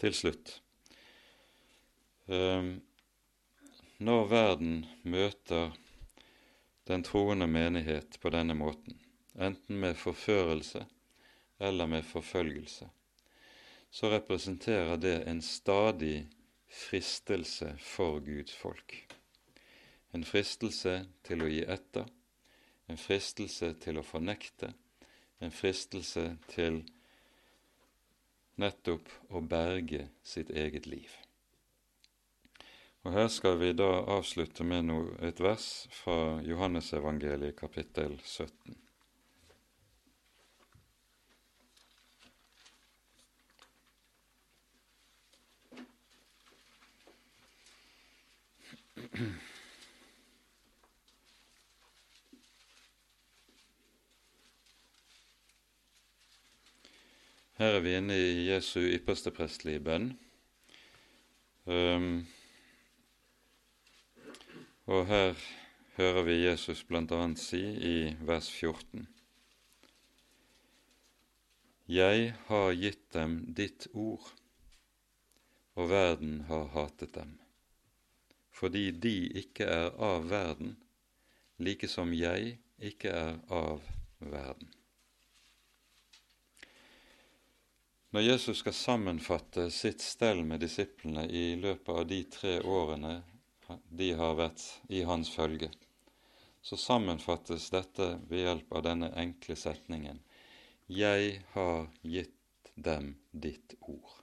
Til 0.00 0.14
slutt 0.16 0.54
ehm, 2.32 2.78
Når 4.00 4.30
verden 4.30 4.86
møter 5.04 5.74
den 6.88 7.02
troende 7.04 7.44
menighet 7.44 8.16
på 8.22 8.30
denne 8.32 8.54
måten, 8.56 8.96
enten 9.36 9.76
med 9.82 9.98
forførelse 10.00 10.86
eller 11.60 11.86
med 11.86 12.08
forfølgelse, 12.08 12.88
så 13.92 14.12
representerer 14.14 14.96
det 14.96 15.18
en 15.28 15.42
stadig 15.44 16.30
fristelse 16.72 17.74
for 17.76 18.24
Guds 18.24 18.56
folk. 18.56 18.96
En 20.16 20.24
fristelse 20.24 20.96
til 21.28 21.44
å 21.44 21.52
gi 21.52 21.60
etter, 21.68 22.08
en 22.88 23.04
fristelse 23.04 23.74
til 23.84 24.00
å 24.00 24.06
fornekte, 24.16 24.72
en 25.44 25.52
fristelse 25.52 26.30
til 26.48 26.86
nettopp 28.56 29.12
å 29.28 29.44
berge 29.44 30.06
sitt 30.24 30.48
eget 30.56 30.88
liv. 30.88 31.19
Og 33.02 33.12
Her 33.12 33.28
skal 33.32 33.56
vi 33.60 33.72
da 33.72 33.88
avslutte 34.12 34.64
med 34.64 34.82
noe, 34.90 35.14
et 35.24 35.38
vers 35.40 35.88
fra 36.02 36.14
Johannesevangeliet 36.44 37.56
kapittel 37.56 38.18
17. 38.20 38.76
Her 57.60 57.78
er 57.78 57.80
vi 57.84 57.94
inne 57.96 58.14
i 58.16 58.44
Jesu 58.50 58.78
ypperste 58.80 59.32
prestelige 59.36 59.80
bønn. 59.84 60.12
Um, 61.64 62.22
og 64.90 65.06
her 65.06 65.38
hører 65.94 66.24
vi 66.26 66.34
Jesus 66.42 66.80
bl.a. 66.82 67.18
si 67.38 67.60
i 67.62 67.96
vers 68.26 68.48
14.: 68.50 69.06
Jeg 71.86 72.32
har 72.48 72.72
gitt 72.74 73.04
dem 73.14 73.36
ditt 73.54 73.86
ord, 73.94 74.32
og 75.78 75.92
verden 75.94 76.40
har 76.50 76.66
hatet 76.74 77.14
dem 77.14 77.38
fordi 78.60 78.90
de 78.90 79.14
ikke 79.40 79.64
er 79.64 79.94
av 80.04 80.26
verden, 80.28 80.74
like 81.56 81.88
som 81.88 82.10
jeg 82.12 82.58
ikke 82.76 83.08
er 83.08 83.38
av 83.48 83.86
verden. 84.18 84.68
Når 88.12 88.26
Jesus 88.26 88.60
skal 88.60 88.76
sammenfatte 88.76 89.70
sitt 89.72 90.04
stell 90.04 90.44
med 90.44 90.60
disiplene 90.60 91.24
i 91.24 91.54
løpet 91.56 91.94
av 91.94 92.04
de 92.10 92.20
tre 92.28 92.58
årene 92.60 93.14
de 93.88 94.12
har 94.18 94.36
vært 94.38 94.62
i 94.88 95.02
hans 95.08 95.30
følge, 95.34 95.70
så 96.62 96.76
sammenfattes 96.76 97.70
dette 97.72 98.12
ved 98.28 98.44
hjelp 98.44 98.72
av 98.76 98.84
denne 98.88 99.10
enkle 99.16 99.56
setningen 99.56 100.20
Jeg 100.86 101.42
har 101.54 101.86
gitt 102.02 102.72
dem 102.74 103.14
ditt 103.30 103.74
ord. 103.80 104.16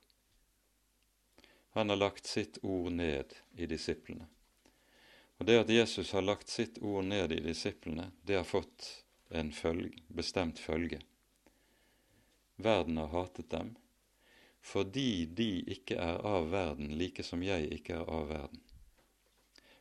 Han 1.77 1.89
har 1.89 1.97
lagt 2.01 2.25
sitt 2.25 2.57
ord 2.61 2.91
ned 2.91 3.33
i 3.55 3.65
disiplene. 3.65 4.27
Og 5.37 5.45
det 5.45 5.59
at 5.61 5.69
Jesus 5.69 6.11
har 6.11 6.25
lagt 6.25 6.49
sitt 6.49 6.79
ord 6.81 7.05
ned 7.05 7.31
i 7.31 7.41
disiplene, 7.45 8.11
det 8.21 8.39
har 8.39 8.47
fått 8.47 8.87
en 9.29 9.51
følge, 9.51 10.01
bestemt 10.07 10.59
følge. 10.59 10.99
Verden 12.55 12.97
har 12.97 13.13
hatet 13.13 13.49
dem 13.49 13.75
fordi 14.67 15.25
de 15.25 15.61
ikke 15.71 15.95
er 15.95 16.17
av 16.27 16.49
verden, 16.51 16.89
like 16.99 17.23
som 17.23 17.43
jeg 17.45 17.69
ikke 17.77 18.01
er 18.01 18.09
av 18.11 18.25
verden. 18.27 18.59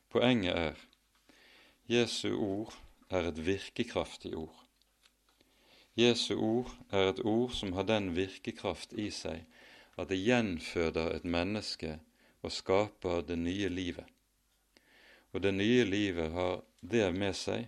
Poenget 0.09 0.55
er 0.55 0.83
Jesu 1.87 2.35
ord 2.35 2.73
er 3.09 3.27
et 3.29 3.39
virkekraftig 3.45 4.35
ord. 4.37 4.63
Jesu 5.97 6.35
ord 6.35 6.71
er 6.91 7.09
et 7.09 7.19
ord 7.25 7.55
som 7.55 7.73
har 7.73 7.87
den 7.87 8.11
virkekraft 8.15 8.93
i 8.93 9.09
seg 9.11 9.45
at 9.97 10.11
det 10.11 10.19
gjenføder 10.21 11.15
et 11.15 11.25
menneske 11.25 11.97
og 12.45 12.53
skaper 12.53 13.23
det 13.25 13.39
nye 13.41 13.69
livet. 13.69 14.05
Og 15.33 15.41
det 15.41 15.53
nye 15.55 15.83
livet 15.85 16.31
har 16.31 16.61
det 16.81 17.09
med 17.15 17.35
seg, 17.35 17.67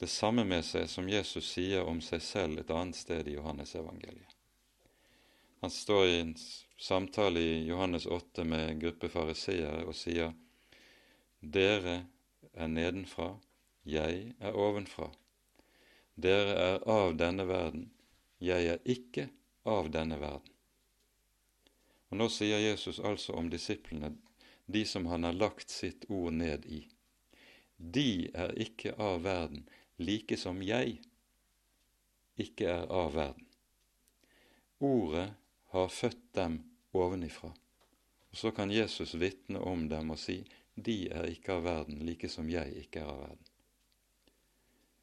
det 0.00 0.08
samme 0.12 0.44
med 0.44 0.64
seg 0.64 0.88
som 0.92 1.08
Jesus 1.08 1.50
sier 1.56 1.84
om 1.88 2.00
seg 2.04 2.22
selv 2.22 2.60
et 2.60 2.70
annet 2.70 2.96
sted 2.96 3.28
i 3.28 3.36
Johannesevangeliet. 3.36 4.32
Han 5.64 5.72
står 5.72 6.06
i 6.06 6.16
en 6.20 6.34
samtale 6.78 7.40
i 7.40 7.62
Johannes 7.66 8.06
8 8.06 8.44
med 8.44 8.68
en 8.70 8.80
gruppe 8.80 9.08
fariseere 9.10 9.86
og 9.88 9.96
sier 9.96 10.34
dere 11.52 11.96
er 12.54 12.68
nedenfra, 12.68 13.36
jeg 13.84 14.32
er 14.40 14.58
ovenfra. 14.58 15.10
Dere 16.16 16.54
er 16.58 16.84
av 16.90 17.14
denne 17.20 17.46
verden, 17.48 17.90
jeg 18.40 18.66
er 18.72 18.82
ikke 18.84 19.28
av 19.68 19.90
denne 19.94 20.18
verden. 20.20 20.52
Og 22.10 22.20
Nå 22.20 22.28
sier 22.32 22.62
Jesus 22.62 22.98
altså 22.98 23.34
om 23.38 23.50
disiplene, 23.50 24.14
de 24.66 24.82
som 24.86 25.06
han 25.06 25.26
har 25.26 25.36
lagt 25.36 25.70
sitt 25.70 26.06
ord 26.10 26.34
ned 26.34 26.66
i. 26.66 26.82
De 27.76 28.30
er 28.34 28.54
ikke 28.62 28.94
av 28.98 29.22
verden, 29.26 29.66
like 29.98 30.38
som 30.40 30.62
jeg 30.64 30.98
ikke 32.40 32.68
er 32.68 32.90
av 32.92 33.14
verden. 33.14 33.46
Ordet 34.78 35.28
har 35.72 35.92
født 35.92 36.24
dem 36.36 36.58
ovenifra. 36.92 37.52
Og 38.30 38.36
Så 38.36 38.50
kan 38.50 38.70
Jesus 38.70 39.14
vitne 39.14 39.60
om 39.60 39.88
dem 39.88 40.10
og 40.10 40.18
si 40.20 40.42
de 40.76 41.08
er 41.08 41.30
ikke 41.32 41.56
av 41.56 41.64
verden, 41.64 42.02
like 42.04 42.28
som 42.28 42.48
jeg 42.52 42.74
ikke 42.84 43.00
er 43.00 43.08
av 43.08 43.20
verden. 43.22 43.48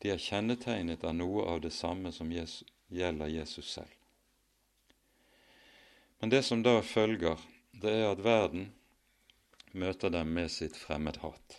De 0.04 0.12
er 0.14 0.22
kjennetegnet 0.22 1.04
av 1.04 1.16
noe 1.18 1.48
av 1.50 1.62
det 1.64 1.72
samme 1.74 2.12
som 2.14 2.32
Jesus, 2.32 2.68
gjelder 2.94 3.32
Jesus 3.32 3.72
selv. 3.74 3.94
Men 6.20 6.30
det 6.30 6.44
som 6.46 6.62
da 6.64 6.78
følger, 6.86 7.40
det 7.72 7.90
er 7.90 8.12
at 8.12 8.22
verden 8.24 8.70
møter 9.74 10.14
dem 10.14 10.30
med 10.36 10.52
sitt 10.54 10.78
fremmedhat. 10.78 11.58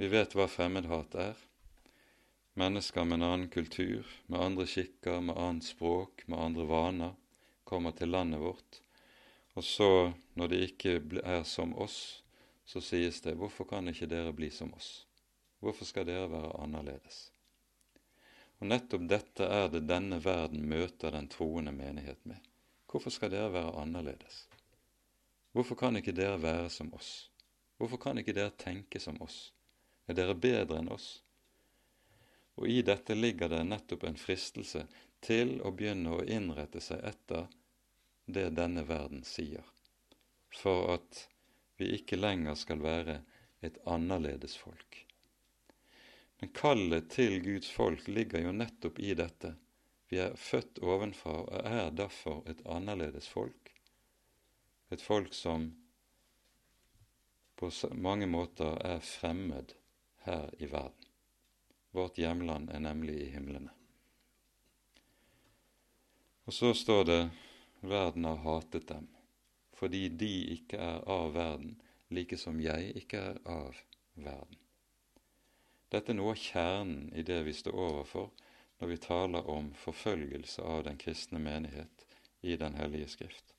Vi 0.00 0.08
vet 0.08 0.32
hva 0.34 0.48
fremmedhat 0.48 1.14
er. 1.20 1.36
Mennesker 2.58 3.04
med 3.04 3.20
en 3.20 3.26
annen 3.26 3.50
kultur, 3.52 4.08
med 4.26 4.40
andre 4.40 4.66
skikker, 4.66 5.20
med 5.20 5.36
annet 5.36 5.68
språk, 5.68 6.24
med 6.26 6.40
andre 6.40 6.66
vaner, 6.66 7.12
kommer 7.68 7.92
til 7.92 8.10
landet 8.14 8.40
vårt. 8.40 8.80
Og 9.54 9.64
så, 9.64 9.92
når 10.34 10.48
de 10.48 10.64
ikke 10.70 10.96
er 11.20 11.44
som 11.44 11.76
oss, 11.76 12.22
så 12.70 12.80
sies 12.80 13.20
det 13.20 13.34
'Hvorfor 13.34 13.64
kan 13.64 13.88
ikke 13.88 14.06
dere 14.06 14.32
bli 14.32 14.50
som 14.50 14.74
oss?' 14.74 15.06
Hvorfor 15.58 15.84
skal 15.84 16.06
dere 16.06 16.30
være 16.30 16.52
annerledes? 16.62 17.32
Og 18.60 18.66
nettopp 18.66 19.08
dette 19.08 19.44
er 19.44 19.68
det 19.68 19.88
denne 19.88 20.20
verden 20.24 20.68
møter 20.68 21.10
den 21.10 21.28
troende 21.28 21.72
menighet 21.72 22.26
med. 22.26 22.38
Hvorfor 22.86 23.10
skal 23.10 23.30
dere 23.30 23.52
være 23.52 23.74
annerledes? 23.82 24.46
Hvorfor 25.52 25.74
kan 25.74 25.96
ikke 25.96 26.12
dere 26.12 26.42
være 26.42 26.68
som 26.70 26.94
oss? 26.94 27.30
Hvorfor 27.76 27.96
kan 27.96 28.18
ikke 28.18 28.32
dere 28.32 28.50
tenke 28.50 29.00
som 29.00 29.18
oss? 29.22 29.52
Er 30.06 30.14
dere 30.14 30.34
bedre 30.34 30.78
enn 30.78 30.92
oss? 30.94 31.22
Og 32.56 32.68
i 32.68 32.82
dette 32.82 33.14
ligger 33.14 33.48
det 33.48 33.64
nettopp 33.66 34.04
en 34.04 34.20
fristelse 34.20 34.86
til 35.20 35.58
å 35.60 35.74
begynne 35.74 36.14
å 36.14 36.24
innrette 36.24 36.80
seg 36.80 37.02
etter 37.04 37.48
det 38.26 38.50
denne 38.54 38.86
verden 38.86 39.24
sier, 39.24 39.64
for 40.54 40.94
at 40.94 41.26
vi 41.80 41.94
ikke 41.96 42.18
lenger 42.20 42.58
skal 42.58 42.82
være 42.84 43.20
et 43.64 43.78
annerledes 43.88 44.56
folk. 44.60 45.06
Men 46.40 46.52
kallet 46.56 47.10
til 47.12 47.42
Guds 47.44 47.68
folk 47.72 48.06
ligger 48.08 48.46
jo 48.46 48.54
nettopp 48.56 48.98
i 49.00 49.12
dette. 49.16 49.54
Vi 50.08 50.18
er 50.22 50.36
født 50.36 50.80
ovenfra 50.82 51.36
og 51.42 51.68
er 51.68 51.92
derfor 51.92 52.42
et 52.48 52.62
annerledes 52.64 53.28
folk. 53.28 53.74
Et 54.90 55.02
folk 55.02 55.34
som 55.36 55.68
på 57.60 57.68
mange 57.92 58.26
måter 58.26 58.80
er 58.86 59.04
fremmed 59.04 59.76
her 60.24 60.48
i 60.58 60.70
verden. 60.70 61.06
Vårt 61.92 62.18
hjemland 62.18 62.70
er 62.70 62.80
nemlig 62.80 63.18
i 63.20 63.30
himlene. 63.34 63.70
Og 66.48 66.54
så 66.56 66.72
står 66.74 67.04
det 67.04 67.20
verden 67.80 68.24
har 68.24 68.40
hatet 68.46 68.88
dem, 68.88 69.06
fordi 69.80 70.08
de 70.08 70.32
ikke 70.58 70.76
er 70.76 71.00
av 71.08 71.32
verden, 71.34 71.78
like 72.12 72.36
som 72.36 72.60
jeg 72.60 72.92
ikke 73.00 73.20
er 73.32 73.38
av 73.48 73.78
verden. 74.14 74.58
Dette 75.90 76.12
er 76.12 76.18
noe 76.18 76.34
av 76.36 76.42
kjernen 76.42 77.08
i 77.16 77.24
det 77.26 77.40
vi 77.46 77.54
står 77.56 77.78
overfor 77.88 78.28
når 78.80 78.90
vi 78.92 78.98
taler 79.02 79.48
om 79.50 79.72
forfølgelse 79.76 80.62
av 80.62 80.84
den 80.86 81.00
kristne 81.00 81.40
menighet 81.40 82.04
i 82.40 82.56
Den 82.56 82.74
hellige 82.74 83.08
skrift. 83.08 83.54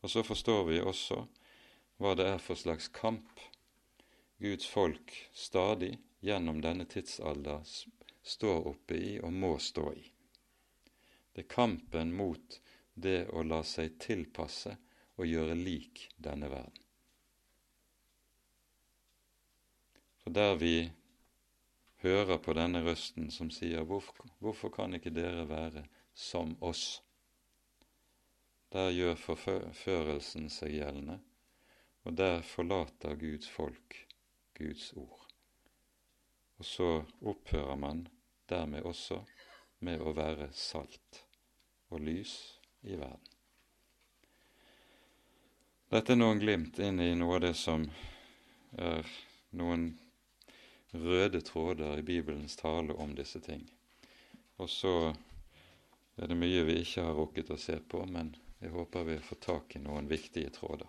Og 0.00 0.10
så 0.10 0.22
forstår 0.22 0.64
vi 0.68 0.80
også 0.80 1.22
hva 2.00 2.14
det 2.18 2.26
er 2.28 2.40
for 2.42 2.58
slags 2.58 2.88
kamp 2.92 3.40
Guds 4.42 4.66
folk 4.66 5.12
stadig 5.32 5.94
gjennom 6.20 6.60
denne 6.60 6.84
tidsalder 6.84 7.62
står 8.22 8.66
oppe 8.72 8.96
i 8.96 9.12
og 9.20 9.32
må 9.32 9.54
stå 9.58 9.86
i. 9.92 10.02
Det 11.32 11.44
er 11.44 11.54
kampen 11.54 12.12
mot 12.16 12.60
det 12.94 13.26
å 13.32 13.44
la 13.46 13.62
seg 13.66 13.96
tilpasse 14.02 14.76
og 15.16 15.28
gjøre 15.28 15.54
lik 15.58 16.08
denne 16.18 16.50
verden. 16.50 16.82
For 20.24 20.32
der 20.34 20.54
vi 20.56 20.90
hører 22.02 22.38
på 22.38 22.54
denne 22.56 22.80
røsten 22.84 23.30
som 23.30 23.50
sier 23.52 23.84
hvorfor, 23.88 24.26
hvorfor 24.40 24.72
kan 24.72 24.96
ikke 24.96 25.12
dere 25.14 25.44
være 25.48 25.84
som 26.14 26.56
oss? 26.64 27.02
Der 28.74 28.90
gjør 28.90 29.14
forførelsen 29.20 30.48
seg 30.50 30.78
gjeldende, 30.78 31.20
og 32.04 32.16
der 32.18 32.40
forlater 32.42 33.14
Guds 33.20 33.48
folk 33.48 34.00
Guds 34.58 34.92
ord. 34.96 35.28
Og 36.58 36.64
så 36.64 36.88
opphører 37.22 37.76
man 37.76 38.06
dermed 38.48 38.82
også 38.86 39.20
med 39.84 40.00
å 40.00 40.14
være 40.16 40.50
salt 40.56 41.24
og 41.90 42.00
lys 42.00 42.34
i 42.82 42.96
verden. 42.96 43.33
Dette 45.92 46.14
er 46.14 46.16
noen 46.16 46.40
glimt 46.40 46.78
inn 46.80 47.00
i 47.00 47.10
noe 47.18 47.36
av 47.36 47.42
det 47.44 47.52
som 47.60 47.84
er 48.80 49.08
noen 49.58 49.90
røde 50.94 51.40
tråder 51.44 51.98
i 52.00 52.06
Bibelens 52.06 52.56
tale 52.56 52.96
om 53.04 53.12
disse 53.18 53.40
ting. 53.44 53.66
Og 54.56 54.70
så 54.70 54.94
er 56.16 56.30
det 56.30 56.38
mye 56.38 56.64
vi 56.66 56.78
ikke 56.80 57.04
har 57.04 57.16
rukket 57.18 57.52
å 57.52 57.60
se 57.60 57.76
på, 57.78 58.00
men 58.06 58.32
jeg 58.62 58.72
håper 58.72 59.08
vi 59.10 59.18
får 59.28 59.42
tak 59.44 59.76
i 59.76 59.82
noen 59.84 60.08
viktige 60.08 60.52
tråder. 60.54 60.88